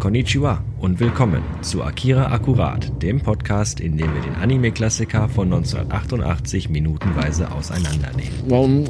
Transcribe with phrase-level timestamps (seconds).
[0.00, 6.70] Konnichiwa und willkommen zu Akira Akkurat, dem Podcast, in dem wir den Anime-Klassiker von 1988
[6.70, 8.32] minutenweise auseinandernehmen.
[8.46, 8.84] Warum?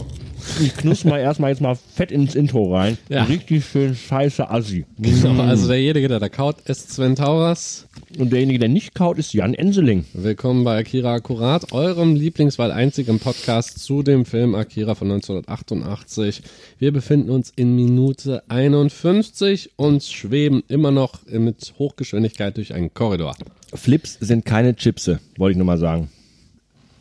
[0.60, 2.96] Ich knuss mal erstmal jetzt mal fett ins Intro rein.
[3.08, 3.24] Ja.
[3.24, 4.87] Richtig schön scheiße Assi.
[4.99, 7.88] Genau, also derjenige, der da kaut, ist Sven Tauras.
[8.19, 10.04] Und derjenige, der nicht kaut, ist Jan Enseling.
[10.15, 16.43] Willkommen bei Akira Akkurat, eurem Lieblingswahl einzigen Podcast zu dem Film Akira von 1988.
[16.80, 23.37] Wir befinden uns in Minute 51 und schweben immer noch mit Hochgeschwindigkeit durch einen Korridor.
[23.73, 26.09] Flips sind keine Chipse, wollte ich nur mal sagen.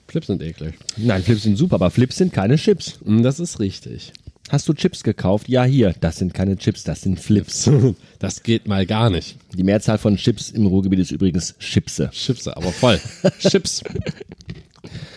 [0.07, 0.73] Flips sind eklig.
[0.97, 2.99] Nein, Flips sind super, aber Flips sind keine Chips.
[3.03, 4.11] Mm, Das ist richtig.
[4.49, 5.47] Hast du Chips gekauft?
[5.47, 5.93] Ja, hier.
[6.01, 7.69] Das sind keine Chips, das sind Flips.
[8.19, 9.37] Das geht mal gar nicht.
[9.53, 12.09] Die Mehrzahl von Chips im Ruhrgebiet ist übrigens Chipse.
[12.11, 12.99] Chipse, aber voll.
[13.39, 13.81] Chips.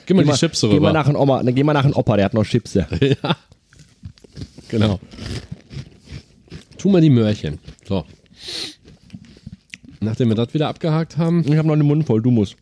[0.06, 0.92] Gib mal die Chips geh mal rüber.
[0.92, 2.86] nach einem Oma, geh mal nach einem Opa, der hat noch Chipse.
[4.68, 5.00] Genau.
[6.78, 7.58] Tu mal die Möhrchen.
[7.86, 8.06] So.
[10.00, 12.56] Nachdem wir das wieder abgehakt haben, Ich habe noch den Mund voll, du musst.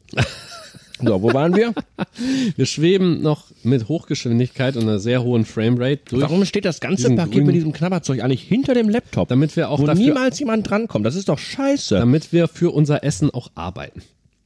[1.02, 1.74] So, wo waren wir?
[2.56, 7.14] wir schweben noch mit Hochgeschwindigkeit und einer sehr hohen Framerate durch, Warum steht das ganze
[7.14, 9.28] Paket mit diesem Knabberzeug eigentlich hinter dem Laptop?
[9.28, 11.06] damit wir auch wo dafür, niemals jemand drankommt.
[11.06, 11.96] Das ist doch scheiße.
[11.96, 14.02] damit wir für unser Essen auch arbeiten.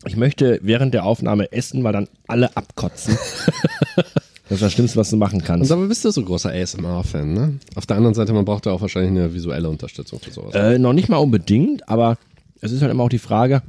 [0.07, 3.17] Ich möchte während der Aufnahme essen, weil dann alle abkotzen.
[3.97, 4.05] das
[4.51, 5.71] ist das Schlimmste, was du machen Und kannst.
[5.71, 7.59] dabei bist du so großer ASMR-Fan, ne?
[7.75, 10.55] Auf der anderen Seite, man braucht ja auch wahrscheinlich eine visuelle Unterstützung für sowas.
[10.55, 12.19] Äh, noch nicht mal unbedingt, aber
[12.61, 13.63] es ist halt immer auch die Frage,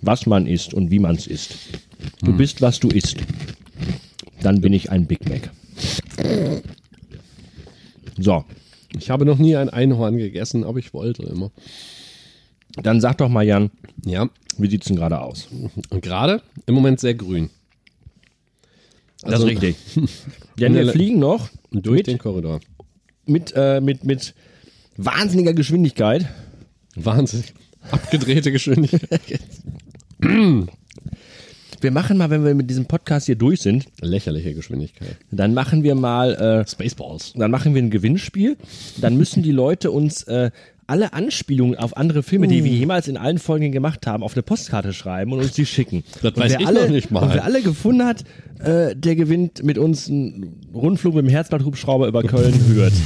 [0.00, 1.54] was man isst und wie man es isst.
[2.22, 3.16] Du bist, was du isst.
[4.42, 5.50] Dann bin ich ein Big Mac.
[8.18, 8.44] So,
[8.96, 11.50] Ich habe noch nie ein Einhorn gegessen, aber ich wollte immer.
[12.82, 13.70] dann sag doch mal, Jan,
[14.04, 15.48] Ja, wie sieht's denn gerade aus?
[15.90, 17.50] und gerade im Moment sehr grün.
[19.22, 19.76] Das ist richtig.
[20.58, 22.60] Denn wir fliegen noch Durch mit, den Korridor.
[23.26, 24.34] mit, äh, mit, mit
[24.96, 26.26] wahnsinniger Geschwindigkeit.
[26.96, 27.52] Wahnsinnig.
[27.90, 29.20] Abgedrehte Geschwindigkeit.
[31.82, 35.16] Wir machen mal, wenn wir mit diesem Podcast hier durch sind, Lächerliche Geschwindigkeit.
[35.30, 37.32] dann machen wir mal äh, Spaceballs.
[37.34, 38.58] dann machen wir ein Gewinnspiel.
[38.98, 40.50] Dann müssen die Leute uns äh,
[40.86, 42.64] alle Anspielungen auf andere Filme, die Uh.
[42.64, 46.04] wir jemals in allen Folgen gemacht haben, auf eine Postkarte schreiben und uns die schicken.
[46.20, 47.22] Das und weiß ich alle, noch nicht mal.
[47.22, 48.24] Und wer alle gefunden hat,
[48.58, 52.92] äh, der gewinnt mit uns einen Rundflug mit dem Herzblatthubschrauber über Köln-Hürth.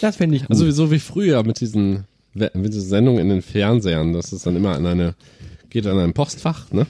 [0.00, 0.50] das fände ich gut.
[0.50, 2.04] Also so wie früher mit diesen,
[2.34, 5.14] mit diesen Sendungen in den Fernsehern, das ist dann immer an eine,
[5.68, 6.86] geht an ein Postfach, ne?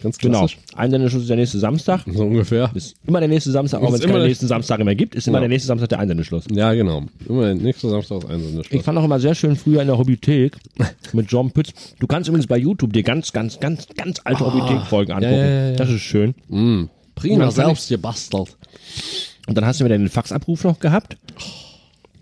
[0.00, 0.38] Ganz genau.
[0.38, 0.58] klassisch.
[0.76, 2.02] Einsendeschluss ist der nächste Samstag.
[2.06, 2.70] So ungefähr.
[2.72, 5.26] Ist immer der nächste Samstag, auch wenn es keinen der- nächsten Samstag mehr gibt, ist
[5.26, 5.42] immer Genau.
[5.42, 6.44] der nächste Samstag der Einsendeschluss.
[6.52, 7.02] Ja, genau.
[7.28, 10.56] Immer nächster Samstag ist ein Ich fand auch immer sehr schön früher in der Hobbythek
[11.12, 11.72] mit John Pütz.
[11.98, 15.32] Du kannst übrigens bei YouTube dir ganz, ganz, ganz, ganz alte Hobbythek-Folgen angucken.
[15.34, 15.76] ja, ja, ja.
[15.76, 16.34] Das ist schön.
[16.46, 16.88] Prima,
[17.38, 18.56] Man kann selbst gebastelt.
[19.48, 21.16] Und dann hast du wieder den Faxabruf noch gehabt,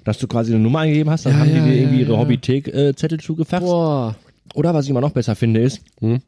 [0.07, 2.01] dass du quasi eine Nummer eingegeben hast, dann Ja, haben die ja, dir ja, irgendwie
[2.01, 2.17] ihre.
[2.19, 3.67] Hobbythek-Zettel zugefaxt.
[3.67, 4.17] Boah.
[4.55, 6.21] Oder was ich immer noch besser finde ist, Hm?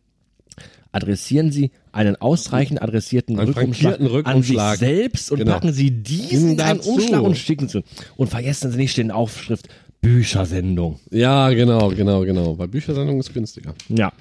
[0.93, 4.27] adressieren Sie einen ausreichend adressierten Einen Rückumschlag, Rückumschlag.
[4.35, 5.53] an sich selbst und Genau.
[5.53, 6.81] packen Sie diesen in einen.
[6.81, 7.83] Umschlag und schicken Sie.
[8.17, 9.69] Und vergessen Sie nicht den Aufschrift
[10.01, 10.99] Büchersendung.
[11.11, 12.55] Ja, genau, genau, genau.
[12.55, 13.75] Bei Büchersendung ist günstiger.
[13.89, 14.13] Ja.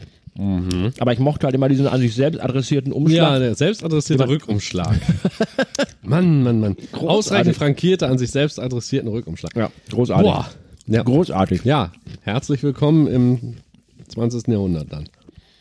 [0.99, 3.29] Aber ich mochte halt immer diesen an sich selbst adressierten Umschlag.
[3.29, 3.33] Mhm.
[3.33, 4.95] Ja, der selbstadressierte Jemand- Rückumschlag.
[6.03, 6.75] Mann, Mann, Mann.
[6.91, 7.09] Großartig.
[7.09, 9.55] Ausreichend frankierte, an sich selbst adressierten Rückumschlag.
[9.55, 10.25] Ja, großartig.
[10.25, 10.49] Boah.
[10.87, 11.03] Ja.
[11.03, 11.65] Großartig.
[11.65, 13.55] ja, herzlich willkommen im
[14.07, 14.47] 20.
[14.47, 15.09] Jahrhundert dann.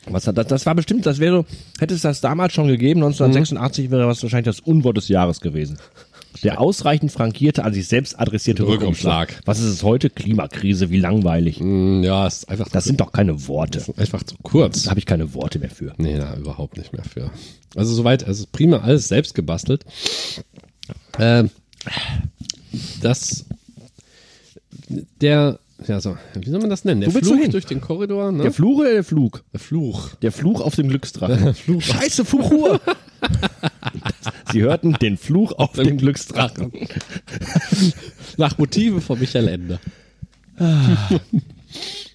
[0.08, 1.46] Was hat das, das war bestimmt, das wäre so,
[1.80, 5.78] hätte es das damals schon gegeben, 1986 wäre das wahrscheinlich das Unwort des Jahres gewesen.
[6.42, 9.28] Der ausreichend frankierte, an sich selbst adressierte Rückumschlag.
[9.30, 9.46] Rückumschlag.
[9.46, 10.10] Was ist es heute?
[10.10, 11.60] Klimakrise, wie langweilig.
[11.60, 13.82] Mm, Ja, ist einfach, Das sind doch keine Worte.
[13.96, 14.84] einfach zu kurz.
[14.84, 15.94] Da habe ich keine Worte mehr für.
[15.98, 17.30] Nee, da überhaupt nicht mehr für.
[17.74, 19.84] Also soweit, also prima alles selbst gebastelt.
[21.18, 21.50] Ähm,
[23.00, 23.46] das,
[25.20, 27.00] der, ja so, wie soll man das nennen?
[27.00, 27.50] Der Wo Fluch hin?
[27.50, 28.42] durch den Korridor, ne?
[28.44, 29.42] Der Fluch oder der Flug?
[29.52, 30.14] Der Fluch.
[30.22, 31.54] Der Fluch auf dem Glücksdrachen.
[31.80, 32.80] Scheiße, Fluchur!
[34.52, 36.72] Sie hörten den Fluch auf dem Glücksdrachen.
[38.36, 39.80] Nach Motive von Michael Ende.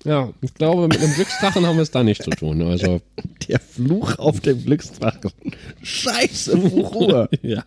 [0.03, 2.61] ja, ich glaube, mit einem Glücksdrachen haben wir es da nicht zu tun.
[2.61, 3.01] Also,
[3.47, 5.31] Der Fluch auf dem Glücksdrachen.
[5.81, 7.29] Scheiße, Fluchur!
[7.41, 7.63] ja.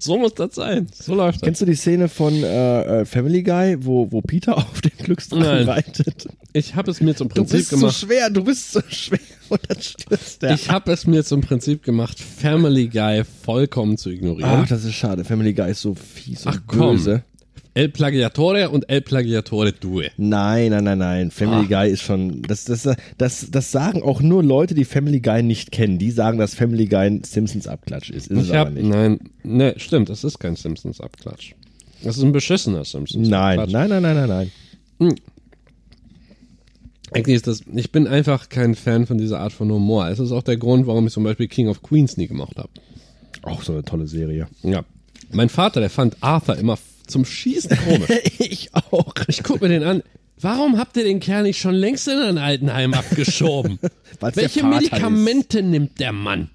[0.00, 0.88] So muss das sein.
[0.92, 1.42] So läuft das.
[1.46, 5.44] Kennst du die Szene von äh, äh, Family Guy, wo, wo Peter auf dem Glücksdrachen
[5.44, 5.68] Nein.
[5.68, 6.28] reitet?
[6.58, 7.96] Ich habe es mir zum Du Prinzip bist so gemacht.
[7.96, 9.18] schwer, du bist so schwer
[9.48, 10.54] und dann stürzt der.
[10.54, 14.50] Ich habe es mir zum Prinzip gemacht, Family Guy vollkommen zu ignorieren.
[14.64, 15.24] Ach, das ist schade.
[15.24, 16.96] Family Guy ist so fies und Ach, komm.
[16.96, 17.22] böse.
[17.74, 20.10] El Plagiatore und El Plagiatore Due.
[20.16, 21.30] Nein, nein, nein, nein.
[21.30, 21.82] Family Ah.
[21.84, 22.42] Guy ist schon.
[22.42, 22.88] Das, das,
[23.18, 25.96] das, das sagen auch nur Leute, die Family Guy nicht kennen.
[25.98, 28.28] Die sagen, dass Family Guy ein Simpsons Abklatsch ist.
[28.28, 28.84] Ist es Ich aber hab, nicht.
[28.84, 31.52] nein, ne, stimmt, es ist kein Simpsons-Abklatsch.
[32.02, 33.28] Das ist ein beschissener Simpsons.
[33.28, 34.50] Nein, nein, nein, nein, nein,
[34.98, 35.14] nein.
[37.12, 40.08] Eigentlich ist das, ich bin einfach kein Fan von dieser Art von Humor.
[40.08, 42.68] Es ist auch der Grund, warum ich zum Beispiel King of Queens nie gemacht habe.
[43.42, 44.48] Auch so eine tolle Serie.
[44.62, 44.84] Ja.
[45.30, 48.10] Mein Vater, der fand Arthur immer zum Schießen komisch.
[48.38, 49.14] ich auch.
[49.26, 50.02] Ich guck mir den an.
[50.40, 53.78] Warum habt ihr den Kerl nicht schon längst in ein Altenheim abgeschoben?
[54.20, 56.50] Welche Medikamente nimmt der Mann?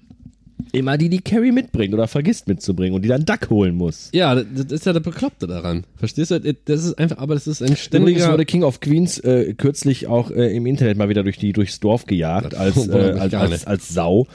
[0.74, 4.10] Immer die, die Carrie mitbringt oder vergisst mitzubringen und die dann Duck holen muss.
[4.12, 5.84] Ja, das ist ja der Bekloppte daran.
[5.96, 6.40] Verstehst du?
[6.40, 8.32] Das ist einfach, aber das ist ein Übrigens ständiger.
[8.32, 11.80] wurde King of Queens äh, kürzlich auch äh, im Internet mal wieder durch die, durchs
[11.80, 14.26] Dorf gejagt, als, äh, als, als, als Sau.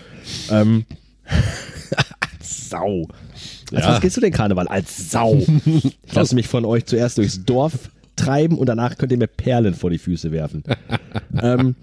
[0.52, 0.86] Ähm,
[1.28, 3.08] als Sau.
[3.72, 3.92] Als Ja.
[3.94, 4.68] was gehst du denn Karneval?
[4.68, 5.42] Als Sau.
[5.66, 7.90] Ich lasse mich von euch zuerst durchs Dorf
[8.20, 10.64] treiben und danach könnt ihr mir Perlen vor die Füße werfen.
[11.42, 11.76] ähm,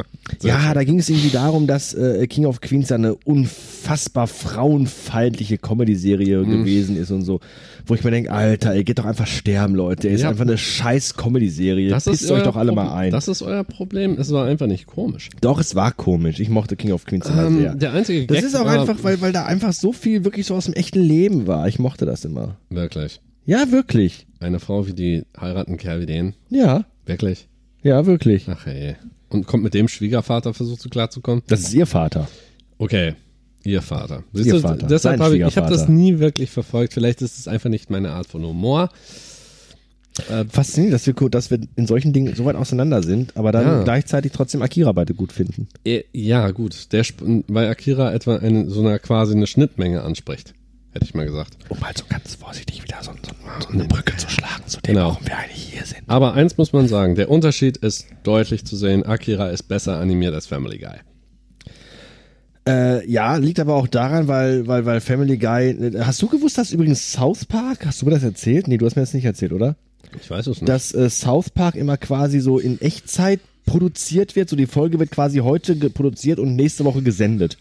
[0.43, 6.39] ja, da ging es irgendwie darum, dass äh, King of Queens eine unfassbar frauenfeindliche Comedy-Serie
[6.39, 6.51] Mhm.
[6.51, 7.41] gewesen ist und so.
[7.87, 10.09] Wo ich mir denke, Alter, ihr geht doch einfach sterben, Leute.
[10.09, 10.31] Ist Ja.
[10.31, 11.91] einfach eine scheiß Comedy-Serie.
[11.91, 13.11] das Pisst ist euch doch alle Pro- mal ein.
[13.13, 14.17] Das ist euer Problem.
[14.19, 15.29] Es war einfach nicht komisch.
[15.41, 16.41] Doch, es war komisch.
[16.41, 17.75] Ich mochte King of Queens immer Ähm, sehr.
[17.77, 20.55] der einzige Das Gag ist auch einfach, weil, weil da einfach so viel wirklich so
[20.57, 21.69] aus dem echten Leben war.
[21.69, 22.57] Ich mochte das immer.
[22.71, 23.21] Wirklich.
[23.47, 24.27] Ja, wirklich.
[24.41, 26.35] Eine Frau wie die heiraten einen Kerl wie den.
[26.51, 27.49] Ja, Wirklich.
[27.83, 28.47] ja, wirklich.
[28.49, 28.97] Ach ey.
[29.29, 31.43] Und kommt mit dem Schwiegervater versucht so klarzukommen?
[31.47, 32.29] Das ist ihr Vater.
[32.79, 33.15] Okay.
[33.65, 34.23] Ihr Vater.
[34.33, 34.87] Siehst Ihr du, Vater.
[34.87, 36.93] Deshalb habe ich, ich habe das nie wirklich verfolgt.
[36.95, 38.91] Vielleicht ist es einfach nicht meine Art von Humor.
[40.49, 43.83] Faszinierend, dass wir, dass wir in solchen Dingen so weit auseinander sind, aber dann Ja.
[43.83, 45.69] gleichzeitig trotzdem Akira beide gut finden.
[45.85, 46.93] Äh, Ja, gut.
[46.93, 47.05] Der,
[47.49, 50.55] weil Akira etwa eine, so eine quasi eine Schnittmenge anspricht.
[50.97, 51.59] Hätte ich mal gesagt.
[51.69, 54.95] Um mal so ganz vorsichtig wieder so, so, so eine Brücke zu schlagen, zu dem,
[54.95, 55.09] Genau.
[55.11, 56.01] warum wir eigentlich hier sind.
[56.07, 59.05] Aber eins muss man sagen, der Unterschied ist deutlich zu sehen.
[59.05, 60.97] Akira ist besser animiert als Family Guy.
[62.67, 65.93] Äh, ja, liegt aber auch daran, weil, weil, weil Family Guy.
[66.01, 68.67] Hast du gewusst, dass übrigens South Park, hast du mir das erzählt?
[68.67, 69.77] Nee, du hast mir das nicht erzählt, oder?
[70.21, 70.69] Ich weiß es nicht.
[70.69, 74.49] dass äh, South Park immer quasi so in Echtzeit produziert wird.
[74.49, 77.59] So die Folge wird quasi heute produziert und nächste Woche gesendet.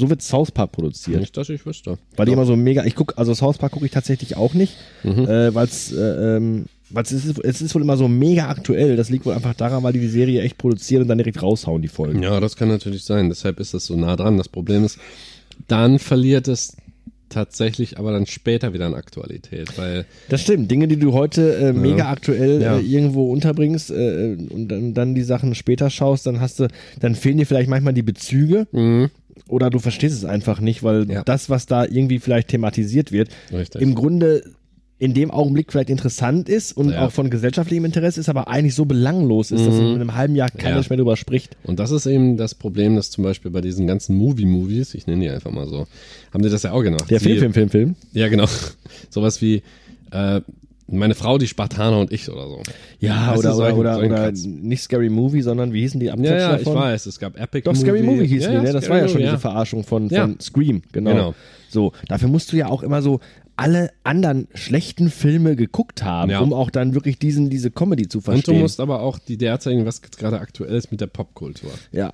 [0.00, 1.20] So wird South Park produziert.
[1.20, 1.98] nicht, dass ich wüsste.
[2.16, 2.84] Weil die immer so mega.
[2.84, 4.74] Ich guck, also South Park gucke ich tatsächlich auch nicht,
[5.04, 5.28] Mhm.
[5.28, 8.96] äh, weil es äh, ähm, es, ist, es ist wohl immer so mega aktuell.
[8.96, 11.82] Das liegt wohl einfach daran, weil die die Serie echt produzieren und dann direkt raushauen,
[11.82, 12.20] die Folgen.
[12.22, 13.28] Ja, das kann natürlich sein.
[13.28, 14.36] Deshalb ist das so nah dran.
[14.38, 14.98] Das Problem ist,
[15.68, 16.76] dann verliert es
[17.28, 20.68] tatsächlich aber dann später wieder an Aktualität, weil Das stimmt.
[20.68, 22.78] Dinge, die du heute äh, mega aktuell Ja.
[22.78, 26.66] äh, irgendwo unterbringst äh, und dann, dann die Sachen später schaust, dann hast du,
[26.98, 28.66] dann fehlen dir vielleicht manchmal die Bezüge.
[29.48, 31.10] Oder du verstehst es einfach nicht, weil Mhm.
[31.10, 31.22] Ja.
[31.24, 33.80] das, was da irgendwie vielleicht thematisiert wird, Richtig.
[33.82, 34.42] im Grunde
[34.98, 37.06] in dem Augenblick vielleicht interessant ist und Ja.
[37.06, 40.50] auch von gesellschaftlichem Interesse ist, aber eigentlich so belanglos ist, dass in einem halben Jahr
[40.50, 40.82] keiner Mhm.
[40.82, 40.86] Ja.
[40.90, 41.56] mehr drüber spricht.
[41.64, 45.22] Und das ist eben das Problem, dass zum Beispiel bei diesen ganzen Movie-Movies, ich nenne
[45.22, 45.86] die einfach mal so,
[46.34, 47.10] haben die das ja auch gemacht.
[47.10, 47.94] Der Film, Film, Film, Film.
[48.12, 48.44] Ja, genau.
[49.10, 49.62] Sowas wie
[50.12, 50.42] äh,
[50.90, 52.62] meine Frau, die Spartaner und ich oder so.
[52.98, 56.56] Ja, oder, oder, oder, oder nicht Scary Movie, sondern wie hießen die Ja, Abkürzungen ja,
[56.56, 56.80] ich davon?
[56.82, 57.06] weiß.
[57.06, 57.82] Es gab Epic Doch, Movie.
[57.84, 58.72] Scary Movie hießen ja, die, ne?
[58.72, 60.28] Das Scary war ja schon Movie, diese Verarschung von, von Ja.
[60.40, 61.10] Scream, genau.
[61.10, 61.34] Genau.
[61.68, 63.20] So, dafür musst du ja auch immer so
[63.56, 66.40] alle anderen schlechten Filme geguckt haben, Ja.
[66.40, 68.54] um auch dann wirklich diesen, diese Comedy zu Und verstehen.
[68.54, 71.70] du musst aber auch die derzeigen, was jetzt gerade aktuell ist mit der Popkultur.
[71.92, 72.10] ja.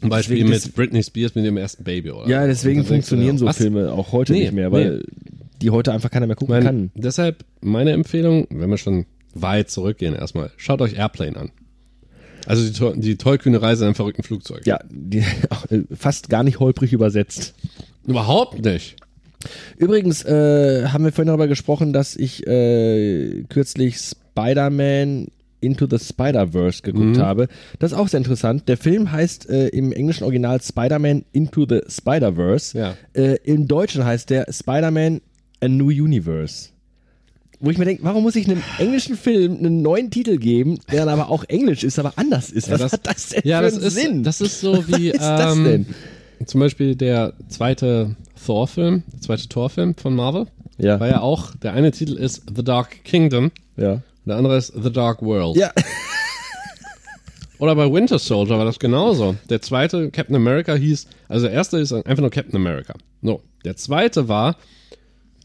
[0.00, 3.46] Zum Beispiel mit Britney Spears mit dem ersten Baby oder ja, deswegen Und funktionieren so
[3.46, 3.56] was?
[3.58, 5.04] Filme auch heute Nee, nicht mehr, weil
[5.62, 6.90] die heute einfach keiner mehr gucken Mein, kann.
[6.94, 11.50] deshalb meine Empfehlung, wenn wir schon weit zurückgehen erstmal, schaut euch Airplane an.
[12.46, 14.66] Also die, die tollkühne Reise in einem verrückten Flugzeug.
[14.66, 15.22] Ja, die,
[15.94, 17.54] fast gar nicht holprig übersetzt.
[18.06, 18.96] Überhaupt nicht.
[19.76, 25.28] Übrigens äh, haben wir vorhin darüber gesprochen, dass ich äh, kürzlich Spider-Man
[25.60, 27.46] Into the Spider-Verse geguckt habe.
[27.78, 28.68] Das ist auch sehr interessant.
[28.68, 32.76] Der Film heißt äh, im englischen Original Spider-Man Into the Spider-Verse.
[32.76, 32.96] Ja.
[33.14, 35.20] Äh, Im Deutschen heißt der Spider-Man
[35.62, 36.70] A New Universe.
[37.60, 41.04] Wo ich mir denke, warum muss ich einem englischen Film einen neuen Titel geben, der
[41.06, 42.68] dann aber auch englisch ist, aber anders ist?
[42.70, 44.22] Was das- hat das denn Ja, für das einen ist, Sinn?
[44.24, 45.86] das ist so wie Was ist das ähm, denn?
[46.46, 50.46] zum Beispiel der zweite Thor-Film, der zweite Thor-Film von Marvel.
[50.78, 50.98] Ja.
[50.98, 54.02] War ja auch, der eine Titel ist The Dark Kingdom, ja.
[54.24, 55.56] der andere ist The Dark World.
[55.56, 55.70] Ja.
[57.58, 59.36] Oder bei Winter Soldier war das genauso.
[59.48, 62.94] Der zweite Captain America hieß, also der erste ist einfach nur Captain America.
[63.20, 64.56] No, der zweite war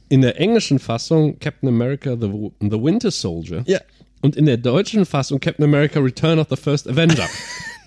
[0.09, 3.63] in der englischen Fassung Captain America The, the Winter Soldier.
[3.65, 3.79] Ja.
[4.21, 7.27] Und in der deutschen Fassung Captain America Return of the First Avenger.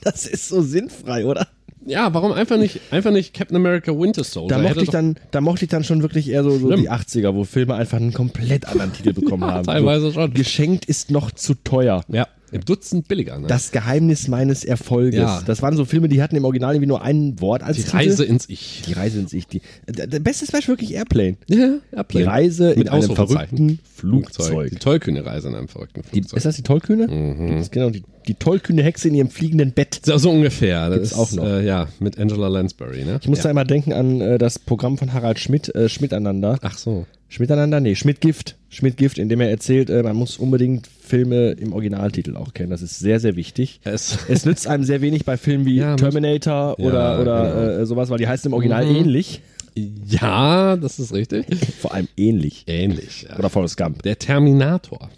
[0.03, 1.47] Das ist so sinnfrei, oder?
[1.87, 4.57] ja, warum einfach nicht, einfach nicht Captain America Winter Soldier?
[4.57, 7.35] Da mochte, ich dann, da mochte ich dann schon wirklich eher so, so die 80er,
[7.35, 9.67] wo Filme einfach einen komplett anderen Titel bekommen haben.
[9.67, 10.35] teilweise so, schon.
[10.35, 12.05] Geschenkt ist noch zu teuer.
[12.09, 12.29] Ja.
[12.53, 13.47] Im Dutzend billiger, ne?
[13.47, 15.21] Das Geheimnis meines Erfolges.
[15.21, 15.43] Ja.
[15.47, 17.97] Das waren so Filme, die hatten im Original irgendwie nur ein Wort als die Titel.
[17.97, 18.83] Reise ins Ich.
[18.87, 19.47] Die Reise ins Ich.
[19.47, 21.37] Die, der, der beste ist wirklich Airplane.
[21.49, 23.57] Ja, Die Reise in Mit einem Ausrufezeichen.
[23.57, 24.71] verrückten Flugzeug.
[24.71, 26.37] Die tollkühne Reise in einem verrückten Die, Flugzeug.
[26.39, 27.07] ist das die Tollkühne?
[27.09, 27.53] Mhm.
[27.53, 30.01] Das ist genau, die, die tollkühne Hexe in ihrem fliegenden Bett.
[30.05, 30.89] so, so ungefähr.
[30.89, 31.45] Das Gibt's ist, auch noch.
[31.45, 33.19] Äh, ja, mit Angela Lansbury, ne?
[33.23, 33.45] Ich muss ja.
[33.45, 36.59] da immer denken an äh, das Programm von Harald Schmidt, äh, Schmiteinander.
[36.63, 37.07] Ach so.
[37.31, 37.81] Schmiteinander?
[37.81, 38.57] Nee, Schmidt-Gift.
[38.69, 42.71] Schmidt-Gift, in dem er erzählt, äh, man muss unbedingt Filme im Originaltitel auch kennen.
[42.71, 43.81] Das ist sehr, sehr wichtig.
[43.85, 47.83] Es, Es nützt einem sehr wenig bei Filmen wie Ja, Terminator Ja, oder, oder genau.
[47.83, 48.97] äh, sowas, weil die heißen im Original Mhm.
[48.97, 49.41] ähnlich.
[49.77, 51.47] ja, das ist richtig.
[51.81, 52.65] Vor allem ähnlich.
[52.67, 53.27] Ähnlich.
[53.29, 53.39] Ja.
[53.39, 54.03] Oder Forrest Gump.
[54.03, 55.09] Der Terminator.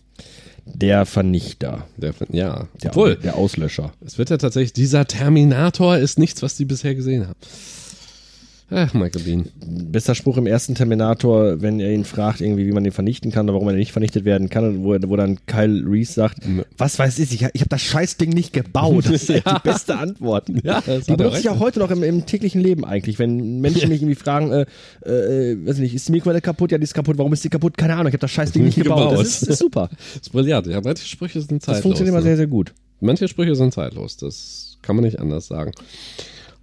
[0.64, 1.86] Der Vernichter.
[1.96, 3.92] Der, ja, Der, obwohl, der Auslöscher.
[4.04, 7.38] es wird ja tatsächlich, dieser Terminator ist nichts, was die bisher gesehen haben.
[8.74, 9.48] Ach, Michael Bean.
[9.90, 13.46] Bester Spruch im ersten Terminator, wenn er ihn fragt, irgendwie, wie man den vernichten kann
[13.46, 16.38] oder warum er nicht vernichtet werden kann, und wo, wo dann Kyle Reese sagt,
[16.78, 19.04] was weiß ich, ich, ich habe das Scheißding nicht gebaut.
[19.06, 19.58] Das ist halt Ja.
[19.58, 20.48] die beste Antwort.
[20.64, 23.88] Ja, das die benutze ich auch heute noch im, im täglichen Leben eigentlich, wenn Menschen
[23.88, 24.66] mich irgendwie fragen, äh,
[25.04, 26.72] äh, weiß nicht, ist die Mikrowelle kaputt?
[26.72, 27.18] Ja, die ist kaputt.
[27.18, 27.76] Warum ist die kaputt?
[27.76, 29.10] Keine Ahnung, ich habe das Scheißding nicht gebaut.
[29.10, 29.18] Gebaut.
[29.20, 29.90] Das ist, ist super.
[29.90, 30.66] Das ist brillant.
[30.66, 31.82] Ja, manche Sprüche sind Das zeitlos.
[31.82, 32.24] funktioniert immer ne?
[32.24, 32.72] sehr, sehr gut.
[33.00, 34.16] Manche Sprüche sind zeitlos.
[34.16, 35.72] Das kann man nicht anders sagen.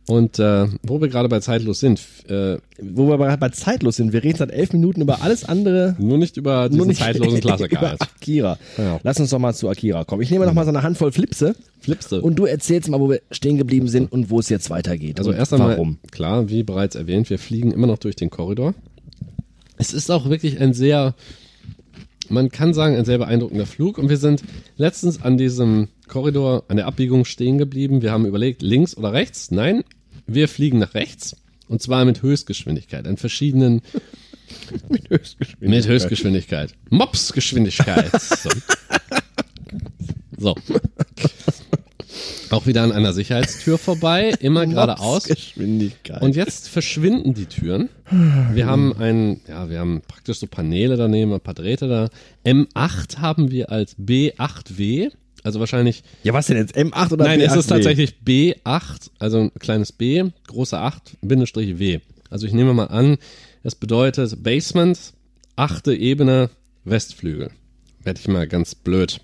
[0.10, 4.12] Und äh, wo wir gerade bei zeitlos sind, äh, Wo wir aber bei zeitlos sind,
[4.12, 7.40] wir reden seit elf Minuten über alles andere nur nicht über diesen nur nicht zeitlosen
[7.42, 7.78] Klassiker.
[7.78, 7.96] über.
[8.00, 8.58] Akira.
[8.80, 9.00] Ja.
[9.04, 10.24] Lass uns doch mal zu Akira kommen.
[10.24, 12.22] Ich nehme noch mal so eine Handvoll Flipse Flipste.
[12.24, 15.20] und du erzählst mal, wo wir stehen geblieben sind und wo es jetzt weitergeht.
[15.20, 16.00] Also erst einmal, warum.
[16.10, 18.74] klar, wie bereits erwähnt, wir fliegen immer noch durch den Korridor.
[19.78, 21.14] Es ist auch wirklich ein sehr,
[22.30, 24.00] man kann sagen, ein sehr beeindruckender Flug.
[24.00, 24.42] Und wir sind
[24.76, 28.02] letztens an diesem Korridor, an der Abbiegung stehen geblieben.
[28.02, 29.52] Wir haben überlegt, links oder rechts.
[29.52, 29.84] Nein,
[30.34, 31.36] wir fliegen nach rechts.
[31.68, 33.82] Und zwar mit Höchstgeschwindigkeit, an verschiedenen
[34.90, 35.70] Mit Höchstgeschwindigkeit.
[35.70, 36.74] Mit Höchstgeschwindigkeit.
[36.90, 38.12] Mopsgeschwindigkeit.
[38.22, 38.50] So.
[40.38, 40.56] so.
[42.50, 45.26] Auch wieder an einer Sicherheitstür vorbei, immer geradeaus.
[45.26, 46.22] Geschwindigkeit.
[46.22, 47.90] Und jetzt verschwinden die Türen.
[48.54, 52.10] Wir haben ein, ja, wir haben praktisch so Paneele daneben, ein paar Drähte da.
[52.44, 55.12] M8 haben wir als B8W.
[55.44, 56.76] Also wahrscheinlich, ja, was denn jetzt?
[56.76, 57.60] M8 oder nein, es B8W?
[57.60, 62.00] ist tatsächlich B8, also ein kleines B, große 8, Bindestrich W.
[62.30, 63.18] Also ich nehme mal an,
[63.64, 65.14] das bedeutet Basement,
[65.56, 66.50] achte Ebene,
[66.86, 67.52] Westflügel.
[68.04, 69.20] Hätte ich mal ganz blöd.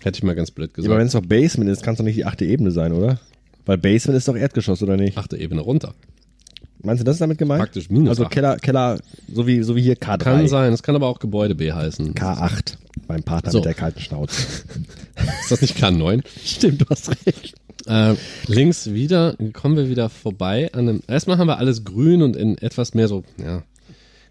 [0.00, 0.98] Hätte ich mal ganz blöd Ja, aber gesagt.
[1.00, 3.18] wenn es doch Basement ist, kann es doch nicht die achte Ebene sein, oder?
[3.66, 5.16] Weil Basement ist doch Erdgeschoss, oder nicht?
[5.16, 5.94] achte Ebene runter.
[6.84, 7.60] Meinst du, das ist damit gemeint?
[7.60, 8.32] Praktisch minus Also acht.
[8.32, 9.00] Keller, Keller,
[9.32, 10.18] so wie, so wie hier K3.
[10.18, 12.14] Kann sein, es kann aber auch Gebäude B heißen.
[12.14, 12.76] K8.
[13.06, 13.58] Beim Partner So.
[13.58, 14.42] mit der kalten Schnauze.
[15.40, 16.22] Ist das nicht K9?
[16.44, 17.54] Stimmt, du hast recht.
[17.86, 18.14] Äh,
[18.46, 21.02] links wieder, kommen wir wieder vorbei an einem.
[21.06, 23.62] Erstmal haben wir alles grün und in etwas mehr so, ja,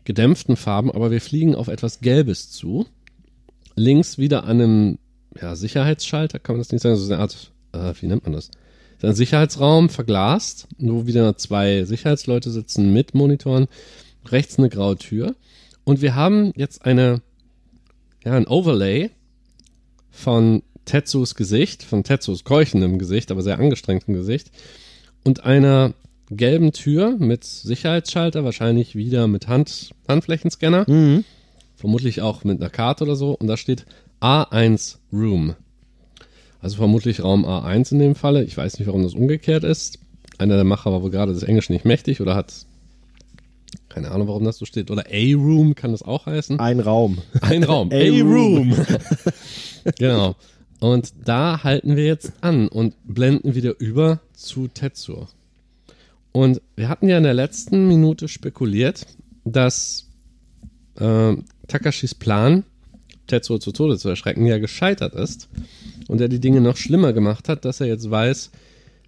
[0.06, 2.86] gedämpften Farben, aber wir fliegen auf etwas Gelbes zu.
[3.76, 4.98] Links wieder an einem,
[5.40, 8.50] ja, Sicherheitsschalter, kann man das nicht sagen, so eine Art, äh, wie nennt man das?
[9.04, 13.68] Ist ein Sicherheitsraum, verglast, wo wieder zwei Sicherheitsleute sitzen mit Monitoren,
[14.26, 15.36] rechts eine graue Tür.
[15.84, 17.22] Und wir haben jetzt eine,
[18.24, 19.10] ja, ein Overlay
[20.10, 24.52] von Tetsus Gesicht, von Tetsus keuchendem Gesicht, aber sehr angestrengtem Gesicht.
[25.26, 25.96] Und einer
[26.32, 30.86] gelben Tür mit Sicherheitsschalter, wahrscheinlich wieder mit Hand, Handflächenscanner,
[31.76, 33.34] vermutlich auch mit einer Karte oder so.
[33.34, 33.86] Und da steht
[34.22, 35.56] A1 Room.
[36.64, 38.44] Also vermutlich Raum A1 in dem Falle.
[38.44, 40.00] Ich weiß nicht, warum das umgekehrt ist.
[40.38, 42.54] Einer der Macher war wohl gerade des Englischen nicht mächtig oder hat
[43.90, 44.90] keine Ahnung, warum das so steht.
[44.90, 46.60] Oder A-Room kann das auch heißen.
[46.60, 47.20] Ein Raum.
[47.42, 47.90] Ein Raum.
[47.94, 48.76] A-Room.
[50.00, 50.36] genau.
[50.80, 55.28] Und da halten wir jetzt an und blenden wieder über zu Tetsuo.
[56.32, 59.06] Und wir hatten ja in der letzten Minute spekuliert,
[59.44, 60.08] dass
[60.96, 61.36] äh,
[61.68, 62.64] Takashis Plan,
[63.28, 65.50] Tetsuo zu Tode zu erschrecken, ja gescheitert ist.
[66.08, 68.52] Und er die Dinge noch schlimmer gemacht hat, dass er jetzt weiß,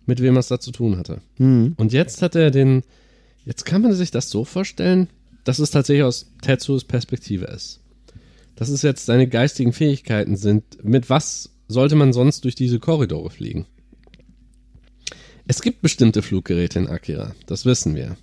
[0.05, 1.21] mit wem er es da zu tun hatte.
[1.77, 2.83] Und jetzt hat er den,
[3.45, 5.09] jetzt kann man sich das so vorstellen,
[5.43, 7.79] dass es tatsächlich aus Tetsuos Perspektive ist.
[8.55, 10.63] Dass es jetzt seine geistigen Fähigkeiten sind.
[10.83, 13.65] Mit was sollte man sonst durch diese Korridore fliegen?
[15.47, 18.17] Es gibt bestimmte Fluggeräte in Akira, das wissen wir.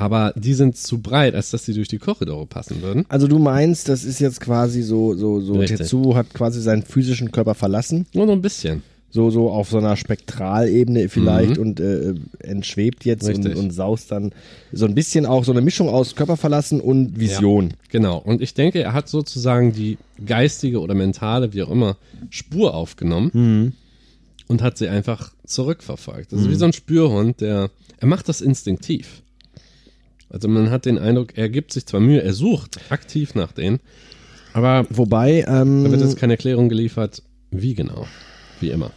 [0.00, 3.04] Aber die sind zu breit, als dass sie durch die Korridore passen würden.
[3.10, 5.92] Also du meinst, das ist jetzt quasi so, so, so, Richtig.
[6.14, 8.82] Hat quasi seinen physischen Körper verlassen, Nur so ein bisschen.
[9.10, 13.46] so, so auf so einer Spektralebene vielleicht und äh, entschwebt jetzt und, Mhm.
[13.46, 13.56] Richtig.
[13.62, 14.32] und saust dann
[14.72, 17.74] so ein bisschen auch so eine Mischung aus Körper verlassen und Vision.
[17.90, 18.18] Genau.
[18.18, 21.96] Und ich denke, er hat sozusagen die geistige oder mentale, wie auch immer,
[22.30, 23.74] Spur aufgenommen
[24.48, 26.32] und hat sie einfach zurückverfolgt.
[26.32, 29.22] Das ist wie so ein Spürhund, der, er macht das instinktiv.
[30.30, 33.80] Also man hat den Eindruck, er gibt sich zwar Mühe, er sucht aktiv nach denen,
[34.52, 38.06] aber Wobei, ähm, da wird jetzt keine Erklärung geliefert, Wie genau?
[38.60, 38.90] Wie immer.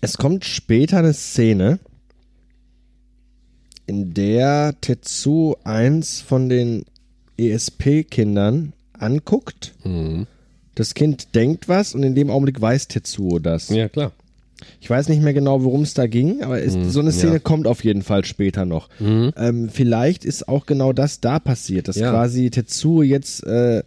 [0.00, 1.78] Es kommt später eine Szene,
[3.86, 6.84] in der Tetsu eins von den
[7.36, 9.74] ESP-Kindern anguckt.
[9.82, 10.26] Mhm.
[10.76, 13.68] Das Kind denkt was und in dem Augenblick weiß Tetsuo das.
[13.68, 14.12] Ja, klar.
[14.80, 17.38] Ich weiß nicht mehr genau, worum es da ging, aber es, so eine Szene ja.
[17.38, 18.88] kommt auf jeden Fall später noch.
[19.00, 22.10] Ähm, vielleicht ist auch genau das da passiert, dass Ja.
[22.10, 23.82] quasi Tetsuo jetzt äh,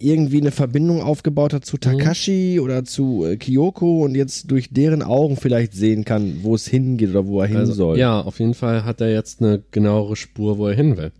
[0.00, 5.02] irgendwie eine Verbindung aufgebaut hat zu Takashi oder zu äh, Kyoko und jetzt durch deren
[5.02, 7.98] Augen vielleicht sehen kann, wo es hingeht oder wo er hin Also, soll.
[7.98, 11.10] Ja, auf jeden Fall hat er jetzt eine genauere Spur, wo er hin will.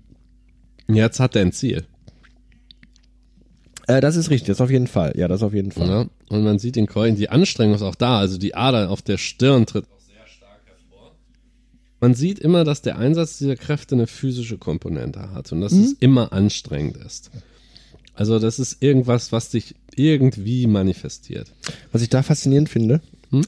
[0.91, 1.85] Jetzt hat er ein Ziel.
[3.89, 5.15] Äh, das ist richtig, das auf jeden Fall.
[5.17, 5.89] Ja, das auf jeden Fall.
[5.89, 6.07] Ja?
[6.29, 8.19] Und man sieht in Coin, die Anstrengung ist auch da.
[8.19, 11.13] Also die Ader auf der Stirn tritt auch sehr stark hervor.
[11.99, 15.95] Man sieht immer, dass der Einsatz dieser Kräfte eine physische Komponente hat und dass es
[16.01, 17.31] immer anstrengend ist.
[18.15, 21.53] Also das ist irgendwas, was sich irgendwie manifestiert.
[21.91, 23.01] Was ich da faszinierend finde,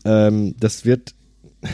[0.05, 1.15] ähm, das wird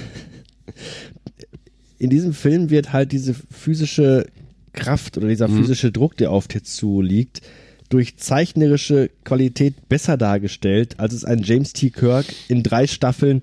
[1.98, 4.26] in diesem Film wird halt diese physische
[4.72, 7.42] Kraft oder dieser physische Druck, der auf Tetsuo liegt,
[7.88, 11.90] durch zeichnerische Qualität besser dargestellt, als es ein James T.
[11.90, 13.40] Kirk in drei Staffeln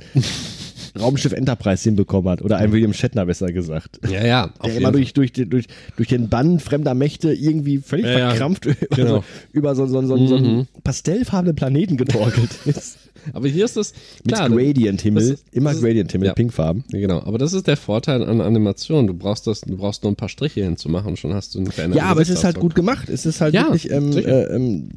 [0.99, 2.41] Raumschiff Enterprise hinbekommen hat.
[2.41, 3.99] Oder ein William Shatner besser gesagt.
[4.09, 4.49] Ja, ja.
[4.65, 5.65] Der immer durch, durch, den- durch,
[5.97, 9.15] durch den Bann fremder Mächte irgendwie völlig Ja, ja, verkrampft über, genau.
[9.17, 9.23] so,
[9.53, 12.97] über so, so, so, so einen pastellfarbenen Planeten getorkelt ist.
[13.31, 13.77] Aber hier ist
[14.25, 16.33] Mit klar, Gradient-Himmel, das ist- immer das ist- Gradient-Himmel, ja.
[16.33, 16.83] Pinkfarben.
[16.91, 19.07] Ja, genau, aber das ist der Vorteil an Animation.
[19.07, 22.05] Du brauchst das, du brauchst nur ein paar Striche hinzumachen, schon hast du einen veränderten
[22.05, 23.09] Ja, aber es ist halt gut gemacht.
[23.09, 24.21] Es ist halt Ja, wirklich, ähm, äh,
[24.55, 24.89] ähm,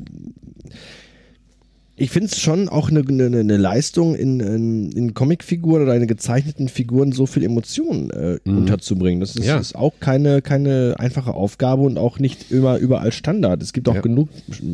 [1.99, 6.07] ich finde es schon auch eine, eine, eine Leistung, in, in, in Comicfiguren oder in
[6.07, 9.21] gezeichneten Figuren so viel Emotionen äh, unterzubringen.
[9.21, 9.49] Das ist, Mhm.
[9.49, 9.59] Ja.
[9.59, 13.63] ist auch keine, keine einfache Aufgabe und auch nicht immer überall Standard.
[13.63, 14.01] Es gibt auch Ja.
[14.03, 14.29] genug,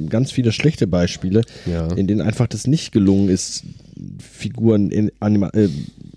[0.08, 1.86] ganz viele schlechte Beispiele, Ja.
[1.94, 3.64] in denen einfach das nicht gelungen ist,
[4.18, 5.68] Figuren in Anima äh,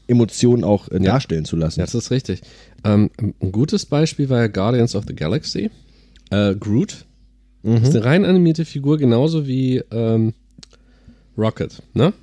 [0.08, 1.80] Emotionen auch äh, darstellen zu lassen.
[1.80, 2.42] Ja, das ist richtig.
[2.84, 3.10] Ähm,
[3.42, 5.70] ein gutes Beispiel war ja Guardians of the Galaxy.
[6.32, 7.06] Äh, Groot
[7.64, 10.34] ist eine rein animierte Figur, genauso wie ähm,
[11.38, 12.14] Rocket, ne?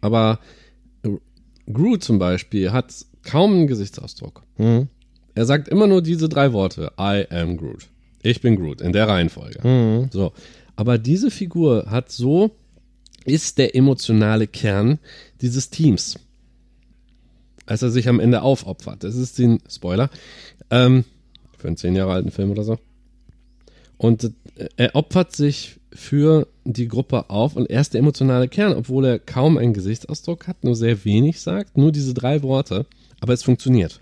[0.00, 0.38] Aber
[1.72, 4.42] Groot zum Beispiel hat kaum einen Gesichtsausdruck.
[5.34, 6.92] Er sagt immer nur diese drei Worte.
[6.98, 7.88] I am Groot.
[8.22, 9.60] Ich bin Groot, in der Reihenfolge.
[10.12, 10.32] So.
[10.76, 12.50] Aber diese Figur hat so,
[13.24, 14.98] ist der emotionale Kern
[15.40, 16.18] dieses Teams
[17.66, 19.04] als er sich am Ende aufopfert.
[19.04, 20.10] Das ist den Spoiler.
[20.70, 21.04] Ähm,
[21.56, 22.78] für einen zehn Jahre alten Film oder so.
[23.96, 24.32] Und
[24.76, 29.18] er opfert sich für die Gruppe auf und er ist der emotionale Kern, obwohl er
[29.18, 32.86] kaum einen Gesichtsausdruck hat, nur sehr wenig sagt, nur diese drei Worte,
[33.20, 34.00] aber es funktioniert.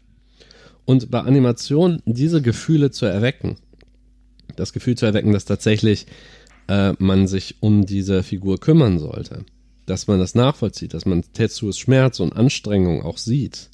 [0.84, 3.56] Und bei Animation diese Gefühle zu erwecken,
[4.56, 6.06] das Gefühl zu erwecken, dass tatsächlich
[6.68, 9.44] äh, man sich um diese Figur kümmern sollte,
[9.86, 13.70] dass man das nachvollzieht, dass man Tetsuos Schmerz und Anstrengung auch sieht.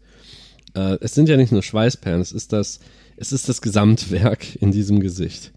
[0.74, 2.80] Äh, es sind ja nicht nur Schweißperlen, es ist das,
[3.16, 5.52] es ist das Gesamtwerk in diesem Gesicht.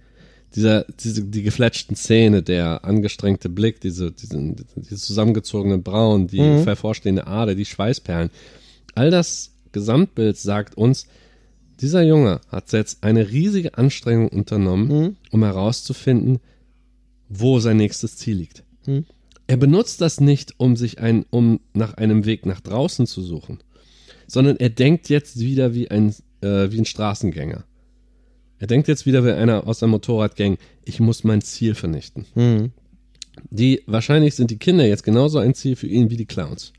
[0.56, 7.28] Dieser, diese, die gefletschten Zähne, der angestrengte Blick, diese, diese, diese zusammengezogenen Brauen, die hervorstehende
[7.28, 8.32] Ader, die Schweißperlen.
[8.96, 11.08] All das Gesamtbild sagt uns,
[11.82, 14.90] dieser Junge hat jetzt eine riesige Anstrengung unternommen,
[15.32, 16.40] um herauszufinden,
[17.30, 18.64] wo sein nächstes Ziel liegt.
[19.48, 23.60] Er benutzt das nicht, um sich ein, um nach einem Weg nach draußen zu suchen,
[24.28, 27.64] sondern er denkt jetzt wieder wie ein, äh, wie ein Straßengänger.
[28.60, 32.26] Er denkt jetzt wieder wie einer aus einem Motorradgang, ich muss mein Ziel vernichten.
[33.50, 36.74] Die, wahrscheinlich sind die Kinder jetzt genauso ein Ziel für ihn wie die Clowns.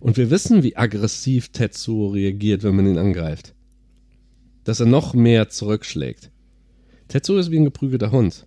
[0.00, 3.54] Und wir wissen, wie aggressiv Tetsuo reagiert, wenn man ihn angreift.
[4.64, 6.30] Dass er noch mehr zurückschlägt.
[7.08, 8.46] Tetsuo ist wie ein geprügelter Hund,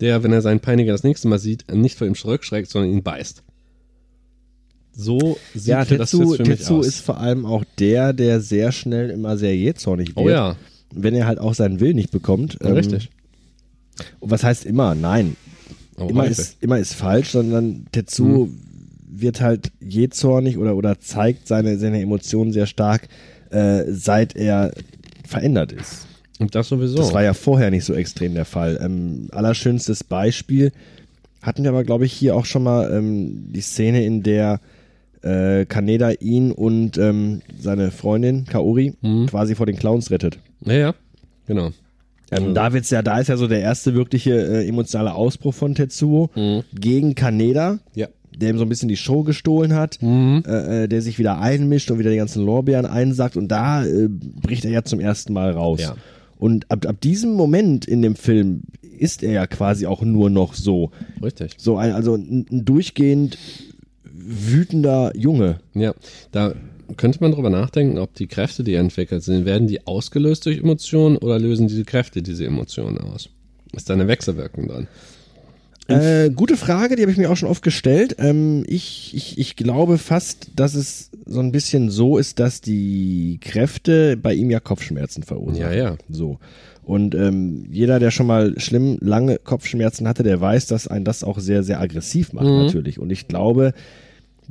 [0.00, 3.02] der, wenn er seinen Peiniger das nächste Mal sieht, nicht vor ihm zurückschreckt, sondern ihn
[3.02, 3.42] beißt.
[4.92, 6.86] So sieht Ja, für das Tetsu, jetzt für mich Tetsu aus.
[6.86, 10.18] ist vor allem auch der, der sehr schnell immer sehr jähzornig wird.
[10.18, 10.56] oh ja,
[10.94, 12.58] Wenn er halt auch seinen Willen nicht bekommt.
[12.62, 13.10] Ähm, richtig.
[14.20, 14.94] Und was heißt immer?
[14.94, 15.36] Nein.
[15.96, 18.48] Oh, immer, ist, immer ist falsch, sondern Tetsu
[19.06, 23.08] wird halt jähzornig oder, oder zeigt seine, seine Emotionen sehr stark,
[23.50, 24.72] äh, seit er
[25.26, 26.06] verändert ist.
[26.38, 26.96] Und das sowieso.
[26.96, 28.80] Das war ja vorher nicht so extrem der Fall.
[28.82, 30.72] Ähm, allerschönstes Beispiel
[31.42, 34.60] hatten wir aber, glaube ich, hier auch schon mal ähm, die Szene, in der
[35.22, 38.94] äh, Kaneda ihn und ähm, seine Freundin Kaori
[39.28, 40.38] quasi vor den Clowns rettet.
[40.66, 40.94] Ja,
[41.46, 41.70] genau.
[42.30, 45.74] Ähm, Da wird's ja, da ist ja so der erste wirkliche äh, emotionale Ausbruch von
[45.74, 46.30] Tetsuo
[46.72, 48.08] gegen Kaneda, Ja.
[48.34, 51.90] der ihm so ein bisschen die Show gestohlen hat, äh, äh, der sich wieder einmischt
[51.90, 55.50] und wieder die ganzen Lorbeeren einsackt und da äh, bricht er ja zum ersten Mal
[55.52, 55.80] raus.
[55.82, 55.96] Ja.
[56.38, 58.62] Und ab, ab diesem Moment in dem Film
[58.98, 60.90] ist er ja quasi auch nur noch so.
[61.22, 61.54] Richtig.
[61.58, 63.36] So ein, also ein, ein durchgehend
[64.04, 65.58] wütender Junge.
[65.74, 65.94] Ja,
[66.30, 66.54] da
[66.96, 71.16] könnte man drüber nachdenken, ob die Kräfte, die entwickelt sind, werden die ausgelöst durch Emotionen
[71.16, 73.28] oder lösen diese Kräfte diese Emotionen aus?
[73.72, 74.88] Ist da eine Wechselwirkung dran?
[75.88, 78.16] Äh, gute Frage, die habe ich mir auch schon oft gestellt.
[78.18, 83.38] Ähm, ich, ich, ich glaube fast, dass es so ein bisschen so ist, dass die
[83.40, 85.60] Kräfte bei ihm ja Kopfschmerzen verursachen.
[85.60, 85.96] Ja, ja.
[86.08, 86.38] So.
[86.84, 91.24] Und ähm, jeder, der schon mal schlimm lange Kopfschmerzen hatte, der weiß, dass ein das
[91.24, 92.64] auch sehr, sehr aggressiv macht Mhm.
[92.64, 92.98] natürlich.
[92.98, 93.72] Und ich glaube,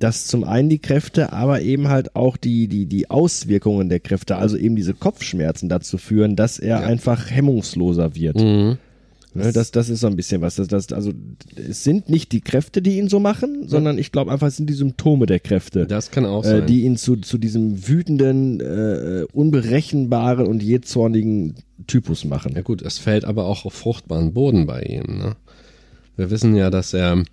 [0.01, 4.35] dass zum einen die Kräfte, aber eben halt auch die, die, die Auswirkungen der Kräfte,
[4.35, 8.37] also eben diese Kopfschmerzen dazu führen, dass er einfach hemmungsloser wird.
[8.37, 8.77] Mhm.
[9.33, 10.55] Ne, das, das ist so ein bisschen was.
[10.55, 11.13] Das, das, also
[11.55, 14.69] es sind nicht die Kräfte, die ihn so machen, sondern ich glaube einfach, es sind
[14.69, 16.67] die Symptome der Kräfte, Das kann auch äh, sein.
[16.67, 21.55] die ihn zu, zu diesem wütenden, äh, unberechenbaren und jähzornigen
[21.87, 22.53] Typus machen.
[22.55, 25.19] Ja gut, es fällt aber auch auf fruchtbaren Boden bei ihm.
[25.19, 25.35] Ne?
[26.17, 27.23] Wir wissen ja, dass er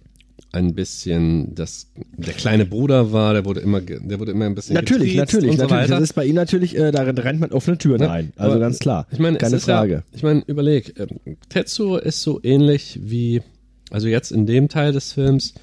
[0.52, 4.74] ein bisschen das der kleine Bruder war, der wurde immer der wurde immer ein bisschen
[4.74, 5.88] Natürlich, natürlich, so natürlich.
[5.88, 8.32] Das ist bei ihm natürlich, äh, da rennt man offene Türen Ja, ein.
[8.37, 9.06] Also ganz klar.
[9.11, 9.94] Ich meine, keine es ist Frage.
[9.94, 13.42] Ja, ich meine, überleg, ähm, Tetsuo ist so ähnlich wie,
[13.90, 15.54] also jetzt in dem Teil des Films,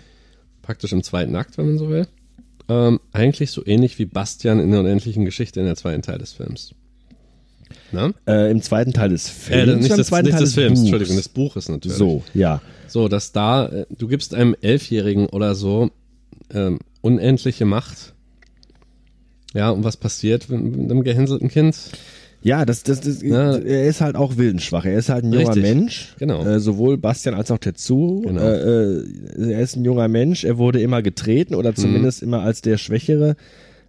[0.62, 2.08] praktisch im zweiten Akt, wenn man so will,
[2.70, 6.34] ähm, eigentlich so ähnlich wie Bastian in der unendlichen Geschichte in der zweiten Teil des
[6.34, 6.76] Films.
[7.92, 8.12] Na?
[8.28, 9.76] Äh, Im zweiten Teil des Äh, Films.
[9.78, 10.82] nicht oder im des, zweiten nicht Teil des Films, Buchs?
[10.82, 11.98] Entschuldigung, des Buches natürlich.
[11.98, 12.62] So, ja.
[12.88, 15.90] So, dass da, äh, du gibst einem Elfjährigen oder so
[16.54, 18.14] ähm, unendliche Macht.
[19.54, 21.76] Ja, und was passiert mit einem gehänselten Kind?
[22.44, 23.56] Ja, das, das, das, Ja.
[23.58, 24.86] er ist halt auch willensschwach.
[24.86, 25.64] Er ist halt ein junger Richtig.
[25.64, 26.16] Mensch.
[26.20, 26.46] Genau.
[26.46, 28.22] Äh, sowohl Bastian als auch Tetsu.
[28.22, 28.42] Genau.
[28.42, 30.44] Äh, äh, er ist ein junger Mensch.
[30.44, 33.36] Er wurde immer getreten oder zumindest immer als der Schwächere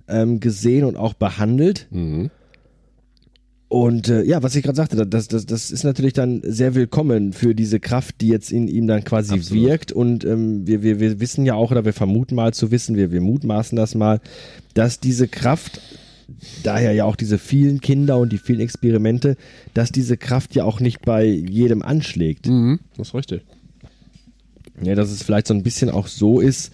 [0.09, 1.87] ähm, gesehen und auch behandelt.
[1.91, 2.31] Mhm.
[3.69, 7.33] Und äh, ja, was ich gerade sagte, das, das, das ist natürlich dann sehr willkommen
[7.33, 9.65] für diese Kraft, die jetzt in ihm dann quasi Absolut.
[9.65, 9.93] wirkt.
[9.93, 13.11] Und ähm, wir, wir, wir wissen ja auch, oder wir vermuten mal zu wissen, wir,
[13.11, 14.21] wir mutmaßen das mal,
[14.75, 15.81] dass diese Kraft,
[16.63, 19.37] daher ja auch diese vielen Kinder und die vielen Experimente,
[19.75, 22.47] dass diese Kraft ja auch nicht bei jedem anschlägt.
[22.47, 22.79] Mhm.
[22.97, 23.43] Das ist richtig.
[24.83, 26.71] Ja, dass es vielleicht so ein bisschen auch so ist,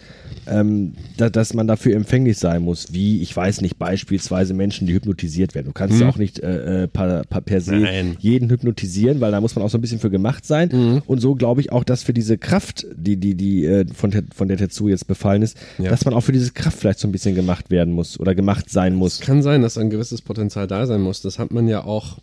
[0.48, 4.92] ähm, da, dass man dafür empfänglich sein muss, wie, ich weiß nicht, beispielsweise Menschen, die
[4.94, 5.66] hypnotisiert werden.
[5.66, 8.16] Du kannst ja auch nicht äh, äh, per, per, se Nein.
[8.18, 11.00] jeden hypnotisieren, weil da muss man auch so ein bisschen für gemacht sein.
[11.06, 14.24] Und so glaube ich auch, dass für diese Kraft, die, die, die äh, von, der-
[14.34, 15.90] von der Tetsu jetzt befallen ist, Ja.
[15.90, 18.68] dass man auch für diese Kraft vielleicht so ein bisschen gemacht werden muss oder gemacht
[18.68, 19.20] sein muss.
[19.20, 21.22] Kann sein, dass ein gewisses Potenzial da sein muss.
[21.22, 22.18] Das hat man ja auch.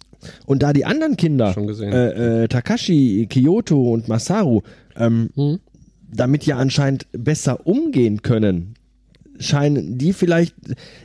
[0.45, 1.93] Und da die anderen Kinder, Schon gesehen.
[1.93, 4.61] Äh, äh, Takashi, Kyoto und Masaru,
[4.97, 5.59] ähm, Mhm.
[6.11, 8.75] Damit ja anscheinend besser umgehen können,
[9.41, 10.53] scheinen die vielleicht,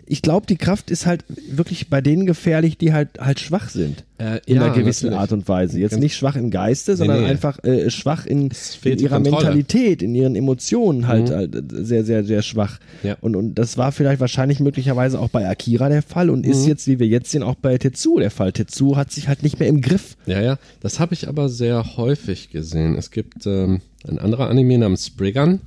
[0.06, 4.02] ich glaube, die Kraft ist halt wirklich bei denen gefährlich, die halt halt schwach sind.
[4.18, 5.20] Äh, in ja, einer gewissen natürlich.
[5.20, 5.78] Art und Weise.
[5.78, 7.26] Jetzt nicht schwach im Geiste, sondern nee.
[7.28, 8.50] einfach äh, schwach in,
[8.82, 9.44] in ihrer Kontrolle.
[9.44, 11.34] Mentalität, in ihren Emotionen halt, Mhm.
[11.34, 12.80] halt sehr, sehr, sehr schwach.
[13.04, 13.16] Ja.
[13.20, 16.50] Und, und das war vielleicht wahrscheinlich möglicherweise auch bei Akira der Fall und Mhm.
[16.50, 18.52] ist jetzt, wie wir jetzt sehen, auch bei Tetsu der Fall.
[18.52, 20.16] Tetsu hat sich halt nicht mehr im Griff.
[20.26, 20.58] Ja, ja.
[20.80, 22.96] Das habe ich aber sehr häufig gesehen.
[22.96, 25.60] Es gibt ähm, ein anderer Anime namens Spriggan.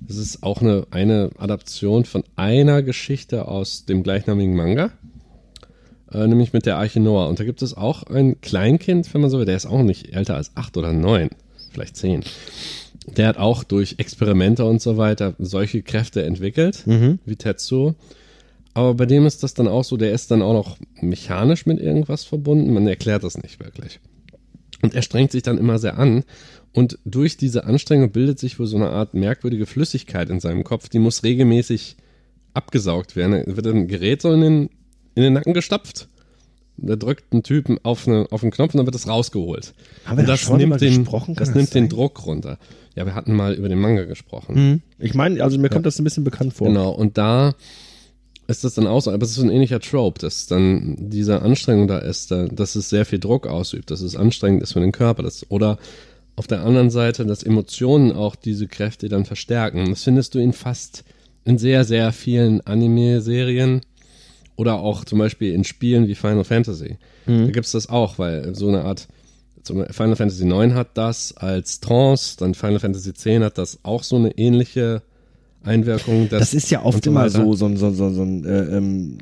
[0.00, 4.90] Das ist auch eine, eine Adaption von einer Geschichte aus dem gleichnamigen Manga.
[6.12, 7.28] Äh, nämlich mit der Arche Noah.
[7.28, 10.14] Und da gibt es auch ein Kleinkind, wenn man so will, der ist auch nicht
[10.14, 11.30] älter als acht oder neun,
[11.72, 12.22] vielleicht zehn.
[13.06, 16.84] Der hat auch durch Experimente und so weiter solche Kräfte entwickelt,
[17.24, 17.94] wie Tetsuo.
[18.74, 21.80] Aber bei dem ist das dann auch so, der ist dann auch noch mechanisch mit
[21.80, 22.72] irgendwas verbunden.
[22.72, 23.98] Man erklärt das nicht wirklich.
[24.82, 26.24] Und er strengt sich dann immer sehr an.
[26.72, 30.88] Und durch diese Anstrengung bildet sich wohl so eine Art merkwürdige Flüssigkeit in seinem Kopf.
[30.88, 31.96] Die muss regelmäßig
[32.54, 33.42] abgesaugt werden.
[33.46, 34.70] Da wird ein Gerät so in den,
[35.14, 36.08] in den Nacken gestopft.
[36.76, 39.74] Da drückt ein Typen auf, eine, auf einen Knopf und dann wird es rausgeholt.
[40.04, 41.34] Haben wir das schon nimmt mal den, gesprochen?
[41.34, 41.88] Das das nimmt den sein?
[41.88, 42.58] Druck runter.
[42.94, 44.82] Ja, wir hatten mal über den Manga gesprochen.
[44.98, 46.68] Ich meine, also mir kommt das ein bisschen bekannt vor.
[46.68, 47.54] Genau, und da
[48.48, 51.42] ist das dann auch so, aber es ist so ein ähnlicher Trope, dass dann diese
[51.42, 54.80] Anstrengung da ist, da, dass es sehr viel Druck ausübt, dass es anstrengend ist für
[54.80, 55.22] den Körper.
[55.22, 55.78] Das, oder
[56.38, 59.90] auf der anderen Seite, dass Emotionen auch diese Kräfte dann verstärken.
[59.90, 61.04] Das findest du in fast,
[61.44, 63.80] in sehr, sehr vielen Anime-Serien
[64.56, 66.96] oder auch zum Beispiel in Spielen wie Final Fantasy.
[67.46, 69.08] Da gibt's das auch, weil so eine Art,
[69.64, 74.16] Final Fantasy 9 hat das als Trance, dann Final Fantasy 10 hat das auch so
[74.16, 75.02] eine ähnliche
[75.62, 76.28] Einwirkung.
[76.30, 79.18] Das ist ja oft so immer so, so, ein- so, so, so ein, äh, ähm,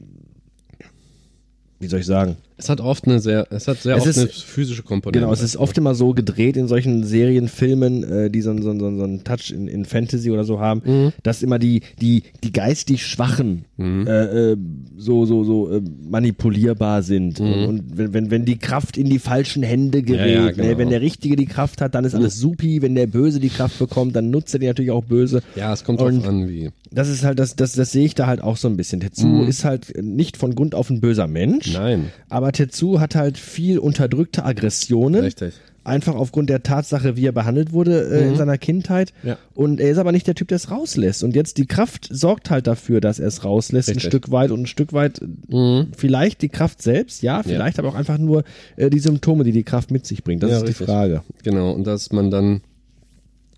[1.81, 2.37] wie soll ich sagen?
[2.59, 5.21] Es hat oft eine sehr, es hat sehr Es oft ist- eine physische Komponente.
[5.21, 8.63] Genau, es ist oft immer so gedreht in solchen Serien, Filmen, äh, die so, einen-
[8.63, 11.13] so, so, so einen Touch in, in Fantasy oder so haben, Mhm.
[11.23, 14.57] dass immer die, die, die geistig Schwachen äh, äh,
[14.97, 17.41] so, so, so äh, manipulierbar sind.
[17.41, 20.27] Und, und wenn, wenn, wenn die Kraft in die falschen Hände gerät, Mhm.
[20.27, 20.53] Ja, ja, ne?
[20.55, 20.75] genau.
[20.75, 20.79] Mhm.
[20.79, 22.81] wenn der Richtige die Kraft hat, dann ist alles supi.
[22.83, 25.43] Wenn der Böse die Kraft bekommt, dann nutzt er die natürlich auch böse.
[25.57, 26.71] ja, es kommt drauf an, wie.
[26.91, 29.01] Das ist halt, das, das, das sehe ich da halt auch so ein bisschen.
[29.01, 31.69] Tetsu ist halt nicht von Grund auf ein böser Mensch.
[31.69, 31.73] Mhm.
[31.75, 32.05] Nein.
[32.31, 35.23] Aber Tetsu hat halt viel unterdrückte Aggressionen.
[35.25, 35.55] Richtig.
[35.85, 39.13] Einfach aufgrund der Tatsache, wie er behandelt wurde äh, in seiner Kindheit.
[39.23, 39.29] Mhm.
[39.29, 39.39] Ja.
[39.55, 41.23] Und er ist aber nicht der Typ, der es rauslässt.
[41.23, 44.03] Und jetzt die Kraft sorgt halt dafür, dass er es rauslässt, Richtig.
[44.03, 44.07] Mhm.
[44.09, 47.89] ein Stück weit und ein Stück weit äh, vielleicht die Kraft selbst, ja, vielleicht aber
[47.89, 48.43] auch einfach nur
[48.75, 50.43] äh, die Symptome, die die Kraft mit sich bringt.
[50.43, 50.87] Das Ja, ist die richtig.
[50.89, 51.23] Frage.
[51.45, 52.63] Genau, und dass man dann,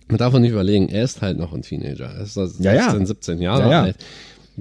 [0.09, 2.11] man darf auch nicht überlegen, er ist halt noch ein Teenager.
[2.15, 3.07] Er ist 16, Ja, ja.
[3.07, 3.83] 17 Jahre Ja, ja.
[3.85, 3.97] alt.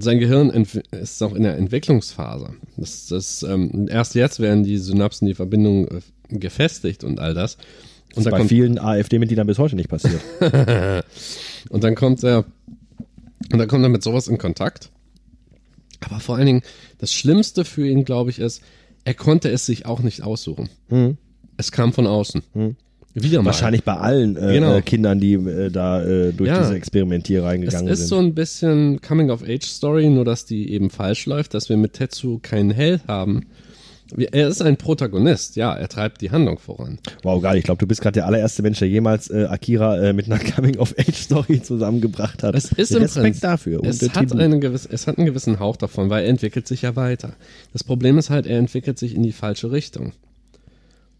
[0.00, 0.50] Sein Gehirn
[0.92, 2.50] ist auch in der Entwicklungsphase.
[2.76, 7.56] Das, das, ähm, erst jetzt werden die Synapsen, die Verbindungen äh, gefestigt und all das.
[8.14, 10.20] Und Das ist bei vielen AfD-Mitgliedern bis heute nicht passiert.
[11.68, 12.44] Und dann kommt er,
[13.52, 14.90] und dann kommt er mit sowas in Kontakt.
[16.00, 16.62] Aber vor allen Dingen,
[16.98, 18.62] das Schlimmste für ihn, glaube ich, ist,
[19.04, 20.70] er konnte es sich auch nicht aussuchen.
[21.58, 22.42] Es kam von außen.
[23.22, 23.46] Wieder mal.
[23.46, 24.76] Wahrscheinlich bei allen äh, Genau.
[24.76, 26.60] äh, Kindern, die äh, da äh, durch Ja.
[26.60, 28.08] diese Experimentierer Es reingegangen ist sind.
[28.08, 32.70] so ein bisschen Coming-of-Age-Story, nur dass die eben falsch läuft, dass wir mit Tetsu keinen
[32.70, 33.46] Held haben.
[34.16, 36.98] Er ist ein Protagonist, ja, er treibt die Handlung voran.
[37.24, 37.58] Wow, geil.
[37.58, 40.38] Ich glaube, du bist gerade der allererste Mensch, der jemals äh, Akira äh, mit einer
[40.56, 42.54] Coming-of-Age-Story zusammengebracht hat.
[42.54, 43.84] Es ist im Respekt Prinzip, dafür.
[43.84, 47.34] Es hat, gewisse, es hat einen gewissen Hauch davon, weil er entwickelt sich ja weiter.
[47.74, 50.12] Das Problem ist halt, er entwickelt sich in die falsche Richtung.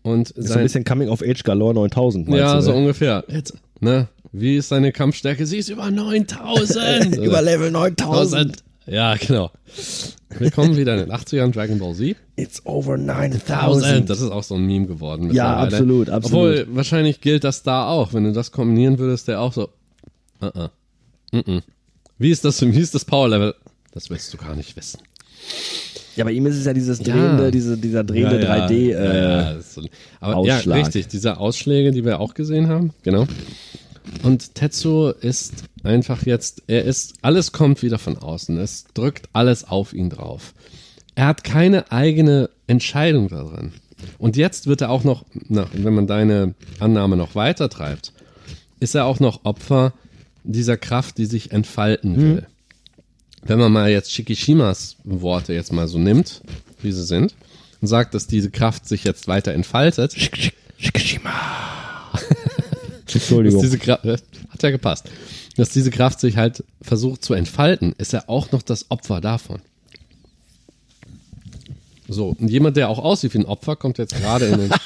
[0.08, 2.76] Und ist so ein bisschen Coming-of-Age Galore 9000, meinst ja, du, so ne?
[2.78, 3.24] ungefähr.
[3.28, 4.08] Jetzt, ne?
[4.32, 5.46] Wie ist seine Kampfstärke?
[5.46, 7.16] Sie ist über 9000.
[7.24, 8.62] Über Level 9000.
[8.86, 9.50] Ja, genau.
[10.38, 12.16] Wir kommen wieder in den 80ern, Dragon Ball Z.
[12.36, 13.84] It's over 9000.
[13.84, 14.10] 1000.
[14.10, 15.32] Das ist auch so ein Meme geworden.
[15.32, 16.24] Ja, absolut, absolut.
[16.24, 18.12] Obwohl, wahrscheinlich gilt das da auch.
[18.12, 19.70] Wenn du das kombinieren würdest, der auch so.
[20.40, 20.70] Uh -uh.
[21.32, 21.62] Mm -mm.
[22.18, 23.54] Wie ist das, wie ist das Power Level?
[23.92, 25.00] Das willst du gar nicht wissen.
[26.18, 27.14] Ja, bei ihm ist es ja dieses Ja.
[27.14, 28.72] drehende, diese, dieser drehende 3D.
[28.72, 29.82] Äh, ja, ja, das ist so,
[30.20, 30.78] aber ja, Ausschlag.
[30.78, 33.26] richtig, diese Ausschläge, die wir auch gesehen haben, genau.
[34.22, 38.58] Und Tetsuo ist einfach jetzt, er ist, alles kommt wieder von außen.
[38.58, 40.54] Es drückt alles auf ihn drauf.
[41.14, 43.72] Er hat keine eigene Entscheidung darin.
[44.18, 48.12] Und jetzt wird er auch noch, na, wenn man deine Annahme noch weiter treibt,
[48.80, 49.92] ist er auch noch Opfer
[50.44, 52.46] dieser Kraft, die sich entfalten will.
[53.44, 56.42] Wenn man mal jetzt Shikishimas Worte jetzt mal so nimmt,
[56.82, 57.34] wie sie sind,
[57.80, 60.16] und sagt, dass diese Kraft sich jetzt weiter entfaltet,
[63.06, 63.62] dass Entschuldigung.
[63.62, 64.18] diese Kraft, äh,
[64.50, 65.10] hat ja gepasst,
[65.56, 69.60] dass diese Kraft sich halt versucht zu entfalten, ist er auch noch das Opfer davon.
[72.08, 74.70] So, und jemand, der auch aussieht wie ein Opfer, kommt jetzt gerade in den.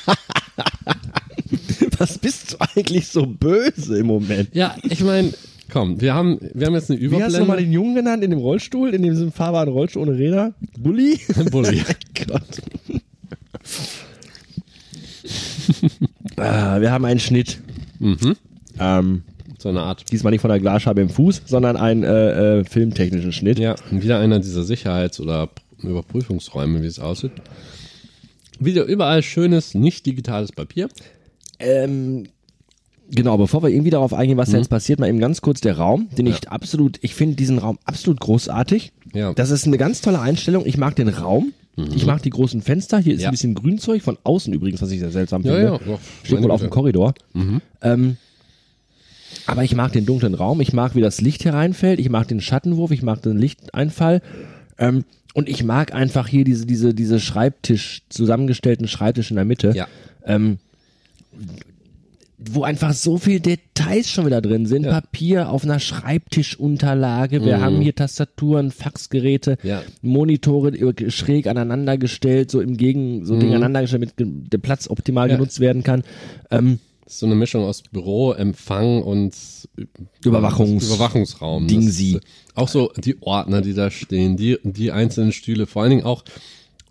[1.99, 4.53] Was bist du eigentlich so böse im Moment?
[4.55, 5.33] Ja, ich meine,
[5.73, 8.31] komm, wir haben, wir haben jetzt eine Wie hast du nochmal den Jungen genannt in
[8.31, 10.53] dem Rollstuhl, in diesem fahrbaren Rollstuhl ohne Räder?
[10.79, 11.19] Bulli?
[11.51, 11.83] Bulli.
[12.27, 12.43] Gott.
[16.37, 17.59] ah, wir haben einen Schnitt.
[17.99, 18.37] Mhm.
[18.79, 19.23] Ähm,
[19.59, 20.11] So eine Art.
[20.13, 23.59] diesmal nicht von der Glasscheibe im Fuß, sondern einen äh, äh, filmtechnischen Schnitt.
[23.59, 25.49] Ja, wieder einer dieser Sicherheits- oder
[25.83, 27.33] Überprüfungsräume, wie es aussieht.
[28.59, 30.89] Wieder überall schönes, nicht digitales Papier.
[31.59, 32.25] Ähm,
[33.15, 35.77] genau, bevor wir irgendwie darauf eingehen, was da jetzt passiert, mal eben ganz kurz der
[35.79, 38.93] Raum, den ich absolut, ich finde diesen Raum absolut großartig.
[39.15, 39.33] Ja.
[39.35, 40.65] Das ist eine ganz tolle Einstellung.
[40.67, 41.53] Ich mag den Raum.
[41.95, 42.99] Ich mag die großen Fenster.
[42.99, 43.29] Hier ist Ja.
[43.29, 45.67] ein bisschen Grünzeug von außen übrigens, was ich sehr seltsam Ja, finde.
[45.73, 45.79] ja.
[45.79, 46.69] Doch, Steht wohl auf dem.
[46.71, 47.15] Korridor.
[47.81, 48.17] Ähm,
[49.47, 50.61] aber ich mag den dunklen Raum.
[50.61, 51.99] Ich mag, wie das Licht hier reinfällt.
[51.99, 52.91] Ich mag den Schattenwurf.
[52.91, 54.21] Ich mag den Lichteinfall.
[54.79, 59.73] Ähm, und ich mag einfach hier diese, diese, diese Schreibtisch, zusammengestellten Schreibtisch in der Mitte.
[59.75, 59.87] Ja.
[60.27, 60.59] Ähm,
[62.51, 64.85] wo einfach so viel Details schon wieder drin sind.
[64.85, 64.93] Ja.
[65.01, 67.45] Papier auf einer Schreibtischunterlage.
[67.45, 69.83] Wir haben hier Tastaturen, Faxgeräte, Ja.
[70.03, 70.73] Monitore
[71.11, 75.37] schräg aneinander gestellt, so im Gegen, so gegeneinander gestellt, damit der Platz optimal Ja.
[75.37, 76.03] genutzt werden kann.
[76.51, 79.35] Ähm, so eine Mischung aus Büro, Empfang und
[80.25, 81.67] Überwachungs- Überwachungsraum.
[81.67, 82.17] Dingsi.
[82.17, 82.21] Äh,
[82.55, 85.67] Auch so die Ordner, die da stehen, die, die einzelnen Stühle.
[85.67, 86.23] Vor allen Dingen auch,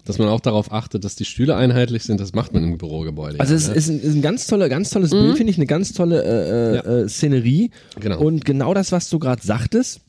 [0.05, 2.19] dass man auch darauf achtet, dass die Stühle einheitlich sind.
[2.19, 3.39] Das macht man im Bürogebäude.
[3.39, 3.73] Also ja, es ne?
[3.75, 6.75] ist ein, ist ein ganz tolle, ganz tolles Bild, finde ich, eine ganz tolle äh,
[6.75, 6.81] Ja.
[6.81, 7.71] äh, äh, Szenerie.
[7.99, 8.19] Genau.
[8.19, 10.01] Und genau das, was du gerade sagtest,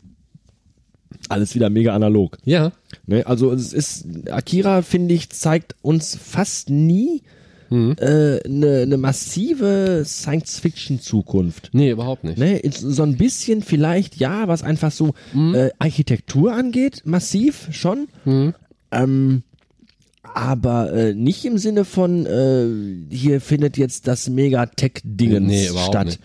[1.29, 2.39] alles wieder mega analog.
[2.45, 2.73] ja,
[3.07, 3.27] Ne?
[3.27, 7.23] Also es ist, Akira, finde ich, zeigt uns fast nie
[7.71, 7.97] Mhm.
[7.99, 11.71] eine äh, ne, ne massive Science-Fiction-Zukunft.
[11.73, 12.37] nee, überhaupt nicht.
[12.37, 15.55] Ne, so ein bisschen vielleicht, ja, was einfach so Mhm.
[15.55, 18.09] äh, Architektur angeht, massiv schon.
[18.91, 19.43] Ähm,
[20.35, 22.67] aber äh, nicht im Sinne von, äh,
[23.15, 26.07] hier findet jetzt das Megatech-Dingens Nee, überhaupt statt.
[26.07, 26.21] nicht.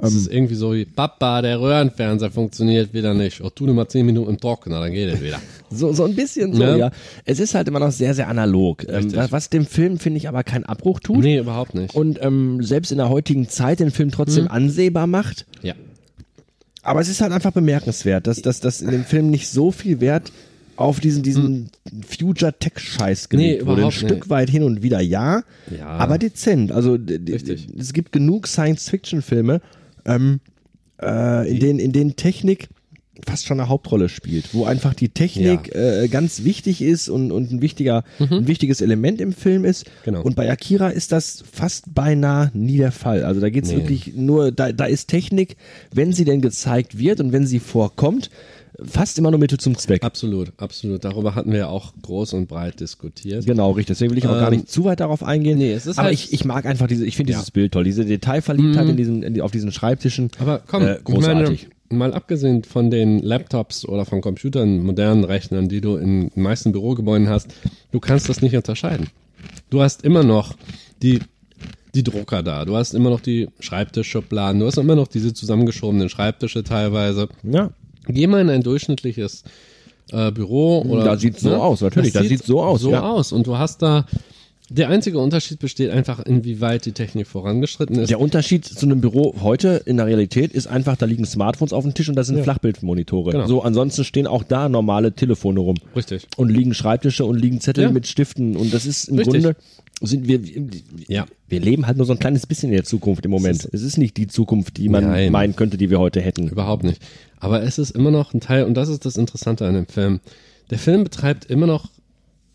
[0.00, 3.40] Es ist irgendwie so wie, Papa, der Röhrenfernseher funktioniert wieder nicht.
[3.42, 5.40] Oh, tu nur mal zehn Minuten im Trockner, dann geht es wieder.
[5.70, 6.76] So, so ein bisschen so, Ja.
[6.76, 6.90] ja.
[7.26, 8.88] Es ist halt immer noch sehr, sehr analog.
[8.88, 11.18] Ähm, was dem Film, finde ich, aber keinen Abbruch tut.
[11.18, 11.94] nee, überhaupt nicht.
[11.94, 14.50] Und ähm, selbst in der heutigen Zeit den Film trotzdem Mhm.
[14.50, 15.44] ansehbar macht.
[15.62, 15.74] ja.
[16.82, 20.00] Aber es ist halt einfach bemerkenswert, dass, dass, dass in dem Film nicht so viel
[20.00, 20.32] Wert
[20.78, 21.70] auf diesen, diesen
[22.06, 23.84] Future-Tech-Scheiß gelegt Nee, wurde.
[23.86, 25.42] Ein Stück weit hin und wieder ja,
[25.76, 25.86] Ja.
[25.86, 26.72] aber dezent.
[26.72, 27.66] Also Richtig.
[27.76, 29.60] es gibt genug Science-Fiction-Filme,
[30.04, 30.40] ähm,
[31.02, 32.68] äh, in, denen, in denen Technik
[33.26, 37.50] fast schon eine Hauptrolle spielt, wo einfach die Technik äh, ganz wichtig ist und, und
[37.50, 39.86] ein, wichtiger, ein wichtiges Element im Film ist.
[39.86, 39.90] Mhm.
[40.04, 40.22] Genau.
[40.22, 43.24] Und bei Akira ist das fast beinahe nie der Fall.
[43.24, 43.78] Also da geht's Nee.
[43.78, 45.56] wirklich nur, da, da ist Technik,
[45.92, 48.30] wenn sie denn gezeigt wird und wenn sie vorkommt,
[48.84, 50.02] fast immer nur Mittel zum Zweck.
[50.04, 51.04] Absolut, absolut.
[51.04, 53.44] Darüber hatten wir ja auch groß und breit diskutiert.
[53.46, 53.96] Genau, richtig.
[53.96, 55.58] Deswegen will ich auch gar Ähm, nicht zu weit darauf eingehen.
[55.58, 57.38] nee, es ist aber halt- ich, ich mag einfach diese, ich finde Ja.
[57.38, 60.30] dieses Bild toll, diese Detailverliebtheit in diesen, in auf diesen Schreibtischen.
[60.38, 61.68] Aber komm, äh, großartig.
[61.90, 66.42] meine, mal abgesehen von den Laptops oder von Computern, modernen Rechnern, die du in den
[66.42, 67.48] meisten Bürogebäuden hast,
[67.92, 69.08] du kannst das nicht unterscheiden.
[69.70, 70.54] Du hast immer noch
[71.02, 71.20] die,
[71.94, 76.08] die Drucker da, du hast immer noch die Schreibtischschubladen, du hast immer noch diese zusammengeschobenen
[76.08, 77.28] Schreibtische teilweise.
[77.42, 77.70] ja.
[78.08, 79.44] Geh mal in ein durchschnittliches
[80.12, 81.04] äh, Büro oder.
[81.04, 83.02] Da sieht's so aus, natürlich, Das da sieht's so aus, So ja.
[83.02, 83.32] aus.
[83.32, 84.06] Und du hast da.
[84.70, 88.10] Der einzige Unterschied besteht einfach, inwieweit die Technik vorangeschritten ist.
[88.10, 91.84] Der Unterschied zu einem Büro heute in der Realität ist einfach, da liegen Smartphones auf
[91.84, 93.30] dem Tisch und da sind Flachbildmonitore.
[93.32, 93.46] Genau.
[93.46, 95.76] So, ansonsten stehen auch da normale Telefone rum.
[95.96, 96.26] Richtig.
[96.36, 97.90] Und liegen Schreibtische und liegen Zettel Ja.
[97.90, 99.42] mit Stiften und das ist im Richtig.
[99.42, 99.56] Grunde
[100.00, 100.40] sind wir
[101.08, 101.26] Ja.
[101.48, 103.64] wir leben halt nur so ein kleines bisschen in der Zukunft im Moment.
[103.64, 105.32] Es Es ist, nicht die Zukunft, die man Nein.
[105.32, 106.48] meinen könnte, die wir heute hätten.
[106.48, 107.02] Überhaupt nicht.
[107.38, 110.20] Aber es ist immer noch ein Teil, und das ist das Interessante an dem Film.
[110.70, 111.90] Der Film betreibt immer noch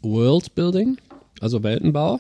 [0.01, 0.97] Worldbuilding,
[1.39, 2.19] also Weltenbau,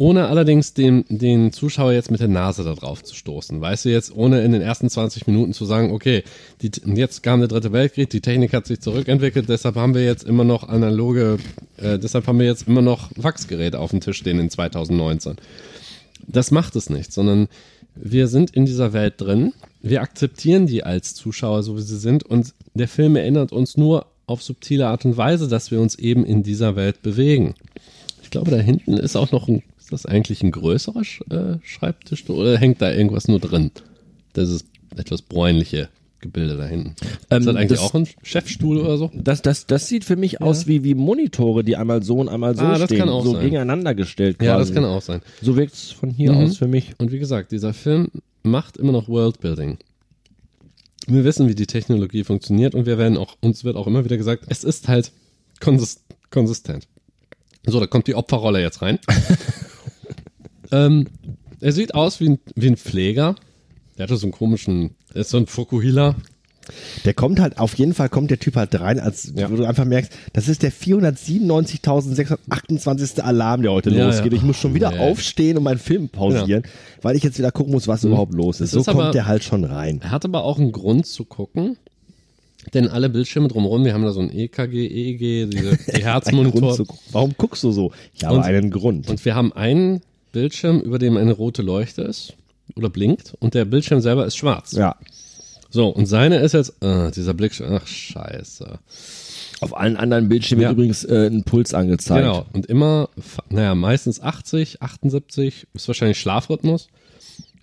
[0.00, 3.60] ohne allerdings den, den Zuschauer jetzt mit der Nase da drauf zu stoßen.
[3.60, 6.24] Weißt du, jetzt ohne in den ersten 20 Minuten zu sagen, okay,
[6.62, 10.24] die, jetzt kam der dritte Weltkrieg, die Technik hat sich zurückentwickelt, deshalb haben wir jetzt
[10.24, 11.36] immer noch analoge,
[11.76, 15.36] äh, deshalb haben wir jetzt immer noch Wachsgeräte auf dem Tisch stehen in 2019.
[16.26, 17.48] Das macht es nicht, sondern
[17.94, 22.24] wir sind in dieser Welt drin, wir akzeptieren die als Zuschauer, so wie sie sind,
[22.24, 26.24] und der Film erinnert uns nur auf subtile Art und Weise, dass wir uns eben
[26.24, 27.54] in dieser Welt bewegen.
[28.22, 31.58] Ich glaube, da hinten ist auch noch ein, ist das eigentlich ein größerer Sch äh,
[31.62, 33.70] Schreibtisch oder hängt da irgendwas nur drin?
[34.32, 35.88] Das ist etwas bräunliche
[36.20, 36.94] Gebilde da hinten.
[37.30, 39.10] Ähm, ist das eigentlich das- auch ein Chefstuhl oder so?
[39.14, 42.54] Das, das, das sieht für mich aus wie, wie Monitore, die einmal so und einmal
[42.56, 43.42] so Ah, das stehen, kann auch so sein.
[43.42, 44.46] gegeneinander gestellt quasi.
[44.48, 45.22] Ja, das kann auch sein.
[45.40, 46.38] So wirkt's von hier Mhm.
[46.44, 46.92] aus für mich.
[46.98, 48.08] Und wie gesagt, dieser Film
[48.42, 49.78] macht immer noch Worldbuilding.
[51.06, 54.16] Wir wissen, wie die Technologie funktioniert und wir werden auch, uns wird auch immer wieder
[54.18, 55.12] gesagt, es ist halt
[55.60, 56.86] konsist konsistent.
[57.66, 58.98] So, da kommt die Opferrolle jetzt rein.
[60.72, 61.06] ähm,
[61.60, 63.34] er sieht aus wie ein, wie ein Pfleger.
[63.98, 66.14] Der hatte so einen komischen, er ist so ein Fukuhila.
[67.04, 69.48] Der kommt halt, auf jeden Fall kommt der Typ halt rein, als Ja.
[69.48, 73.20] du einfach merkst, das ist der 497.628.
[73.22, 74.32] Alarm, der heute Ja, losgeht.
[74.32, 74.38] ja.
[74.38, 75.00] Ich muss schon wieder ja.
[75.00, 76.62] aufstehen und meinen Film pausieren,
[77.02, 78.66] weil ich jetzt wieder gucken muss, was überhaupt los ist.
[78.68, 80.00] Es So ist kommt aber- der halt schon rein.
[80.02, 81.76] Er hat aber auch einen Grund zu gucken.
[82.74, 86.60] Denn alle Bildschirme drumherum, wir haben da so ein EKG, EEG, diese, die Herzmonitor.
[86.60, 87.90] Grund zu, warum guckst du so?
[88.14, 89.08] Ich habe Und- einen Grund.
[89.08, 92.34] Und wir haben einen Bildschirm, über dem eine rote Leuchte ist
[92.76, 94.72] oder blinkt und der Bildschirm selber ist schwarz.
[94.72, 94.96] ja.
[95.72, 98.80] So, und seine ist jetzt, äh, dieser Blick, ach scheiße.
[99.60, 100.68] Auf allen anderen Bildschirmen Ja.
[100.70, 102.24] wird übrigens äh, ein Puls angezeigt.
[102.26, 103.08] Genau, und immer,
[103.50, 106.88] naja, meistens 80, 78 ist wahrscheinlich Schlafrhythmus.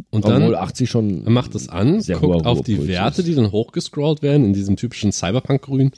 [0.10, 1.25] Und dann Obwohl 80 schon.
[1.25, 3.27] er macht es an, guckt hoher auf die Ruhepuls Werte, ist.
[3.27, 5.91] die dann hochgescrollt werden in diesem typischen Cyberpunk-Grün.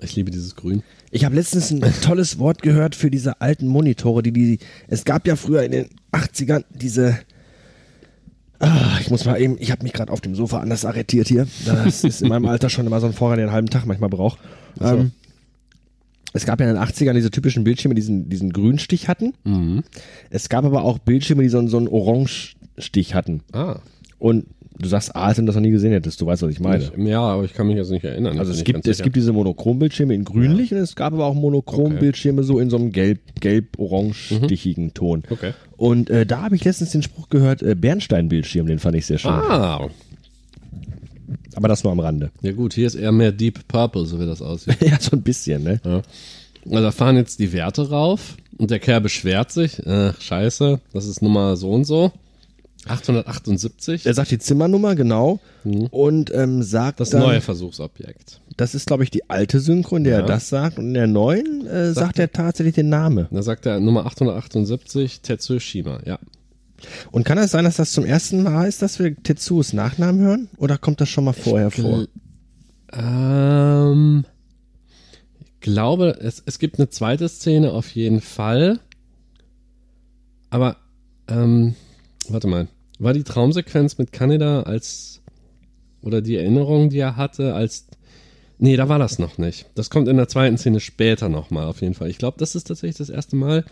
[0.00, 0.82] Ich liebe dieses Grün.
[1.14, 4.58] Ich habe letztens ein tolles Wort gehört für diese alten Monitore, die die.
[4.88, 7.18] Es gab ja früher in den 80ern diese.
[8.58, 11.46] Ah, ich muss mal eben, ich habe mich gerade auf dem Sofa anders arretiert hier.
[11.66, 14.08] Das ist in meinem Alter schon immer so ein Vorrat, der einen halben Tag manchmal
[14.08, 14.38] braucht.
[14.80, 15.10] Ähm,
[16.32, 19.34] es gab ja in den 80ern diese typischen Bildschirme, die diesen, diesen Grünstich hatten.
[19.44, 19.82] Mhm.
[20.30, 23.42] Es gab aber auch Bildschirme, die so, einen- so einen Orange-Stich hatten.
[23.52, 23.80] Ah,
[24.22, 24.46] Und
[24.78, 26.84] du sagst, du das noch nie gesehen hättest, du weißt, was ich meine.
[26.84, 28.38] ich, ja, aber ich kann mich jetzt nicht erinnern.
[28.38, 29.02] Also es gibt, es sicher.
[29.02, 32.92] gibt diese Monochrombildschirme in grünlich und es gab aber auch Monochrombildschirme so in so einem
[32.92, 35.24] gelb, gelb-orange-stichigen Ton.
[35.26, 35.32] Mhm.
[35.32, 35.52] Okay.
[35.76, 39.18] Und äh, da habe ich letztens den Spruch gehört, äh, Bernstein-Bildschirm, den fand ich sehr
[39.18, 39.32] schön.
[39.32, 39.88] Ah,
[41.56, 42.30] Aber das nur am Rande.
[42.42, 44.76] ja gut, hier ist eher mehr Deep Purple, so wie das aussieht.
[44.88, 45.80] ja, so ein bisschen, ne?
[45.84, 46.02] Ja.
[46.66, 51.06] Also da fahren jetzt die Werte rauf und der Kerl beschwert sich, ach scheiße, das
[51.08, 52.12] ist Nummer so und so.
[52.86, 54.06] 878.
[54.06, 55.40] Er sagt die Zimmernummer, genau.
[55.90, 58.40] Und ähm, sagt Das dann, neue Versuchsobjekt.
[58.56, 60.20] das ist, glaube ich, die alte Synchro, in der Ja.
[60.20, 60.78] er das sagt.
[60.78, 63.28] Und in der neuen äh, sagt er tatsächlich den Namen.
[63.30, 66.18] Da sagt er Nummer 878, Tetsuo Shima, ja.
[67.12, 70.48] Und kann es sein, dass das zum ersten Mal ist, dass wir Tetsuos Nachnamen hören?
[70.56, 72.06] Oder kommt das schon mal vorher vor?
[72.92, 74.24] Ähm,
[75.54, 78.80] ich glaube, es, es gibt eine zweite Szene auf jeden Fall.
[80.50, 80.76] Aber,
[81.28, 81.74] ähm,
[82.28, 82.68] warte mal.
[82.98, 85.22] War die Traumsequenz mit Kaneda als,
[86.02, 87.86] oder die Erinnerung, die er hatte, als,
[88.58, 89.66] nee, da war das noch nicht.
[89.74, 92.10] Das kommt in der zweiten Szene später nochmal auf jeden Fall.
[92.10, 93.64] Ich glaube, das ist tatsächlich das erste Mal,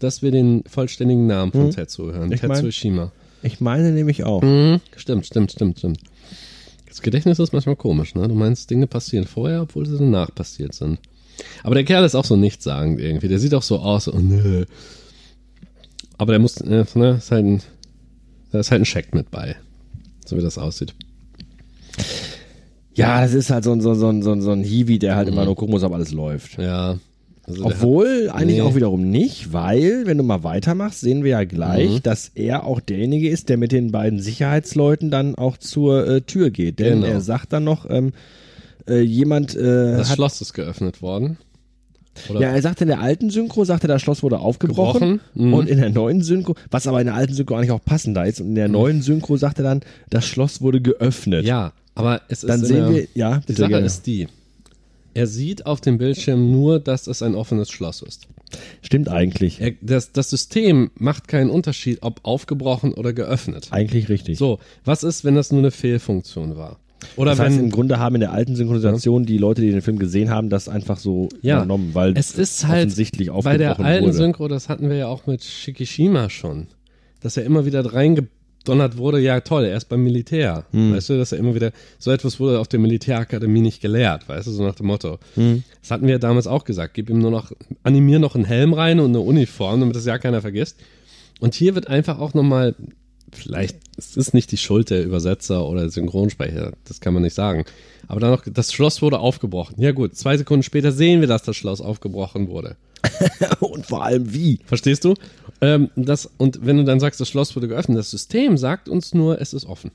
[0.00, 2.32] dass wir den vollständigen Namen von Tetsuo hören.
[2.32, 3.12] Ich Tetsuo Shima.
[3.42, 4.42] Ich meine nämlich auch.
[4.42, 6.00] Mhm, stimmt, stimmt, stimmt, stimmt.
[6.88, 8.26] Das Gedächtnis ist manchmal komisch, ne?
[8.26, 10.98] Du meinst, Dinge passieren vorher, obwohl sie danach passiert sind.
[11.62, 13.28] Aber der Kerl ist auch so nichtssagend irgendwie.
[13.28, 14.64] Der sieht auch so aus, oh nö.
[16.18, 17.62] Aber der muss, äh, ne, ist halt ein,
[18.56, 19.56] da ist halt ein Scheck mit bei.
[20.24, 20.94] So wie das aussieht.
[22.94, 25.44] Ja, das ist halt so ein, so, so, so, so ein Hiwi, der halt immer
[25.44, 26.58] nur gucken muss, ob alles läuft.
[26.58, 26.98] Ja.
[27.44, 28.62] Also Obwohl, eigentlich nee.
[28.62, 32.02] auch wiederum nicht, weil, wenn du mal weitermachst, sehen wir ja gleich, Mhm.
[32.02, 36.50] dass er auch derjenige ist, der mit den beiden Sicherheitsleuten dann auch zur äh, Tür
[36.50, 36.80] geht.
[36.80, 37.06] Denn Genau.
[37.12, 38.12] er sagt dann noch, ähm,
[38.88, 40.16] äh, jemand äh, das hat.
[40.16, 41.36] Schloss ist geöffnet worden.
[42.28, 42.40] Oder?
[42.40, 45.20] Ja, er sagt in der alten Synchro, sagt er, das Schloss wurde aufgebrochen.
[45.20, 45.54] Gebrochen, mhm.
[45.54, 48.40] Und in der neuen Synchro, was aber in der alten Synchro eigentlich auch passender ist,
[48.40, 51.44] und in der neuen Synchro sagt er dann, das Schloss wurde geöffnet.
[51.44, 53.86] Ja, aber es ist Dann sehen wir, ja, Die Sache gerne.
[53.86, 54.28] ist die.
[55.14, 58.28] Er sieht auf dem Bildschirm nur, dass es ein offenes Schloss ist.
[58.82, 59.60] Stimmt eigentlich.
[59.60, 63.68] Er, das, das System macht keinen Unterschied, ob aufgebrochen oder geöffnet.
[63.70, 64.38] Eigentlich richtig.
[64.38, 66.78] So, was ist, wenn das nur eine Fehlfunktion war?
[67.16, 67.70] Oder das heißt, im wenn.
[67.70, 70.98] Grunde haben in der alten Synchronisation die Leute, die den Film gesehen haben, das einfach
[70.98, 74.12] so Ja, übernommen, weil es ist halt offensichtlich bei der alten wurde.
[74.16, 76.66] Synchro, das hatten wir ja auch mit Shikishima schon,
[77.20, 80.64] dass er immer wieder reingedonnert wurde, ja toll, er ist beim Militär.
[80.72, 80.94] Hm.
[80.94, 84.46] Weißt du, dass er immer wieder, so etwas wurde auf der Militärakademie nicht gelehrt, weißt
[84.46, 85.18] du, so nach dem Motto.
[85.34, 85.62] Hm.
[85.80, 87.52] Das hatten wir ja damals auch gesagt, gib ihm nur noch,
[87.82, 90.78] animier noch einen Helm rein und eine Uniform, damit das ja keiner vergisst.
[91.40, 92.74] Und hier wird einfach auch nochmal,
[93.32, 97.64] vielleicht, es ist nicht die Schuld der Übersetzer oder Synchronsprecher, das kann man nicht sagen.
[98.08, 99.76] Aber dann noch, das Schloss wurde aufgebrochen.
[99.78, 102.76] Ja gut, zwei Sekunden später sehen wir, dass das Schloss aufgebrochen wurde.
[103.60, 104.60] Und vor allem wie.
[104.64, 105.14] Verstehst du?
[105.60, 109.14] Ähm, das, und wenn du dann sagst, das Schloss wurde geöffnet, das System sagt uns
[109.14, 109.90] nur, es ist offen.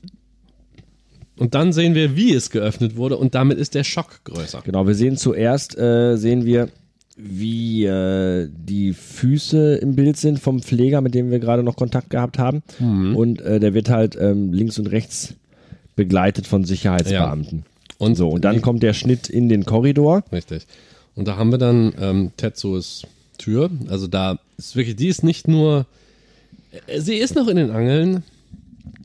[1.38, 4.62] Und dann sehen wir, wie es geöffnet wurde und damit ist der Schock größer.
[4.64, 6.68] Genau, wir sehen zuerst, äh, sehen wir,
[7.16, 12.10] wie äh, die Füße im Bild sind vom Pfleger, mit dem wir gerade noch Kontakt
[12.10, 12.62] gehabt haben.
[12.78, 13.16] Mhm.
[13.16, 15.34] Und äh, der wird halt ähm, links und rechts
[15.94, 17.64] begleitet von Sicherheitsbeamten.
[17.98, 20.24] Und So, und dann kommt der Schnitt in den Korridor.
[20.32, 20.66] Richtig.
[21.14, 23.06] Und da haben wir dann ähm, Tetsuos
[23.38, 23.70] Tür.
[23.88, 25.86] Also da ist wirklich, die ist nicht nur,
[26.86, 28.22] äh, sie ist noch in den Angeln.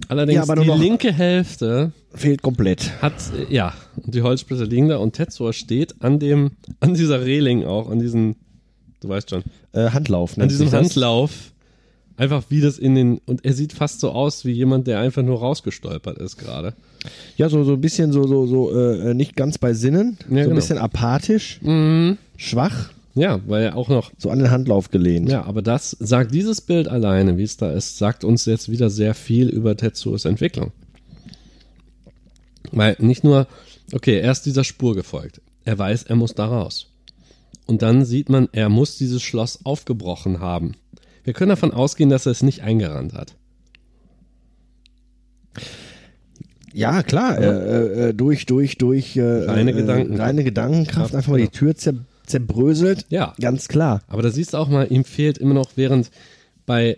[0.10, 2.92] Allerdings Ja, die linke Hälfte Fehlt komplett.
[3.02, 3.14] hat,
[3.50, 7.90] ja, und die Holzsplitter liegen da und Tetsuo steht an dem, an dieser Reling auch,
[7.90, 8.36] an diesen,
[9.02, 10.38] du weißt schon, Äh, Handlauf.
[10.38, 10.72] an diesem.
[10.72, 11.52] Handlauf.
[12.16, 15.22] Einfach wie das in den, und er sieht fast so aus wie jemand, der einfach
[15.22, 16.74] nur rausgestolpert ist gerade.
[17.36, 20.18] Ja, so, so ein bisschen so, so, so äh, nicht ganz bei Sinnen.
[20.28, 20.56] so ein genau.
[20.56, 22.18] bisschen apathisch, Mhm.
[22.38, 25.28] schwach, Ja, weil er auch noch so an den Handlauf gelehnt.
[25.28, 28.92] Ja, aber das sagt dieses Bild alleine, wie es da ist, sagt uns jetzt wieder
[28.92, 30.72] sehr viel über Tetsuos Entwicklung.
[32.72, 33.48] Weil nicht nur,
[33.92, 35.42] okay, er ist dieser Spur gefolgt.
[35.66, 36.92] Er weiß, er muss da raus.
[37.66, 40.76] Und dann sieht man, er muss dieses Schloss aufgebrochen haben.
[41.24, 43.36] Wir können davon ausgehen, dass er es nicht eingerannt hat.
[46.72, 50.22] Ja, klar, äh, äh, durch, durch, durch äh, Reine äh, Gedankenkraft.
[50.22, 51.96] reine Gedankenkraft einfach mal die Tür zer
[52.28, 53.06] zerbröselt.
[53.10, 53.34] Ja.
[53.40, 54.04] Ganz klar.
[54.08, 56.12] Aber da siehst du auch mal, ihm fehlt immer noch während
[56.66, 56.98] bei,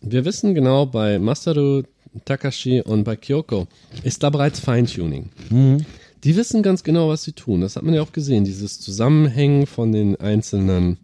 [0.00, 1.82] wir wissen genau, bei Masaru
[2.24, 3.68] Takashi und bei Kyoko
[4.02, 5.30] ist da bereits Feintuning.
[6.24, 7.60] Die wissen ganz genau, was sie tun.
[7.60, 10.98] Das hat man ja auch gesehen, dieses Zusammenhängen von den einzelnen,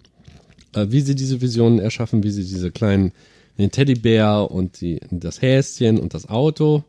[0.74, 3.12] äh, wie sie diese Visionen erschaffen, wie sie diese kleinen,
[3.56, 6.84] den Teddybär und die, das Häschen und das Auto,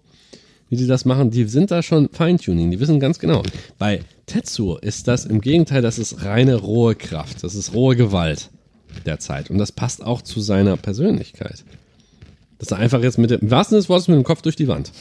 [0.70, 3.44] wie die das machen, die sind da schon Feintuning, die wissen ganz genau.
[3.78, 8.50] Bei Tetsuo ist das im Gegenteil, das ist reine rohe Kraft, das ist rohe Gewalt
[9.06, 11.64] der Zeit und das passt auch zu seiner Persönlichkeit.
[12.60, 14.56] Dass er einfach jetzt mit dem, im wahrsten Sinne des Wortes mit dem Kopf durch
[14.56, 14.92] die Wand.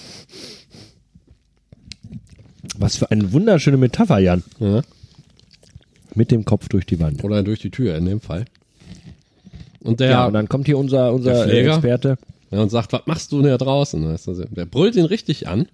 [2.78, 4.42] Was für eine wunderschöne Metapher, Jan.
[4.58, 4.82] Ja.
[6.14, 7.24] Mit dem Kopf durch die Wand.
[7.24, 8.44] Oder durch die Tür in dem Fall.
[9.80, 11.50] Und der, Ja, und dann kommt hier unser, unser.
[11.50, 12.18] Experte.
[12.50, 14.04] Ja, und sagt, was machst du denn da draußen?
[14.08, 15.66] Weißt du, Der brüllt ihn richtig an.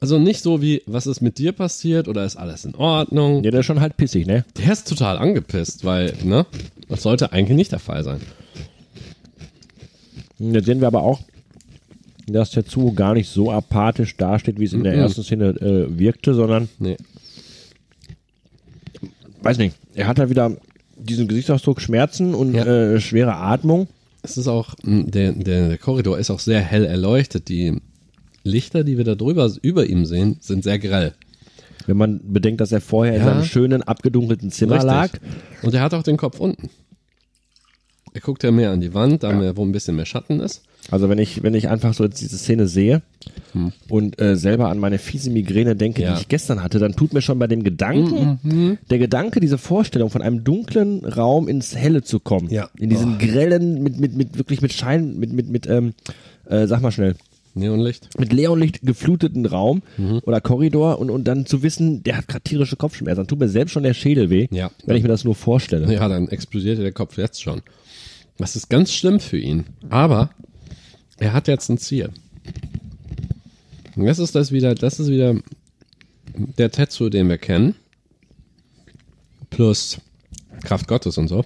[0.00, 3.44] Also nicht so wie, was ist mit dir passiert oder ist alles in Ordnung?
[3.44, 4.44] Ja, der ist schon halt pissig, ne?
[4.58, 6.44] Der ist total angepisst, weil, ne,
[6.88, 8.20] das sollte eigentlich nicht der Fall sein.
[10.40, 11.20] Jetzt sehen wir aber auch,
[12.26, 15.00] dass Tetsuo gar nicht so apathisch dasteht, wie es in der Mhm.
[15.02, 16.96] ersten Szene äh, wirkte, sondern, Nee.
[19.42, 20.56] weiß nicht, er hat da wieder
[20.96, 22.64] diesen Gesichtsausdruck Schmerzen und Ja.
[22.64, 23.86] äh, schwere Atmung.
[24.22, 27.48] Es ist auch, der, der, der Korridor ist auch sehr hell erleuchtet.
[27.48, 27.80] Die
[28.44, 31.14] Lichter, die wir da drüber über ihm sehen, sind sehr grell.
[31.86, 33.26] Wenn man bedenkt, dass er vorher in Ja.
[33.26, 35.10] seinem schönen, abgedunkelten Zimmer lag.
[35.62, 36.70] Und er hat auch den Kopf unten.
[38.14, 40.62] Er guckt ja mehr an die Wand, da mehr, wo ein bisschen mehr Schatten ist.
[40.90, 43.02] Also wenn ich, wenn ich einfach so jetzt diese Szene sehe
[43.88, 46.14] und äh, selber an meine fiese Migräne denke, Ja.
[46.14, 50.10] die ich gestern hatte, dann tut mir schon bei dem Gedanken, der Gedanke, diese Vorstellung
[50.10, 52.50] von einem dunklen Raum ins Helle zu kommen.
[52.50, 52.68] Ja.
[52.78, 55.92] In diesen grellen, mit, mit, mit, wirklich mit Schein, mit, mit, mit, ähm,
[56.48, 57.14] äh, sag mal schnell,
[57.54, 58.18] Neonlicht.
[58.18, 59.82] mit Leonlicht gefluteten Raum
[60.24, 63.18] oder Korridor und, und dann zu wissen, der hat gerade tierische Kopfschmerzen.
[63.18, 64.70] Dann tut mir selbst schon der Schädel weh, Ja.
[64.86, 65.92] wenn ich mir das nur vorstelle.
[65.92, 67.60] Ja, dann explodiert der Kopf jetzt schon.
[68.38, 69.64] Das ist ganz schlimm für ihn.
[69.90, 70.30] Aber
[71.22, 72.10] er hat jetzt ein Ziel.
[73.94, 75.36] Und das ist das wieder, das ist wieder
[76.34, 77.76] der Tetsu, den wir kennen.
[79.48, 80.00] Plus
[80.64, 81.44] Kraft Gottes und so.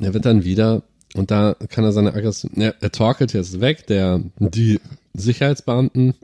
[0.00, 0.84] Er wird dann wieder,
[1.14, 4.78] und da kann er seine Aggression, er, er torkelt jetzt weg, der, die
[5.12, 6.14] Sicherheitsbeamten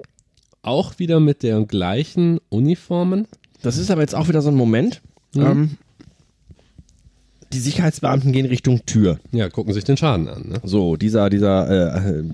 [0.63, 3.27] auch wieder mit den gleichen Uniformen.
[3.63, 5.01] Das ist aber jetzt auch wieder so ein Moment.
[5.35, 5.77] Ähm,
[7.53, 9.19] die Sicherheitsbeamten gehen Richtung Tür.
[9.33, 10.49] Ja, gucken sich den Schaden an.
[10.49, 10.61] Ne?
[10.65, 12.25] So, dieser, dieser äh, äh,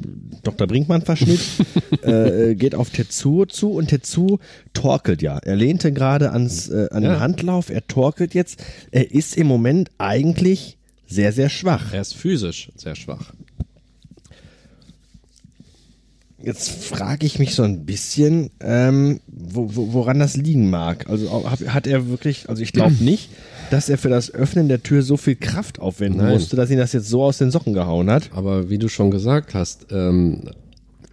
[0.42, 0.66] Dr.
[0.66, 1.40] Brinkmann-Verschnitt
[2.04, 4.40] äh, äh, geht auf Tetsuo zu und Tetsuo
[4.72, 5.38] torkelt ja.
[5.38, 7.20] Er lehnte gerade ans äh, an den Ja.
[7.20, 8.62] Handlauf, er torkelt jetzt.
[8.90, 11.92] Er ist im Moment eigentlich sehr, sehr schwach.
[11.92, 13.32] Er ist physisch sehr schwach.
[16.42, 21.08] Jetzt frage ich mich so ein bisschen, ähm, wo, wo, woran das liegen mag.
[21.08, 23.30] Also hat er wirklich, also ich glaube nicht,
[23.74, 26.34] dass er für das Öffnen der Tür so viel Kraft aufwenden Nein.
[26.34, 28.30] musste, dass ihn das jetzt so aus den Socken gehauen hat.
[28.32, 30.48] Aber wie du schon gesagt hast, ähm,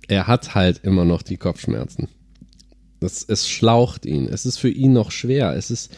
[0.07, 2.07] er hat halt immer noch die Kopfschmerzen.
[2.99, 4.27] Das, es schlaucht ihn.
[4.27, 5.55] Es ist für ihn noch schwer.
[5.55, 5.91] Es ist,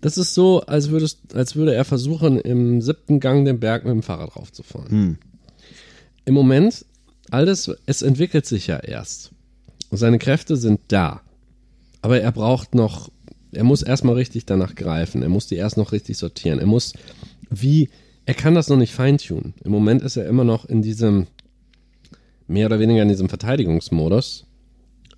[0.00, 3.92] das ist so, als, würdest, als würde er versuchen, im siebten Gang den Berg mit
[3.92, 4.88] dem Fahrrad raufzufahren.
[6.24, 6.86] Im Moment,
[7.30, 9.30] alles, es entwickelt sich ja erst.
[9.92, 11.20] Seine Kräfte sind da.
[12.02, 13.12] Aber er braucht noch,
[13.52, 15.22] er muss erstmal richtig danach greifen.
[15.22, 16.58] Er muss die erst noch richtig sortieren.
[16.58, 16.92] Er muss,
[17.50, 17.88] wie,
[18.26, 19.54] er kann das noch nicht feintunen.
[19.64, 21.26] Im Moment ist er immer noch in diesem,
[22.46, 24.46] mehr oder weniger in diesem Verteidigungsmodus,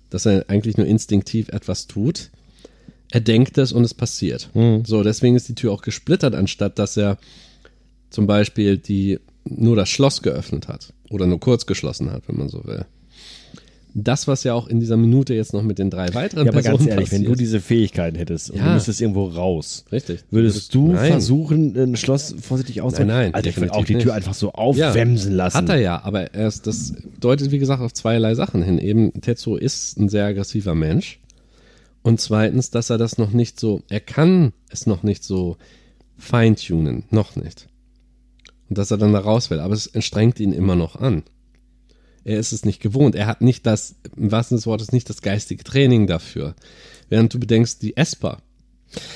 [0.09, 2.31] dass er eigentlich nur instinktiv etwas tut.
[3.11, 4.49] Er denkt es und es passiert.
[4.85, 7.17] So, deswegen ist die Tür auch gesplittert, anstatt dass er
[8.09, 10.93] zum Beispiel die, nur das Schloss geöffnet hat.
[11.09, 12.85] Oder nur kurz geschlossen hat, wenn man so will.
[13.95, 16.61] Das, was ja auch in dieser Minute jetzt noch mit den drei weiteren Ja, aber
[16.61, 17.39] Personen ganz ehrlich, wenn du passiert.
[17.41, 18.65] diese Fähigkeiten hättest und Ja.
[18.69, 20.23] du müsstest irgendwo raus, Richtig.
[20.31, 21.11] würdest du Nein.
[21.11, 23.07] versuchen, ein Schloss vorsichtig auszuhalten?
[23.13, 24.11] Nein, nein, Alter, ich will definitiv auch die Tür nicht.
[24.13, 25.57] einfach so aufwemsen lassen.
[25.57, 28.79] Hat er ja, aber erst, das deutet, wie gesagt, auf zweierlei Sachen hin.
[28.79, 31.19] Eben, Tetsuo ist ein sehr aggressiver Mensch.
[32.01, 35.57] Und zweitens, dass er das noch nicht so, er kann es noch nicht so
[36.17, 37.67] feintunen, noch nicht.
[38.69, 41.23] Und dass er dann da raus will, aber es strengt ihn immer noch an.
[42.25, 43.15] Er ist es nicht gewohnt.
[43.15, 46.55] Er hat nicht das, im wahrsten Sinne des Wortes, nicht das geistige Training dafür.
[47.09, 48.39] Während du bedenkst, die Esper,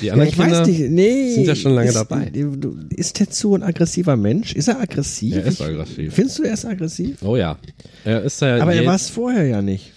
[0.02, 1.34] die Ja, anderen ich Kinder weiß nicht, nee.
[1.34, 2.32] sind ja schon lange ist, dabei.
[2.90, 4.54] Ist Tetsuo ein aggressiver Mensch?
[4.54, 5.36] Ist er aggressiv?
[5.36, 6.14] Er ist aggressiv.
[6.14, 7.22] Findest du, er ist aggressiv?
[7.24, 7.58] Oh ja.
[8.04, 9.94] Er ist ja Aber er war es vorher ja nicht.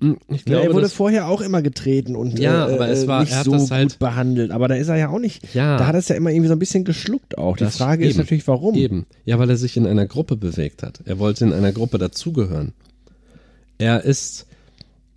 [0.00, 3.06] Ich Ja, glaube, er wurde vorher auch immer getreten und Ja, äh, aber es äh,
[3.06, 4.50] war- nicht er hat so das gut halt- behandelt.
[4.50, 5.54] Aber da ist er ja auch nicht.
[5.54, 5.76] Ja.
[5.76, 7.56] Da hat er es ja immer irgendwie so ein bisschen geschluckt auch.
[7.56, 8.18] Die Das- Frage ist eben.
[8.20, 8.74] natürlich, warum.
[8.76, 9.06] Eben.
[9.26, 11.00] Ja, weil er sich in einer Gruppe bewegt hat.
[11.04, 12.72] Er wollte in einer Gruppe dazugehören.
[13.78, 14.46] Er ist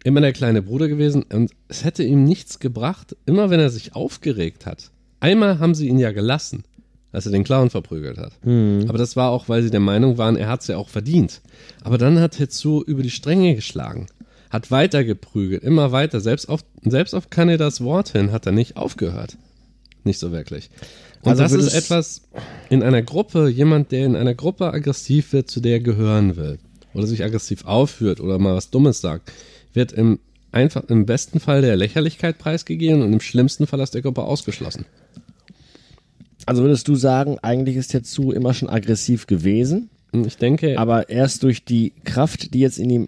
[0.03, 3.95] immer der kleine Bruder gewesen und es hätte ihm nichts gebracht, immer wenn er sich
[3.95, 4.91] aufgeregt hat.
[5.19, 6.65] Einmal haben sie ihn ja gelassen,
[7.13, 8.33] als er den Clown verprügelt hat.
[8.43, 11.41] Aber das war auch, weil sie der Meinung waren, er hat es ja auch verdient.
[11.83, 14.07] Aber dann hat Tetsuo über die Stränge geschlagen,
[14.53, 16.21] hat weiter geprügelt, immer weiter.
[16.21, 19.35] Selbst auf, selbst auf Kanedas Wort hin hat er nicht aufgehört.
[20.03, 20.69] Nicht so wirklich.
[21.23, 22.21] Und Also das ist etwas
[22.69, 26.59] in einer Gruppe, jemand, der in einer Gruppe aggressiv wird, zu der er gehören will,
[26.93, 29.31] oder sich aggressiv aufführt oder mal was Dummes sagt,
[29.73, 30.19] wird im
[30.51, 34.85] einfach im besten Fall der Lächerlichkeit preisgegeben und im schlimmsten Fall aus der Gruppe ausgeschlossen.
[36.45, 41.41] Also würdest du sagen, eigentlich ist Tetsuo immer schon aggressiv gewesen, ich denke, aber erst
[41.41, 43.07] durch die Kraft, die jetzt in ihm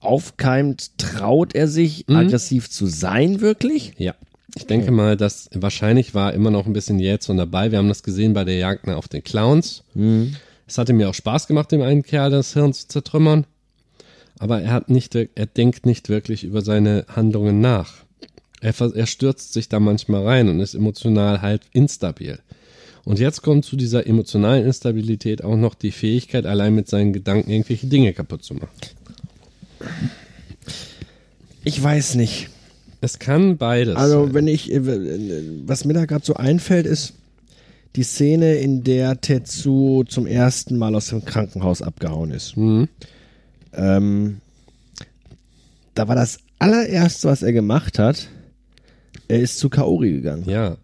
[0.00, 2.16] aufkeimt, traut er sich, Mhm.
[2.16, 3.92] aggressiv zu sein, wirklich?
[3.98, 4.14] ja.
[4.56, 7.70] Ich denke mal, dass wahrscheinlich war immer noch ein bisschen Jähzorn dabei.
[7.70, 9.84] Wir haben das gesehen bei der Jagd auf den Clowns.
[10.66, 13.44] Es hatte mir auch Spaß gemacht, dem einen Kerl das Hirn zu zertrümmern.
[14.38, 17.92] Aber er hat nicht, er denkt nicht wirklich über seine Handlungen nach.
[18.60, 22.38] Er, er stürzt sich da manchmal rein und ist emotional halt instabil.
[23.04, 27.50] Und jetzt kommt zu dieser emotionalen Instabilität auch noch die Fähigkeit, allein mit seinen Gedanken
[27.50, 28.68] irgendwelche Dinge kaputt zu machen.
[31.64, 32.50] Ich weiß nicht.
[33.00, 33.96] Es kann beides.
[33.96, 34.80] Also wenn ich, äh,
[35.66, 37.14] was mir da gerade so einfällt, ist
[37.96, 42.56] die Szene, in der Tetsu zum ersten Mal aus dem Krankenhaus abgehauen ist.
[42.56, 42.88] Mhm.
[43.72, 44.40] Ähm,
[45.94, 48.28] da war das allererste, was er gemacht hat,
[49.28, 50.48] er ist zu Kaori gegangen.
[50.48, 50.76] Ja.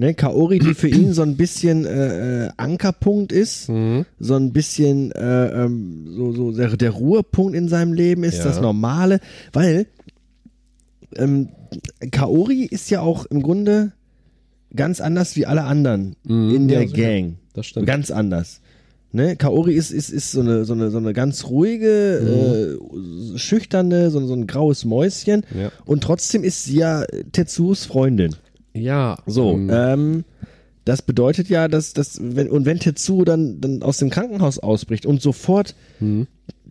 [0.00, 4.06] Ne, Kaori, die für ihn so ein bisschen äh, äh, Ankerpunkt ist, Mhm.
[4.18, 8.44] so ein bisschen äh, ähm, so, so der, der Ruhepunkt in seinem Leben ist, Ja.
[8.44, 9.20] das Normale,
[9.52, 9.84] weil
[11.16, 11.50] ähm,
[12.12, 13.92] Kaori ist ja auch im Grunde
[14.74, 16.92] ganz anders wie alle anderen Mhm, in der ja.
[16.96, 17.34] Gang.
[17.52, 17.86] Das stimmt.
[17.86, 18.62] Ganz anders.
[19.12, 19.36] Ne?
[19.36, 22.78] Kaori ist, ist, ist so, eine, so, eine, so eine ganz ruhige,
[23.34, 25.44] äh, schüchterne, so, so ein graues Mäuschen.
[25.52, 25.60] Mhm.
[25.60, 25.72] Ja.
[25.84, 28.34] Und trotzdem ist sie ja Tetsuos Freundin.
[28.72, 29.18] Ja.
[29.26, 30.24] So, ähm, ähm,
[30.84, 35.06] das bedeutet ja, dass, dass wenn, und wenn Tetsuo dann, dann aus dem Krankenhaus ausbricht
[35.06, 35.74] und sofort,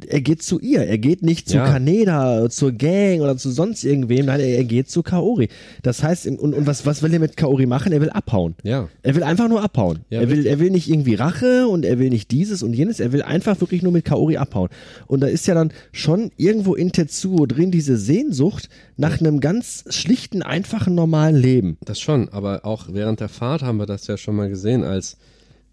[0.08, 1.66] er geht zu ihr, er geht nicht zu Ja.
[1.66, 5.50] Kaneda, zur Gang oder zu sonst irgendwem, nein, er, er geht zu Kaori.
[5.84, 7.91] Das heißt, und, und was, was will er mit Kaori machen?
[7.91, 8.56] Er will abhauen.
[8.64, 8.89] Ja.
[9.02, 10.00] Er will einfach nur abhauen.
[10.10, 10.52] Ja, er, will, richtig.
[10.52, 13.60] er will nicht irgendwie Rache und er will nicht dieses und jenes, er will einfach
[13.62, 14.70] wirklich nur mit Kaori abhauen.
[15.08, 19.84] Und da ist ja dann schon irgendwo in Tetsuo drin diese Sehnsucht nach einem ganz
[19.89, 21.78] schlichten, einfachen, normalen Leben.
[21.86, 25.18] Das schon, aber auch während der Fahrt haben wir das ja schon mal gesehen, als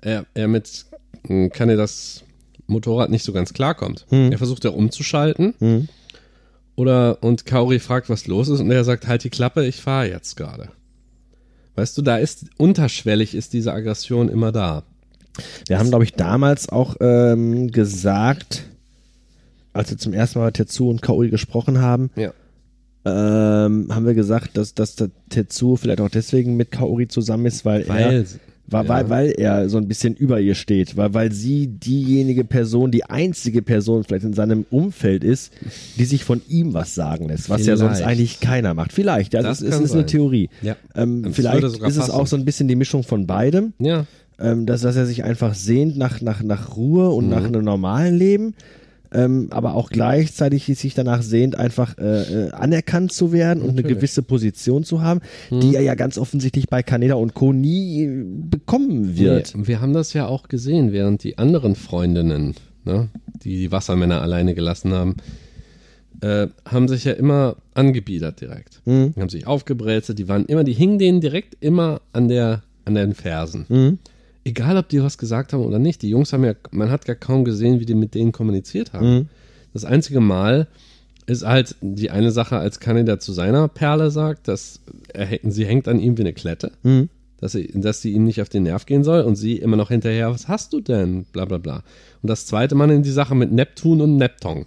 [0.00, 0.86] er, er mit
[1.28, 2.22] mh, kann er das
[2.66, 4.06] Motorrad nicht so ganz klarkommt.
[4.10, 5.88] Er versucht ja umzuschalten.
[6.74, 10.08] Oder und Kaori fragt, was los ist, und er sagt, halt die Klappe, ich fahre
[10.10, 10.68] jetzt gerade.
[11.74, 14.82] Weißt du, da ist unterschwellig ist diese Aggression immer da.
[15.68, 18.64] Wir haben, glaube ich, damals auch ähm, gesagt,
[19.72, 22.32] als wir zum ersten Mal mit Tetsuo und Kaori gesprochen haben, Ja.
[23.04, 27.64] ähm, haben wir gesagt, dass, dass der Tetsuo vielleicht auch deswegen mit Kaori zusammen ist,
[27.66, 28.24] weil, Weil, er,
[28.68, 28.88] weil, ja.
[28.88, 33.04] weil, weil er so ein bisschen über ihr steht, weil, weil sie diejenige Person, die
[33.04, 35.52] einzige Person vielleicht in seinem Umfeld ist,
[35.96, 38.10] die sich von ihm was sagen lässt, was ja sonst Vielleicht.
[38.10, 38.92] eigentlich keiner macht.
[38.92, 40.06] Vielleicht, ja, das, Das ist, ist eine.
[40.06, 40.50] Theorie.
[40.62, 40.76] Ja.
[40.94, 42.10] Ähm, vielleicht ist es passen.
[42.10, 44.06] auch so ein bisschen die Mischung von beidem Ja,
[44.38, 48.16] ähm, dass, dass er sich einfach sehnt nach, nach, nach Ruhe und nach einem normalen
[48.16, 48.54] Leben,
[49.12, 53.76] ähm, aber auch gleichzeitig sich danach sehnt, einfach äh, äh, anerkannt zu werden und eine
[53.82, 53.98] Natürlich.
[53.98, 57.52] gewisse Position zu haben, die er ja ganz offensichtlich bei Kaneda und Co.
[57.52, 59.54] nie äh, bekommen wird.
[59.54, 62.54] Wir, wir haben das ja auch gesehen, während die anderen Freundinnen,
[62.84, 63.08] ne,
[63.42, 65.16] die die Wassermänner alleine gelassen haben,
[66.20, 68.80] äh, haben sich ja immer angebiedert direkt.
[68.84, 69.12] Mhm.
[69.14, 72.94] Die haben sich aufgebrezelt, die waren immer, die hingen denen direkt immer an der, an
[72.94, 73.66] den Fersen.
[73.68, 73.98] Mhm.
[74.46, 76.02] Egal, ob die was gesagt haben oder nicht.
[76.02, 79.14] Die Jungs haben ja, man hat gar kaum gesehen, wie die mit denen kommuniziert haben.
[79.14, 79.28] Mhm.
[79.72, 80.68] Das einzige Mal
[81.26, 84.78] ist halt die eine Sache, als Kaneda zu seiner Perle sagt, dass
[85.12, 87.08] er, sie hängt an ihm wie eine Klette Mhm.
[87.40, 89.88] dass sie, dass sie ihm nicht auf den Nerv gehen soll und sie immer noch
[89.88, 91.24] hinterher, was hast du denn?
[91.32, 91.82] Bla bla bla.
[92.22, 94.66] Und das zweite Mal in die Sache mit Neptun und Neptong.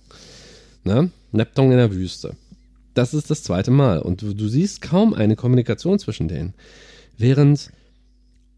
[0.84, 1.10] Ne?
[1.32, 2.36] Neptong in der Wüste.
[2.96, 4.00] Das ist das zweite Mal.
[4.00, 6.54] Und du, du siehst kaum eine Kommunikation zwischen denen.
[7.18, 7.72] Während,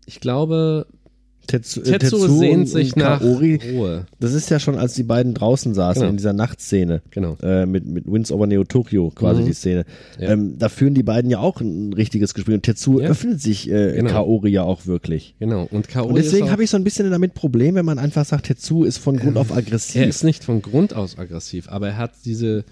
[0.07, 0.87] ich glaube,
[1.47, 4.05] Tetsu, äh, Tetsuo Tetsuo sehnt und- sich nach Kaori, Ruhe.
[4.19, 6.11] das ist ja schon, als die beiden draußen saßen Genau.
[6.11, 7.01] in dieser Nachtszene.
[7.11, 7.35] Genau.
[7.43, 9.45] Äh, mit, mit Winds over Neo Tokyo quasi Mhm.
[9.47, 9.85] die Szene.
[10.19, 10.29] Ja.
[10.29, 12.55] Ähm, da führen die beiden ja auch ein richtiges Gespräch.
[12.55, 13.09] Und Tetsuo Ja.
[13.09, 14.09] öffnet sich äh, Genau.
[14.11, 15.35] Kaori ja auch wirklich.
[15.39, 15.67] Genau.
[15.71, 18.45] Und Kaori Und deswegen habe ich so ein bisschen damit Problem, wenn man einfach sagt,
[18.47, 20.01] Tetsu ist von Grund auf aggressiv.
[20.01, 22.63] Er ist nicht von Grund aus aggressiv, aber er hat diese,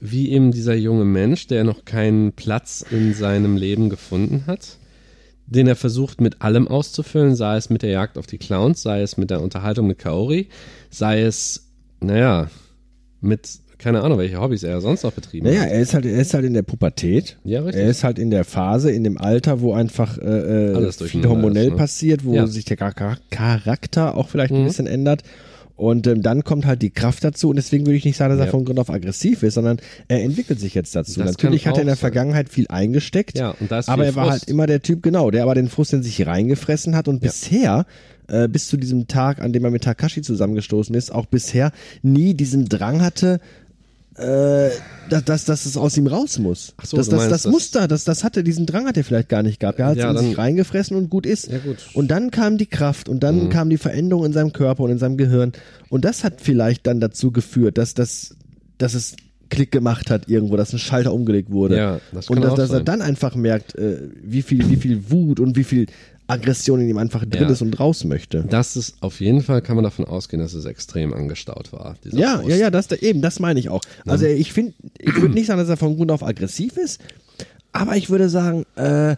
[0.00, 4.76] wie eben dieser junge Mensch, der noch keinen Platz in seinem Leben gefunden hat,
[5.50, 9.00] den er versucht mit allem auszufüllen, sei es mit der Jagd auf die Clowns, sei
[9.02, 10.48] es mit der Unterhaltung mit Kaori,
[10.90, 11.68] sei es,
[12.00, 12.48] naja,
[13.20, 15.70] mit, keine Ahnung, welche Hobbys er sonst noch betrieben naja, hat.
[15.70, 17.36] er ist halt, er ist halt in der Pubertät.
[17.44, 17.82] Ja, richtig.
[17.82, 21.26] Er ist halt in der Phase, in dem Alter, wo einfach äh, äh, Alles viel
[21.26, 21.76] hormonell ist, ne?
[21.76, 22.46] passiert, wo Ja.
[22.46, 24.66] sich der Char- Charakter auch vielleicht ein Mhm.
[24.66, 25.22] bisschen ändert.
[25.78, 28.40] Und ähm, dann kommt halt die Kraft dazu und deswegen würde ich nicht sagen, dass
[28.40, 28.50] er Ja.
[28.50, 31.18] von Grund auf aggressiv ist, sondern er entwickelt sich jetzt dazu.
[31.20, 31.96] Das Natürlich hat er in der.
[31.96, 34.40] Vergangenheit viel eingesteckt, Ja, und da ist aber er war Frust.
[34.40, 37.86] halt immer der Typ, genau, der aber den Frust in sich reingefressen hat und bisher,
[38.26, 41.70] äh, bis zu diesem Tag, an dem er mit Takashi zusammengestoßen ist, auch bisher
[42.02, 43.40] nie diesen Drang hatte,
[44.18, 44.70] äh,
[45.08, 46.74] dass, dass, dass es aus ihm raus muss.
[46.76, 49.28] Ach so, das, das, das das- Muster, das, das hatte, diesen Drang hat er vielleicht
[49.28, 49.78] gar nicht gehabt.
[49.78, 51.48] Er hat Ja, es in dann- sich reingefressen und gut ist.
[51.50, 51.76] Ja, gut.
[51.94, 53.48] Und dann kam die Kraft und dann Mhm.
[53.50, 55.52] kam die Veränderung in seinem Körper und in seinem Gehirn.
[55.88, 58.36] Und das hat vielleicht dann dazu geführt, dass, dass,
[58.76, 59.16] dass es
[59.50, 61.76] Klick gemacht hat irgendwo, dass ein Schalter umgelegt wurde.
[61.78, 64.76] Ja, das und kann dass, auch dass er dann einfach merkt, äh, wie viel, wie
[64.76, 65.86] viel Wut und wie viel
[66.28, 67.48] Aggression in ihm einfach drin Ja.
[67.48, 68.44] ist und raus möchte.
[68.48, 71.96] Das ist auf jeden Fall, kann man davon ausgehen, dass es extrem angestaut war.
[72.04, 72.48] Ja, Frust.
[72.50, 73.80] ja, ja, das da, eben, das meine ich auch.
[74.06, 77.00] Also ich finde, ich würde nicht sagen, dass er von Grund auf aggressiv ist,
[77.72, 79.16] aber ich würde sagen, äh,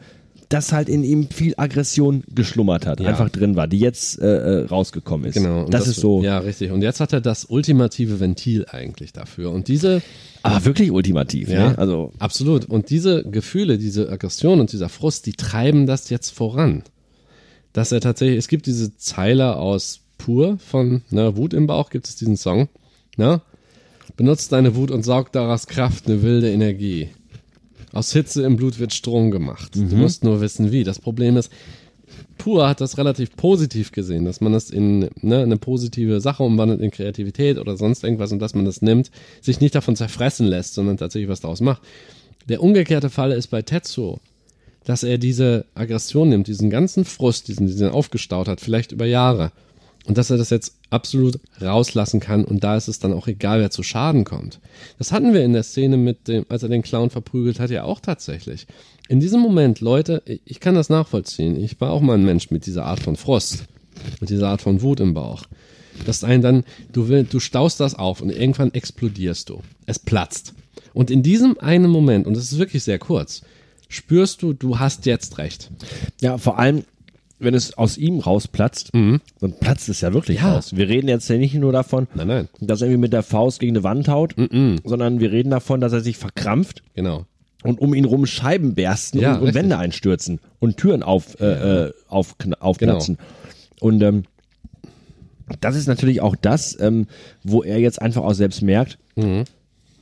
[0.48, 3.08] dass halt in ihm viel Aggression geschlummert hat, Ja.
[3.10, 4.26] einfach drin war, die jetzt äh,
[4.62, 5.34] äh, rausgekommen ist.
[5.34, 5.64] Genau.
[5.64, 6.72] und Das, ist so, Ja, richtig.
[6.72, 9.52] Und jetzt hat er das ultimative Ventil eigentlich dafür.
[9.52, 10.02] Und diese,
[10.42, 11.48] aber wirklich ultimativ.
[11.50, 11.70] Ja.
[11.70, 11.78] Ne?
[11.78, 12.64] Also absolut.
[12.64, 16.82] Und diese Gefühle, diese Aggression und dieser Frust, die treiben das jetzt voran.
[17.72, 22.08] Dass er tatsächlich, es gibt diese Zeile aus Pur von ne, Wut im Bauch, gibt
[22.08, 22.68] es diesen Song.
[23.16, 23.40] Ne?
[24.16, 27.10] Benutzt deine Wut und saug daraus Kraft, eine wilde Energie.
[27.92, 29.74] Aus Hitze im Blut wird Strom gemacht.
[29.74, 30.84] Du musst nur wissen, wie.
[30.84, 31.50] Das Problem ist,
[32.38, 36.80] Pur hat das relativ positiv gesehen, dass man das in ne, eine positive Sache umwandelt,
[36.80, 39.10] in Kreativität oder sonst irgendwas und dass man das nimmt,
[39.40, 41.82] sich nicht davon zerfressen lässt, sondern tatsächlich was daraus macht.
[42.48, 44.20] Der umgekehrte Fall ist bei Tetsuo,
[44.84, 49.52] dass er diese Aggression nimmt, diesen ganzen Frust, diesen, diesen aufgestaut hat, vielleicht über Jahre,
[50.06, 53.60] und dass er das jetzt absolut rauslassen kann und da ist es dann auch egal,
[53.60, 54.58] wer zu Schaden kommt.
[54.98, 57.84] Das hatten wir in der Szene mit dem, als er den Clown verprügelt hat, ja
[57.84, 58.66] auch tatsächlich.
[59.08, 61.62] In diesem Moment, Leute, ich- kann das nachvollziehen.
[61.62, 63.64] Ich war auch mal ein Mensch mit dieser Art von Frust,
[64.20, 65.44] mit dieser Art von Wut im Bauch.
[66.06, 69.60] Dass ein dann, du will, du staust das auf und irgendwann explodierst du.
[69.86, 70.54] Es platzt.
[70.94, 73.42] Und in diesem einen Moment, und das ist wirklich sehr kurz,
[73.90, 75.70] spürst du, du hast jetzt recht.
[76.22, 76.84] Ja, vor allem,
[77.38, 79.20] wenn es aus ihm rausplatzt, dann
[79.60, 80.44] platzt es ja wirklich Mhm.
[80.46, 80.54] Ja.
[80.54, 80.76] raus.
[80.76, 82.48] Wir reden jetzt ja nicht nur davon, Nein, nein.
[82.60, 84.34] dass er irgendwie mit der Faust gegen eine Wand haut,
[84.84, 87.26] sondern wir reden davon, dass er sich verkrampft Genau.
[87.64, 89.54] und um ihn rum Scheiben bersten Ja, und, und.
[89.54, 93.18] Wände einstürzen und Türen auf, äh, äh, auf, aufplatzen.
[93.80, 94.24] Und ähm,
[95.60, 97.06] das ist natürlich auch das, ähm,
[97.42, 99.44] wo er jetzt einfach auch selbst merkt, Mhm.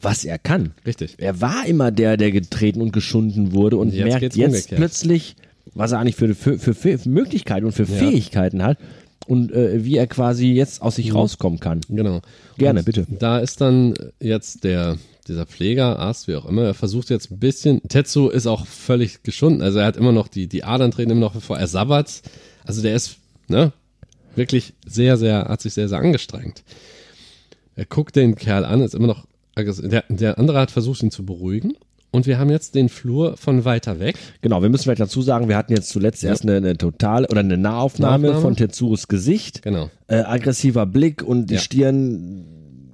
[0.01, 0.72] Was er kann.
[0.86, 1.14] Richtig.
[1.18, 4.76] Er war immer der, der getreten und geschunden wurde und Jetzt merkt jetzt umgekehrt.
[4.76, 5.36] plötzlich,
[5.74, 8.78] was er eigentlich für, für, für, für Möglichkeiten und für Fähigkeiten hat
[9.26, 11.03] und äh, wie er quasi jetzt aus Mhm.
[11.03, 11.80] sich rauskommen kann.
[11.88, 12.20] Genau.
[12.57, 13.07] Gerne, Und bitte.
[13.18, 14.96] Da ist dann jetzt der,
[15.26, 19.22] dieser Pfleger, Arzt, wie auch immer, er versucht jetzt ein bisschen, Tetsu ist auch völlig
[19.22, 22.22] geschunden, also er hat immer noch die, die Adern treten immer noch hervor, er sabbert,
[22.64, 23.16] also der ist,
[23.49, 23.72] ne,
[24.36, 26.62] wirklich sehr, sehr, hat sich sehr, sehr angestrengt.
[27.76, 29.26] Er guckt den Kerl an, ist immer noch.
[29.65, 31.73] Der, der andere hat versucht, ihn zu beruhigen
[32.11, 35.49] und wir haben jetzt den Flur von weiter weg, Genau, wir müssen vielleicht dazu sagen,
[35.49, 38.41] wir hatten jetzt zuletzt erst eine, eine totale oder eine Nahaufnahme, Nahaufnahme.
[38.43, 39.63] von Tetsuros Gesicht.
[39.63, 41.61] genau, Äh, aggressiver Blick und die Ja.
[41.61, 42.45] Stirn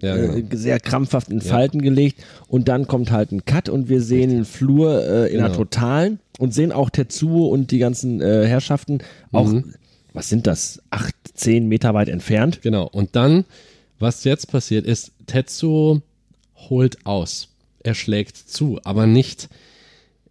[0.02, 0.46] ja, äh, genau.
[0.56, 4.44] sehr krampfhaft in Falten gelegt und dann kommt halt ein Cut und wir sehen den
[4.44, 5.58] Flur äh, in einer Genau.
[5.60, 8.98] totalen und sehen auch Tetsuo und die ganzen äh, Herrschaften
[9.32, 9.74] auch, Mhm.
[10.12, 12.60] was sind das, acht, zehn Meter weit entfernt.
[12.62, 12.86] Genau.
[12.92, 13.44] Und dann,
[14.00, 16.02] was jetzt passiert ist, Tetsuo
[16.56, 17.48] holt aus.
[17.82, 19.48] Er schlägt zu, aber nicht.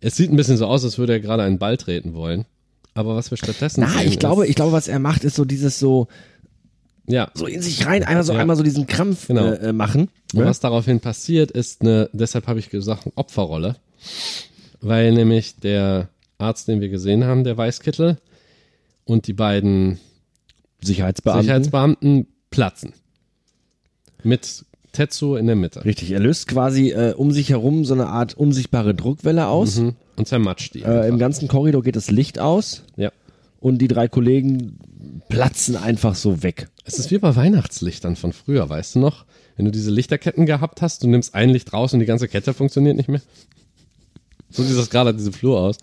[0.02, 2.46] Es sieht ein bisschen so aus, als würde er gerade einen Ball treten wollen.
[2.94, 5.36] Aber was wir stattdessen Na, sehen ich glaube, ist, ich glaube, was er macht, ist
[5.36, 6.08] so dieses so,
[7.08, 8.40] ja, so in sich rein, einmal so, Ja.
[8.40, 9.46] einmal so diesen Krampf Genau.
[9.46, 10.10] äh, äh, machen.
[10.34, 13.78] Und was daraufhin passiert, ist eine, deshalb habe ich gesagt, eine Opferrolle.
[14.82, 18.18] Weil nämlich der Arzt, den wir gesehen haben, der Weißkittel,
[19.06, 20.00] und die beiden
[20.82, 21.44] Sicherheitsbeamten.
[21.44, 22.94] Sicherheitsbeamten platzen.
[24.24, 25.84] Mit Tetsuo in der Mitte.
[25.84, 29.78] Richtig, er löst quasi äh, um sich herum so eine Art unsichtbare Druckwelle aus.
[29.80, 29.96] Mhm.
[30.16, 30.84] Und zermatscht die.
[30.84, 33.12] Äh, Im ganzen Korridor geht das Licht aus ja.
[33.60, 34.78] und die drei Kollegen
[35.28, 36.68] platzen einfach so weg.
[36.86, 39.26] Es ist wie bei Weihnachtslichtern von früher, weißt du noch?
[39.56, 42.54] Wenn du diese Lichterketten gehabt hast, du nimmst ein Licht raus und die ganze Kette
[42.54, 43.22] funktioniert nicht mehr.
[44.50, 45.78] So sieht das gerade diese Flur aus.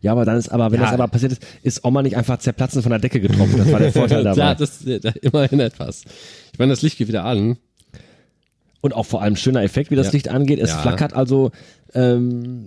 [0.00, 0.86] Ja, aber dann ist aber, wenn Ja.
[0.86, 3.56] das aber passiert ist, ist Oma nicht einfach zerplatzen von der Decke getroffen.
[3.56, 4.38] Das war der Vorteil dabei.
[4.38, 6.04] ja, das ja, immerhin etwas.
[6.52, 7.56] Ich meine, das Licht geht wieder an.
[8.82, 10.12] Und auch vor allem schöner Effekt, wie das Ja.
[10.12, 10.58] Licht angeht.
[10.58, 10.78] Es Ja.
[10.78, 11.50] flackert also,
[11.94, 12.64] ähm,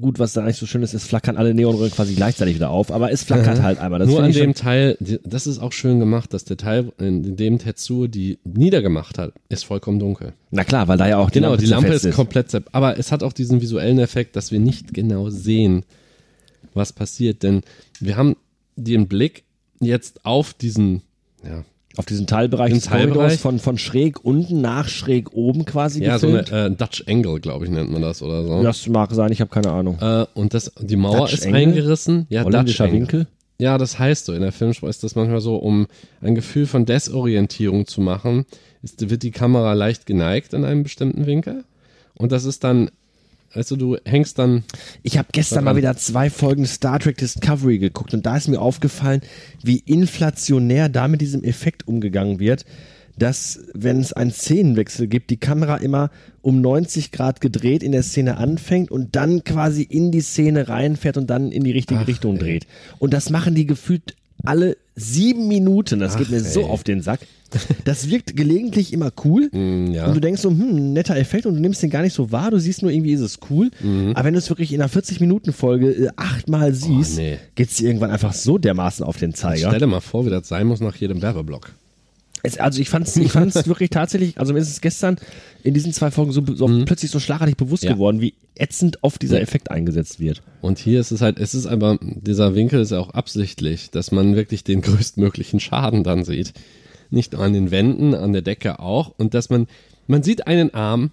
[0.00, 2.90] gut, was da eigentlich so schön ist, es flackern alle Neonröhren quasi gleichzeitig wieder auf,
[2.90, 3.98] aber es flackert halt einmal.
[3.98, 7.58] Das Nur an dem Teil, das ist auch schön gemacht, dass der Teil, in dem
[7.58, 10.32] Tetsuo die niedergemacht hat, ist vollkommen dunkel.
[10.50, 12.68] na klar, weil da ja auch die Genau, Lampe die Lampe zerfetzt ist komplett, zerb-
[12.72, 15.84] aber es hat auch diesen visuellen Effekt, dass wir nicht genau sehen,
[16.72, 17.60] was passiert, denn
[18.00, 18.36] wir haben
[18.76, 19.44] den Blick
[19.80, 21.02] jetzt auf diesen,
[21.44, 21.64] ja,
[21.96, 26.28] Auf diesen Teilbereich des Korridors von, von schräg unten nach schräg oben quasi ja, so
[26.28, 26.72] eine gefilmt.
[26.72, 28.62] äh, Dutch Angle, glaube ich, nennt man das oder so.
[28.62, 29.98] das mag sein, ich habe keine Ahnung.
[30.00, 31.60] Äh, und das, die Mauer Dutch ist Angle?
[31.60, 32.26] eingerissen.
[32.28, 33.00] Ja, Dutch Holländischer Angle.
[33.00, 33.26] Winkel.
[33.58, 34.32] Ja, das heißt so.
[34.32, 35.86] In der Filmsprache ist das manchmal so, um
[36.22, 38.46] ein Gefühl von Desorientierung zu machen,
[38.82, 41.64] ist, wird die Kamera leicht geneigt in einem bestimmten Winkel.
[42.14, 42.90] Und das ist dann,
[43.52, 44.64] also du hängst dann,
[45.02, 48.60] Ich habe gestern mal wieder zwei Folgen Star Trek Discovery geguckt und da ist mir
[48.60, 49.22] aufgefallen,
[49.62, 52.64] wie inflationär da mit diesem Effekt umgegangen wird,
[53.18, 56.10] dass wenn es einen Szenenwechsel gibt, die Kamera immer
[56.42, 61.16] um 90 Grad gedreht in der Szene anfängt und dann quasi in die Szene reinfährt
[61.16, 62.66] und dann in die richtige Ach, Richtung dreht.
[62.98, 64.14] Und das machen die gefühlt
[64.44, 65.98] alle sieben Minuten.
[65.98, 66.66] Das geht Ach, mir so ey.
[66.66, 67.20] auf den Sack.
[67.84, 69.48] Das wirkt gelegentlich immer cool.
[69.50, 70.06] Mm, ja.
[70.06, 72.52] Und du denkst so, hm, netter Effekt und du nimmst den gar nicht so wahr.
[72.52, 73.72] Du siehst nur irgendwie, ist es cool.
[74.14, 77.38] Aber wenn du es wirklich in einer 40-Minuten-Folge äh, achtmal siehst, nee.
[77.56, 79.66] geht's dir irgendwann einfach so dermaßen auf den Zeiger.
[79.68, 81.72] Stell dir mal vor, wie das sein muss nach jedem Werbeblock.
[82.42, 85.16] Es, also ich fand's, ich fand's wirklich tatsächlich, also mir ist es gestern
[85.62, 87.92] in diesen zwei Folgen so, so plötzlich so schlagartig bewusst Ja.
[87.92, 89.42] geworden, wie ätzend oft dieser Ja.
[89.42, 90.42] Effekt eingesetzt wird.
[90.60, 94.10] Und hier ist es halt, es ist aber, dieser Winkel ist ja auch absichtlich, dass
[94.12, 96.52] man wirklich den größtmöglichen Schaden dann sieht.
[97.10, 99.12] Nicht nur an den Wänden, an der Decke auch.
[99.18, 99.66] Und dass man,
[100.06, 101.10] man sieht einen Arm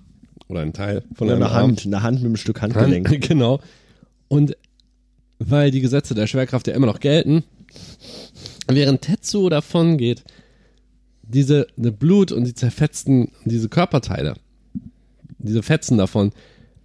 [0.48, 1.68] oder einen Teil von einem Eine Arm.
[1.70, 3.10] Hand, eine Hand mit einem Stück Handgelenk.
[3.10, 3.60] Hand, genau.
[4.28, 4.56] Und
[5.40, 7.44] weil die Gesetze der Schwerkraft ja immer noch gelten,
[8.68, 10.24] während Tetsuo davon geht,
[11.28, 14.36] diese ne Blut und die zerfetzten, diese Körperteile,
[15.40, 16.32] diese Fetzen davon,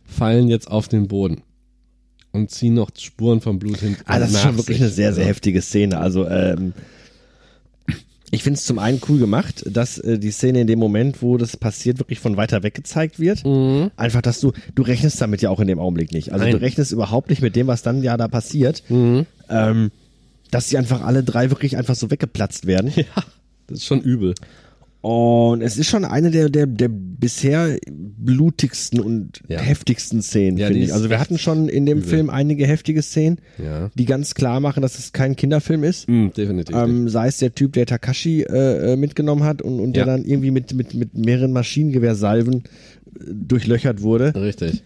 [0.04, 1.42] fallen jetzt auf den Boden
[2.32, 3.96] und ziehen noch Spuren vom Blut hin.
[4.06, 4.82] Ah, das ist schon wirklich sich.
[4.86, 5.98] eine sehr, sehr heftige Szene.
[5.98, 6.72] Also, ähm,
[8.34, 11.36] ich finde es zum einen cool gemacht, dass äh, die Szene in dem Moment, wo
[11.36, 13.44] das passiert, wirklich von weiter weg gezeigt wird.
[13.96, 16.32] Einfach, dass du, du rechnest damit ja auch in dem Augenblick nicht.
[16.32, 16.48] Also Mhm.
[16.48, 16.54] Nein.
[16.54, 16.58] Mhm.
[16.60, 18.82] du rechnest überhaupt nicht mit dem, was dann ja da passiert.
[18.88, 19.90] Ähm,
[20.50, 22.92] dass sie einfach alle drei wirklich einfach so weggeplatzt werden.
[22.96, 23.24] Ja,
[23.66, 24.34] das ist schon übel.
[25.00, 29.58] Und es ist schon eine der, der, der bisher blutigsten und Ja.
[29.58, 30.94] heftigsten Szenen, Ja, finde ich.
[30.94, 32.08] Also wir hatten schon in dem übel.
[32.08, 33.90] Film einige heftige Szenen, Ja.
[33.96, 36.08] die ganz klar machen, dass es kein Kinderfilm ist.
[36.08, 36.76] Mm, definitiv.
[36.76, 40.24] Ähm, sei es der Typ, der Takashi äh, äh, mitgenommen hat und, und der dann
[40.24, 42.60] irgendwie mit, mit, mit mehreren Maschinengewehrsalven äh,
[43.26, 44.32] durchlöchert wurde.
[44.36, 44.84] Richtig.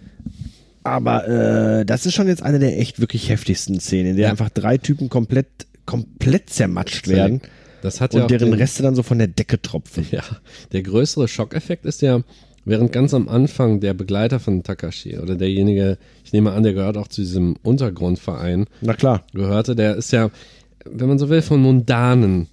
[0.83, 4.49] Aber äh, das ist schon jetzt eine der echt wirklich heftigsten Szenen, in der einfach
[4.49, 5.47] drei Typen komplett,
[5.85, 7.43] komplett zermatscht werden
[7.87, 10.05] Das hat und deren den, Reste dann so von der Decke tropfen.
[10.11, 10.23] Ja,
[10.73, 12.23] der größere Schockeffekt ist ja,
[12.65, 16.97] während ganz am Anfang der Begleiter von Takashi oder derjenige, ich nehme an, der gehört
[16.97, 19.25] auch zu diesem Untergrundverein, Na klar.
[19.33, 20.31] gehörte, der ist ja,
[20.85, 22.49] wenn man so will, von mundanen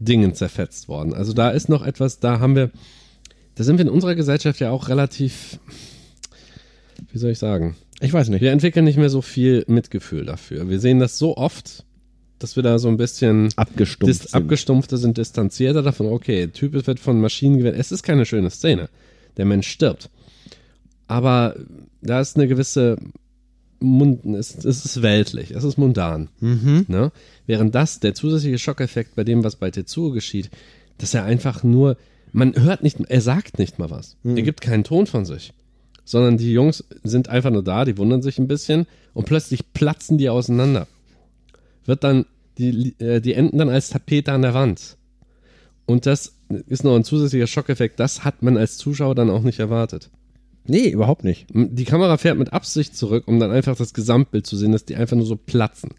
[0.00, 1.14] Dingen zerfetzt worden.
[1.14, 2.70] Also da ist noch etwas, da haben wir,
[3.54, 5.58] da sind wir in unserer Gesellschaft ja auch relativ,
[7.10, 8.42] wie soll ich sagen, Ich weiß nicht.
[8.42, 10.68] wir entwickeln nicht mehr so viel Mitgefühl dafür.
[10.68, 11.84] Wir sehen das so oft,
[12.38, 14.34] dass wir da so ein bisschen Abgestumpft Dis sind.
[14.34, 18.88] abgestumpfter sind, distanzierter davon, okay, Typ wird von Maschinengewehr, es ist keine schöne Szene.
[19.36, 20.10] Der Mensch stirbt.
[21.06, 21.56] Aber
[22.02, 22.96] da ist eine gewisse,
[23.84, 26.28] Mund, es, es ist weltlich, es ist mundan.
[26.88, 27.12] Ne?
[27.46, 30.50] Während das, der zusätzliche Schockeffekt bei dem, was bei Tetsuo geschieht,
[30.98, 31.96] dass er einfach nur,
[32.32, 34.16] man hört nicht, er sagt nicht mal was.
[34.36, 35.52] Er gibt keinen Ton von sich.
[36.04, 40.18] Sondern die Jungs sind einfach nur da, die wundern sich ein bisschen und plötzlich platzen
[40.18, 40.86] die auseinander
[41.84, 42.26] wird dann,
[42.58, 44.96] die, äh, die enden dann als Tapete an der Wand.
[45.86, 46.34] Und das
[46.66, 48.00] ist noch ein zusätzlicher Schockeffekt.
[48.00, 50.10] Das hat man als Zuschauer dann auch nicht erwartet.
[50.66, 51.46] Nee, überhaupt nicht.
[51.52, 54.96] Die Kamera fährt mit Absicht zurück, um dann einfach das Gesamtbild zu sehen, dass die
[54.96, 55.90] einfach nur so platzen.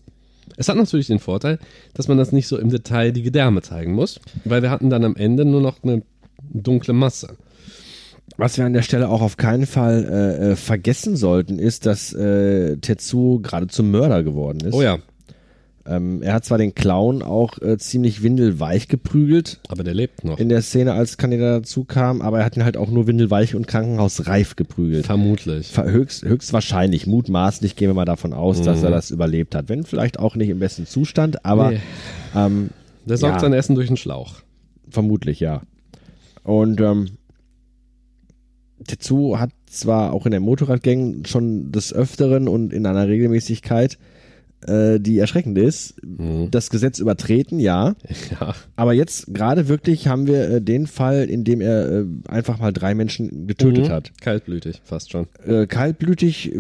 [0.58, 1.60] Es hat natürlich den Vorteil,
[1.94, 5.04] dass man das nicht so im Detail die Gedärme zeigen muss, weil wir hatten dann
[5.04, 6.02] am Ende nur noch eine
[6.42, 7.38] dunkle Masse.
[8.38, 12.12] Was wir an der Stelle auch auf keinen Fall äh, äh, vergessen sollten, ist, dass
[12.14, 14.74] äh, Tetsuo gerade zum Mörder geworden ist.
[14.74, 14.98] Oh ja,
[15.88, 20.40] Ähm, er hat zwar den Clown auch äh, ziemlich windelweich geprügelt aber der lebt noch.
[20.40, 23.54] in der Szene, als Kandidat dazu kam, aber er hat ihn halt auch nur windelweich
[23.54, 25.06] und krankenhausreif geprügelt.
[25.06, 25.68] Vermutlich.
[25.68, 28.86] Ver- Höchst, höchstwahrscheinlich, mutmaßlich gehen wir mal davon aus, dass Mhm.
[28.86, 29.70] er das überlebt hat.
[29.70, 31.80] Wenn vielleicht auch nicht im besten Zustand, aber Nee.
[32.36, 32.70] ähm,
[33.06, 33.40] Der saugt Ja.
[33.42, 34.38] sein Essen durch den Schlauch.
[34.90, 35.62] vermutlich ja.
[36.44, 37.10] Und ähm,
[38.88, 43.98] Tetsuo hat zwar auch in der Motorradgang schon des Öfteren und in einer Regelmäßigkeit,
[44.68, 46.50] äh, die erschreckend ist, Mhm.
[46.52, 47.96] das Gesetz übertreten, ja.
[48.40, 48.54] Ja.
[48.76, 52.72] Aber jetzt gerade wirklich haben wir äh, den Fall, in dem er äh, einfach mal
[52.74, 53.92] drei Menschen getötet Mhm.
[53.92, 54.12] hat.
[54.22, 55.28] Kaltblütig, fast schon.
[55.46, 56.52] Äh, kaltblütig,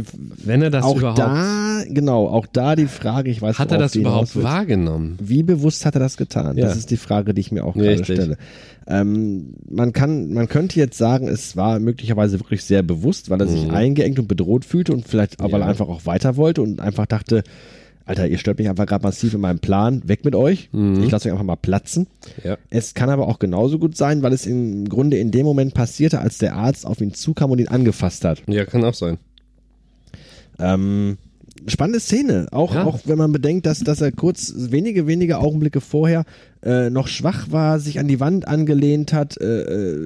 [0.43, 1.20] Wenn er das auch überhaupt.
[1.20, 5.18] da, genau, auch da die Frage, ich weiß hat er das überhaupt wahrgenommen?
[5.22, 6.58] Wie bewusst hat er das getan?
[6.58, 6.66] Ja.
[6.68, 8.16] Das ist die Frage, die ich mir auch gerade Richtig.
[8.18, 8.38] stelle.
[8.88, 13.47] Ähm, man kann, man könnte jetzt sagen, es war möglicherweise wirklich sehr bewusst, weil er
[13.47, 15.62] sich eingeengt und bedroht fühlte und vielleicht auch, weil er Mhm.
[15.64, 15.68] Ja.
[15.70, 17.43] einfach auch weiter wollte und einfach dachte,
[18.06, 20.70] Alter, ihr stört mich einfach gerade massiv in meinem Plan, weg mit euch.
[20.72, 21.03] Mhm.
[21.03, 22.08] Ich lasse euch einfach mal platzen.
[22.43, 22.58] Ja.
[22.70, 26.20] Es kann aber auch genauso gut sein, weil es im Grunde in dem Moment passierte,
[26.20, 28.43] als der Arzt auf ihn zukam und ihn angefasst hat.
[28.47, 29.18] Ja, kann auch sein.
[30.60, 31.18] Ähm,
[31.68, 32.84] spannende Szene, auch, Ja.
[32.86, 36.26] auch wenn man bedenkt, dass, dass er kurz wenige, wenige Augenblicke vorher
[36.63, 39.99] äh, noch schwach war, sich an die Wand angelehnt hat, äh, äh,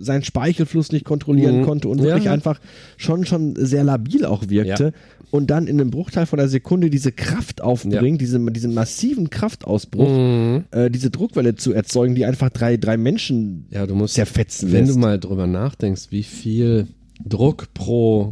[0.00, 1.64] seinen Speichelfluss nicht kontrollieren Mhm.
[1.64, 2.04] konnte und Ja.
[2.04, 2.60] wirklich einfach
[2.96, 4.84] schon, schon sehr labil auch wirkte.
[4.84, 4.90] Ja.
[5.32, 10.08] Und dann in einem Bruchteil von einer Sekunde diese Kraft aufbringt, diese, diesen massiven Kraftausbruch,
[10.08, 10.64] Mhm.
[10.70, 14.84] äh, diese Druckwelle zu erzeugen, die einfach drei, drei Menschen Ja, du musst, zerfetzen wenn
[14.86, 14.94] lässt.
[14.96, 16.86] du mal drüber nachdenkst, wie viel
[17.24, 18.30] Druck pro,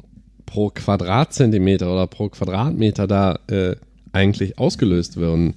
[0.55, 3.75] pro Quadratzentimeter oder pro Quadratmeter da äh,
[4.13, 5.55] eigentlich ausgelöst würden,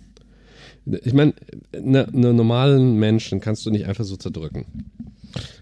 [1.03, 1.33] Ich meine,
[1.79, 4.65] ne, ne normalen Menschen kannst du nicht einfach so zerdrücken.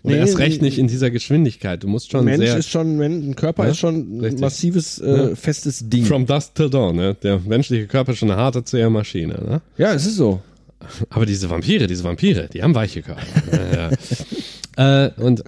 [0.04, 1.84] Oder Nee, erst recht nicht in dieser Geschwindigkeit.
[1.84, 5.36] Du musst schon Mensch sehr ist schon, ein Körper Ja, ist schon ein massives, äh,
[5.36, 6.06] festes Ding.
[6.06, 7.14] from dusk till dawn, ne?
[7.22, 9.62] Der menschliche Körper ist schon eine harte, zähe Maschine, ne?
[9.78, 10.42] ja, es ist so.
[11.10, 13.22] Aber diese Vampire, diese Vampire, die haben weiche Körper.
[14.78, 15.08] ja.
[15.08, 15.44] äh, und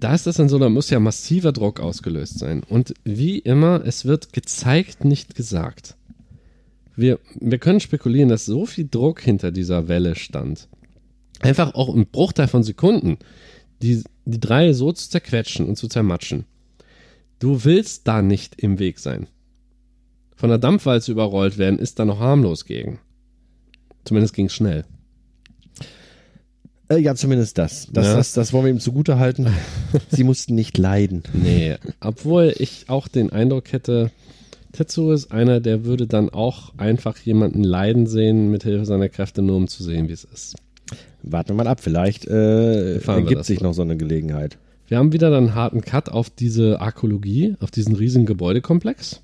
[0.00, 2.62] da ist das dann so, da muss ja massiver Druck ausgelöst sein.
[2.68, 5.96] Und wie immer, es wird gezeigt, nicht gesagt.
[6.96, 10.68] Wir, wir können spekulieren, dass so viel Druck hinter dieser Welle stand.
[11.40, 13.18] Einfach auch im Bruchteil von Sekunden,
[13.82, 16.44] die, die drei so zu zerquetschen und zu zermatschen.
[17.38, 19.26] Du willst da nicht im Weg sein.
[20.36, 22.98] Von der Dampfwalze überrollt werden, ist da noch harmlos gegen.
[24.04, 24.84] Zumindest ging es schnell.
[26.90, 27.88] Äh, ja, zumindest das.
[27.92, 28.16] Das, Ja.
[28.16, 28.32] das.
[28.32, 29.46] das wollen wir ihm zugute halten.
[30.10, 31.22] Sie mussten nicht leiden.
[31.32, 34.10] Nee, obwohl ich auch den Eindruck hätte,
[34.72, 39.42] Tetsuo ist einer, der würde dann auch einfach jemanden leiden sehen mit Hilfe seiner Kräfte,
[39.42, 40.56] nur um zu sehen, wie es ist.
[41.22, 41.80] Warten wir mal ab.
[41.80, 43.70] Vielleicht äh, ergibt sich noch.
[43.70, 44.58] noch so eine Gelegenheit.
[44.88, 49.20] Wir haben wieder dann einen harten Cut auf diese Arkologie, auf diesen riesigen Gebäudekomplex.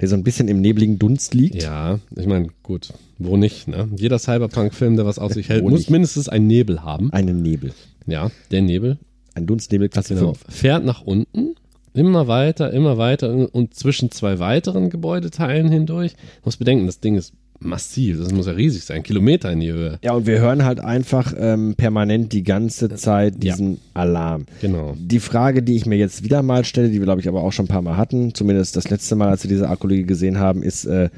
[0.00, 1.62] Der so ein bisschen im nebligen Dunst liegt.
[1.62, 3.88] Ja, ich meine, gut, wo nicht, ne?
[3.96, 5.90] Jeder Cyberpunk-Film, der was aus sich hält, Wo muss nicht?
[5.90, 7.12] mindestens einen Nebel haben.
[7.12, 7.72] Einen Nebel.
[8.06, 8.98] Ja, der Nebel
[9.34, 10.34] Ein Dunstnebel Klasse Genau.
[10.34, 10.44] 5.
[10.54, 11.54] Fährt nach unten,
[11.92, 16.12] immer weiter, immer weiter und zwischen zwei weiteren Gebäudeteilen hindurch.
[16.12, 17.32] Du musst bedenken, das Ding ist
[17.64, 19.98] massiv, das muss ja riesig sein, Kilometer in die Höhe.
[20.02, 24.46] Ja, und wir hören halt einfach ähm, permanent die ganze Zeit diesen Alarm.
[24.60, 24.94] Genau.
[24.98, 27.52] Die Frage, die ich mir jetzt wieder mal stelle, die wir glaube ich aber auch
[27.52, 30.62] schon ein paar Mal hatten, zumindest das letzte Mal, als wir diese Arkologie gesehen haben,
[30.62, 31.08] ist, äh,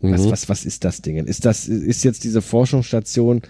[0.00, 0.30] was, Mhm.
[0.30, 1.16] was, was ist das Ding?
[1.24, 3.42] Ist das, ist jetzt diese Forschungsstation,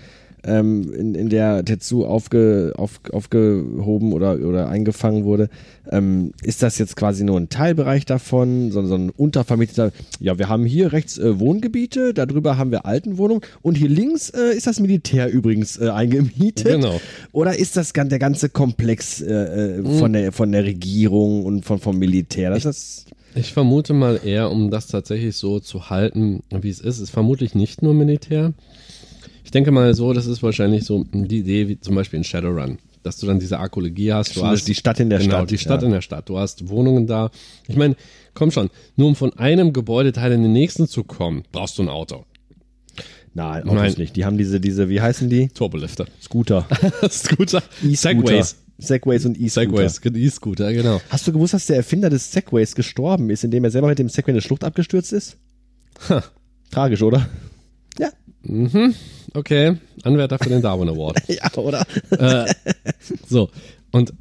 [0.46, 5.48] ähm, in, in der Tetsu aufge, auf, aufgehoben oder, oder eingefangen wurde,
[5.90, 10.48] ähm, ist das jetzt quasi nur ein Teilbereich davon, so, so ein untervermieteter, ja, wir
[10.48, 14.80] haben hier rechts äh, Wohngebiete, darüber haben wir Altenwohnungen und hier links äh, ist das
[14.80, 16.66] Militär übrigens äh, eingemietet.
[16.66, 17.00] Genau.
[17.32, 21.78] Oder ist das der ganze Komplex äh, äh, von, der, von der Regierung und von,
[21.78, 22.50] vom Militär?
[22.50, 27.00] Das ist, Ich vermute mal eher, um das tatsächlich so zu halten, wie es ist,
[27.00, 28.54] ist vermutlich nicht nur Militär.
[29.46, 32.78] Ich denke mal so, das ist wahrscheinlich so die Idee wie zum Beispiel in Shadowrun,
[33.04, 34.30] dass du dann diese Arkologie hast.
[34.30, 35.86] Du Stimmt, hast die Stadt in der genau, Stadt, die Stadt ja.
[35.86, 36.28] in der Stadt.
[36.28, 37.30] Du hast Wohnungen da.
[37.68, 37.94] Ich meine,
[38.34, 41.88] komm schon, nur um von einem Gebäudeteil in den nächsten zu kommen, brauchst du ein
[41.88, 42.24] Auto.
[43.34, 43.94] nein, Autos Nein.
[43.98, 44.16] nicht.
[44.16, 45.46] Die haben diese, diese, wie heißen die?
[45.46, 46.06] Turbolifter.
[46.20, 46.66] Scooter.
[47.08, 47.62] Scooter.
[47.84, 47.94] E-Scooter.
[47.94, 48.56] Segways.
[48.78, 49.88] Segways und E-Scooter.
[49.88, 51.00] Segways, E-Scooter, genau.
[51.08, 54.08] Hast du gewusst, dass der Erfinder des Segways gestorben ist, indem er selber mit dem
[54.08, 55.36] Segway in eine Schlucht abgestürzt ist?
[56.08, 56.24] Ha.
[56.72, 57.28] Tragisch, oder?
[58.48, 58.90] Ja.
[59.34, 61.18] Okay, Anwärter für den Darwin Award.
[61.28, 61.86] Ja, oder?
[63.28, 63.50] So,
[63.92, 64.12] und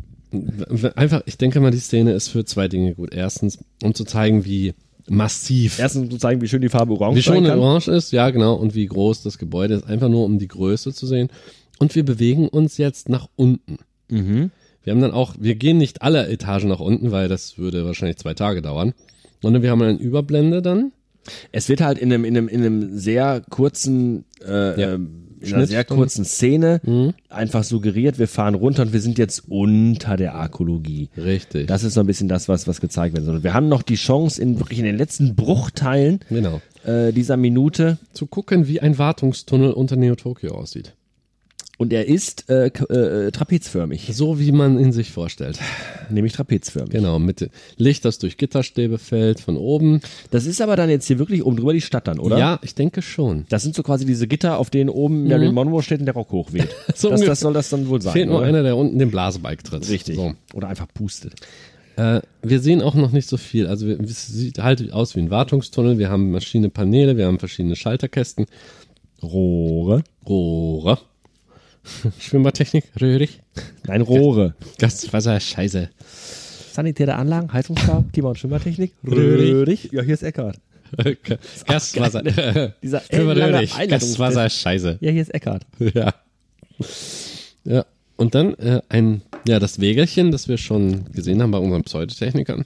[0.95, 3.13] einfach, ich denke mal, die Szene ist für zwei Dinge gut.
[3.13, 4.73] Erstens, um zu zeigen, wie
[5.07, 7.59] massiv, Erstens um zu zeigen, wie schön die Farbe orange wie schon sein kann.
[7.59, 10.93] orange ist, ja genau, und wie groß das Gebäude ist, einfach nur um die Größe
[10.93, 11.30] zu sehen.
[11.78, 13.78] Und wir bewegen uns jetzt nach unten.
[14.09, 14.51] Mhm.
[14.84, 18.17] Wir haben dann auch, wir gehen nicht alle Etagen nach unten, weil das würde wahrscheinlich
[18.17, 18.93] zwei Tage dauern,
[19.41, 20.91] sondern wir haben eine Überblende dann.
[21.51, 24.93] Es wird halt in einem, in einem, in einem sehr kurzen, äh, Ja.
[24.93, 29.43] ähm, in einer sehr kurzen Szene einfach suggeriert, wir fahren runter und wir sind jetzt
[29.47, 31.09] unter der Arkologie.
[31.17, 31.67] Richtig.
[31.67, 33.43] Das ist so ein bisschen das, was, was gezeigt werden soll.
[33.43, 36.61] Wir haben noch die Chance, in wirklich in den letzten Bruchteilen genau.
[36.84, 40.95] äh, dieser Minute, Zu gucken, wie ein Wartungstunnel unter Neo Tokyo aussieht.
[41.78, 45.59] Und er ist äh, äh, trapezförmig, So wie man ihn sich vorstellt.
[46.09, 46.91] nämlich trapezförmig.
[46.91, 50.01] Genau, mit Licht, das durch Gitterstäbe fällt von oben.
[50.32, 52.38] Das ist aber dann jetzt hier wirklich oben drüber die Stadt dann, oder?
[52.38, 53.45] Ja, ich denke schon.
[53.49, 56.32] Das sind so quasi diese Gitter, auf denen oben Marilyn Monroe steht und der Rock
[56.32, 56.69] hochweht.
[56.95, 58.13] So das, das soll das dann wohl sein.
[58.13, 58.47] Fehlt nur oder?
[58.47, 59.89] einer, der unten den Blasebalg tritt.
[59.89, 60.15] Richtig.
[60.15, 60.34] So.
[60.53, 61.34] Oder einfach pustet.
[61.97, 63.67] Äh, wir sehen auch noch nicht so viel.
[63.67, 65.97] Also wir, es sieht halt aus wie ein Wartungstunnel.
[65.97, 68.45] Wir haben verschiedene Paneele, wir haben verschiedene Schalterkästen,
[69.21, 70.03] Rohre.
[70.28, 70.99] Rohre,
[72.19, 73.41] Schwimmbadtechnik, röhrig,
[73.88, 74.55] Nein, Rohre.
[74.79, 75.89] Gaswasser, Scheiße.
[76.71, 78.93] Sanitäre Anlagen, Heizungsbau, Klima- und Schwimmertechnik.
[79.05, 79.89] Röhrig.
[79.91, 80.59] Ja, hier ist Eckart.
[81.65, 82.21] Gaswasser.
[82.81, 83.89] Dieser Schwimmer ellenlange röhrig.
[83.89, 84.97] Gaswasser, Scheiße.
[84.99, 85.65] Ja, hier ist Eckart.
[85.79, 86.13] Ja.
[87.63, 87.86] Ja.
[88.17, 92.65] Und dann äh, ein, ja, das Wägelchen, das wir schon gesehen haben bei unseren Pseudotechnikern.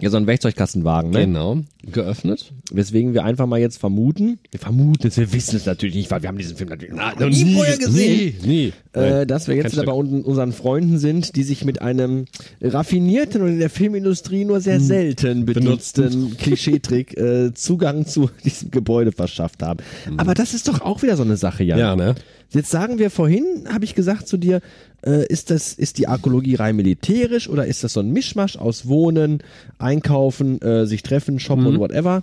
[0.00, 1.20] Ja, so ein Werkzeugkastenwagen, ne?
[1.20, 1.58] Genau.
[1.82, 2.52] Geöffnet.
[2.70, 6.22] Weswegen wir einfach mal jetzt vermuten, wir vermuten es, wir wissen es natürlich nicht, weil
[6.22, 8.34] wir haben diesen Film natürlich noch noch nie vorher gesehen.
[8.42, 8.72] Nie, nie.
[8.92, 12.26] Äh, dass wir jetzt wieder bei un unseren Freunden sind, die sich mit einem
[12.60, 19.10] raffinierten und in der Filmindustrie nur sehr selten benutzten Klischeetrick äh, Zugang zu diesem Gebäude
[19.10, 19.80] verschafft haben.
[20.16, 21.78] Aber das ist doch auch wieder so eine Sache, Jan.
[21.78, 22.14] Ja, ne?
[22.50, 24.60] Jetzt sagen wir vorhin, habe ich gesagt zu dir,
[25.04, 28.88] äh, ist das ist die Arkologie rein militärisch oder ist das so ein Mischmasch aus
[28.88, 29.42] Wohnen,
[29.78, 32.22] Einkaufen, äh, sich treffen, shoppen und whatever?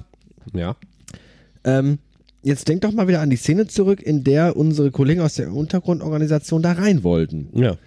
[0.54, 0.76] Ja.
[1.64, 2.00] Ähm,
[2.42, 5.54] jetzt denk doch mal wieder an die Szene zurück, in der unsere Kollegen aus der
[5.54, 7.50] Untergrundorganisation da rein wollten.
[7.54, 7.78] Ja.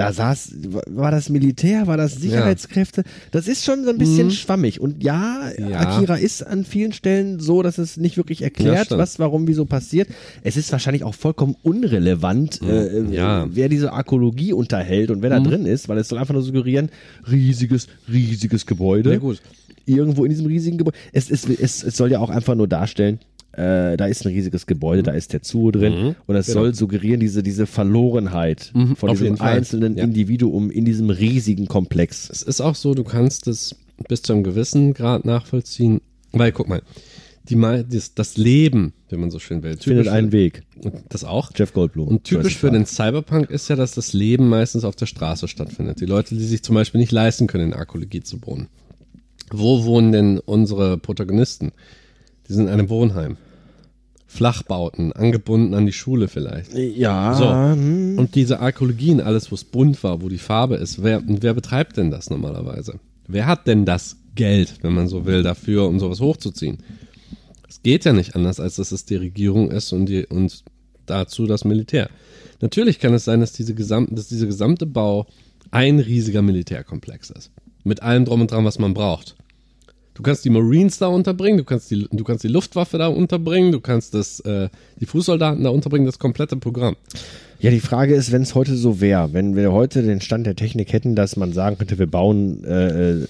[0.00, 0.52] Da saß,
[0.88, 3.04] war das Militär, war das Sicherheitskräfte?
[3.30, 4.80] Das ist schon so ein bisschen schwammig.
[4.80, 5.68] Und ja, Mhm.
[5.70, 5.78] Ja.
[5.80, 9.00] Akira ist an vielen Stellen so, dass es nicht wirklich Ja, erklärt, stimmt.
[9.00, 10.08] was, warum, wieso passiert.
[10.42, 13.12] Es ist wahrscheinlich auch vollkommen unrelevant, äh, Mhm.
[13.12, 13.46] Ja.
[13.46, 13.50] Mhm.
[13.54, 16.90] wer diese Arkologie unterhält und wer da drin ist, weil es soll einfach nur suggerieren,
[17.30, 19.12] riesiges, riesiges Gebäude.
[19.12, 19.40] Ja, gut.
[19.86, 20.96] Irgendwo in diesem riesigen Gebäude.
[21.12, 23.18] Es, es, es, es soll ja auch einfach nur darstellen,
[23.52, 27.20] äh, da ist ein riesiges Gebäude, da ist der Zoo drin und es soll suggerieren,
[27.20, 28.96] diese, diese Verlorenheit von Mhm.
[29.00, 30.04] auf diesem einzelnen Ja.
[30.04, 32.30] Individuum in diesem riesigen Komplex.
[32.30, 33.74] Es ist auch so, du kannst es
[34.08, 36.00] bis zu einem gewissen Grad nachvollziehen.
[36.32, 36.80] Weil, guck mal,
[37.48, 37.56] die,
[37.88, 40.62] das, das Leben, wenn man so schön will, Findet einen Weg.
[40.84, 41.50] Und das auch.
[41.56, 42.06] Jeff Goldblum.
[42.06, 46.00] Und typisch für den Cyberpunk ist ja, dass das Leben meistens auf der Straße stattfindet.
[46.00, 48.68] Die Leute, die sich zum Beispiel nicht leisten können, in Arkologie zu wohnen.
[49.50, 51.72] Wo wohnen denn unsere Protagonisten?
[52.50, 53.36] Die sind in einem Wohnheim.
[54.26, 56.74] Flachbauten, angebunden an die Schule vielleicht.
[56.74, 57.48] Ja, So.
[58.20, 61.96] Und diese Arkologien, alles, wo es bunt war, wo die Farbe ist, wer, wer betreibt
[61.96, 62.98] denn das normalerweise?
[63.28, 66.78] Wer hat denn das Geld, wenn man so will, dafür, um sowas hochzuziehen?
[67.68, 70.64] Es geht ja nicht anders, als dass es die Regierung ist und, die, und
[71.06, 72.10] dazu das Militär.
[72.60, 75.26] Natürlich kann es sein, dass, diese gesamte, dass dieser gesamte Bau
[75.70, 77.52] ein riesiger Militärkomplex ist.
[77.84, 79.36] Mit allem drum und dran, was man braucht.
[80.14, 83.72] Du kannst die Marines da unterbringen, du kannst die, du kannst die Luftwaffe da unterbringen,
[83.72, 84.68] du kannst das, äh,
[85.00, 86.96] die Fußsoldaten da unterbringen, das komplette Programm.
[87.60, 90.56] ja, die Frage ist, wenn es heute so wäre, wenn wir heute den Stand der
[90.56, 93.26] Technik hätten, dass man sagen könnte, wir bauen äh,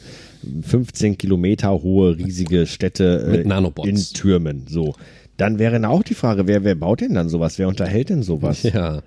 [0.62, 4.94] 15 Kilometer hohe riesige Städte äh, in Türmen, so.
[5.36, 7.58] Dann wäre dann auch die Frage, wer, wer baut denn dann sowas?
[7.58, 8.62] Wer unterhält denn sowas?
[8.74, 9.02] Ja,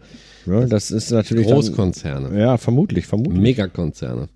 [0.46, 3.42] Ja, das ist natürlich dann, Großkonzerne, Ja, vermutlich, vermutlich.
[3.42, 4.30] Megakonzerne.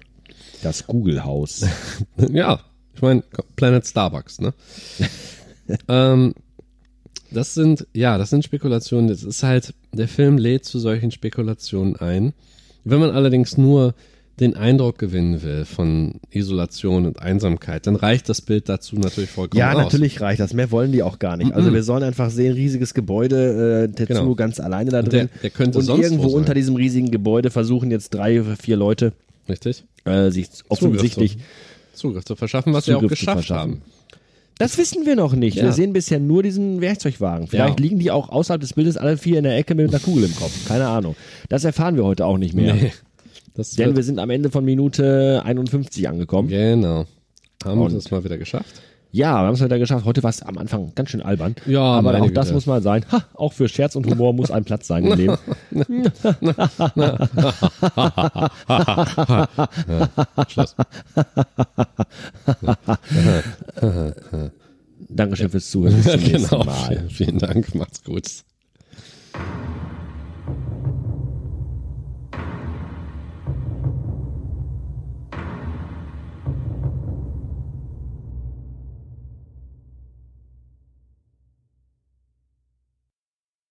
[0.64, 1.66] Das Google-Haus.
[2.32, 2.60] Ja,
[2.98, 3.24] ich meine,
[3.56, 4.54] Planet Starbucks, ne?
[5.88, 6.34] ähm,
[7.32, 9.08] das sind, ja, das sind Spekulationen.
[9.10, 12.34] Das ist halt, der Film lädt zu solchen Spekulationen ein.
[12.84, 13.94] Wenn man allerdings nur
[14.40, 19.60] den Eindruck gewinnen will von Isolation und Einsamkeit, dann reicht das Bild dazu natürlich vollkommen
[19.60, 19.84] Ja, aus.
[19.84, 20.54] natürlich reicht das.
[20.54, 21.52] Mehr wollen die auch gar nicht.
[21.54, 24.36] Also wir sollen einfach sehen, riesiges Gebäude, äh, der Genau.
[24.36, 25.30] Ganz alleine da Und der- drin.
[25.42, 29.12] der könnte und sonst irgendwo unter diesem riesigen Gebäude versuchen jetzt drei oder vier Leute
[29.50, 29.84] Richtig?
[30.06, 31.40] äh, sich offensichtlich
[31.98, 33.72] Zugriff zu, verschaffen, was auch Zugriff zu geschafft verschaffen.
[33.74, 33.82] haben.
[34.60, 35.58] Das wissen wir noch nicht.
[35.58, 35.64] Ja.
[35.66, 37.48] Wir sehen bisher nur diesen Werkzeugwagen.
[37.48, 37.84] Vielleicht Ja.
[37.84, 40.36] liegen die auch außerhalb des Bildes alle vier in der Ecke mit einer Kugel im
[40.36, 40.68] Kopf.
[40.68, 41.16] Keine Ahnung.
[41.50, 42.74] Das erfahren wir heute auch nicht mehr.
[42.74, 42.92] Nee.
[43.54, 46.48] Das Denn wir sind am Ende von Minute 51 angekommen.
[46.50, 47.06] genau.
[47.66, 48.82] Haben wir es mal wieder geschafft?
[49.18, 50.06] Ja, wir haben es heute geschafft.
[50.06, 51.56] Heute war es am Anfang ganz schön albern.
[51.66, 52.54] Ja, aber auch das Güte.
[52.54, 53.04] muss mal sein.
[53.12, 55.38] Ha, auch für Scherz und Humor muss ein Platz sein im Leben.
[60.48, 60.76] Schluss.
[65.10, 65.96] Dankeschön fürs Zuhören.
[65.96, 66.64] Bis zum nächsten genau.
[66.64, 67.06] Mal.
[67.10, 67.74] Vielen Dank.
[67.74, 68.28] Macht's gut.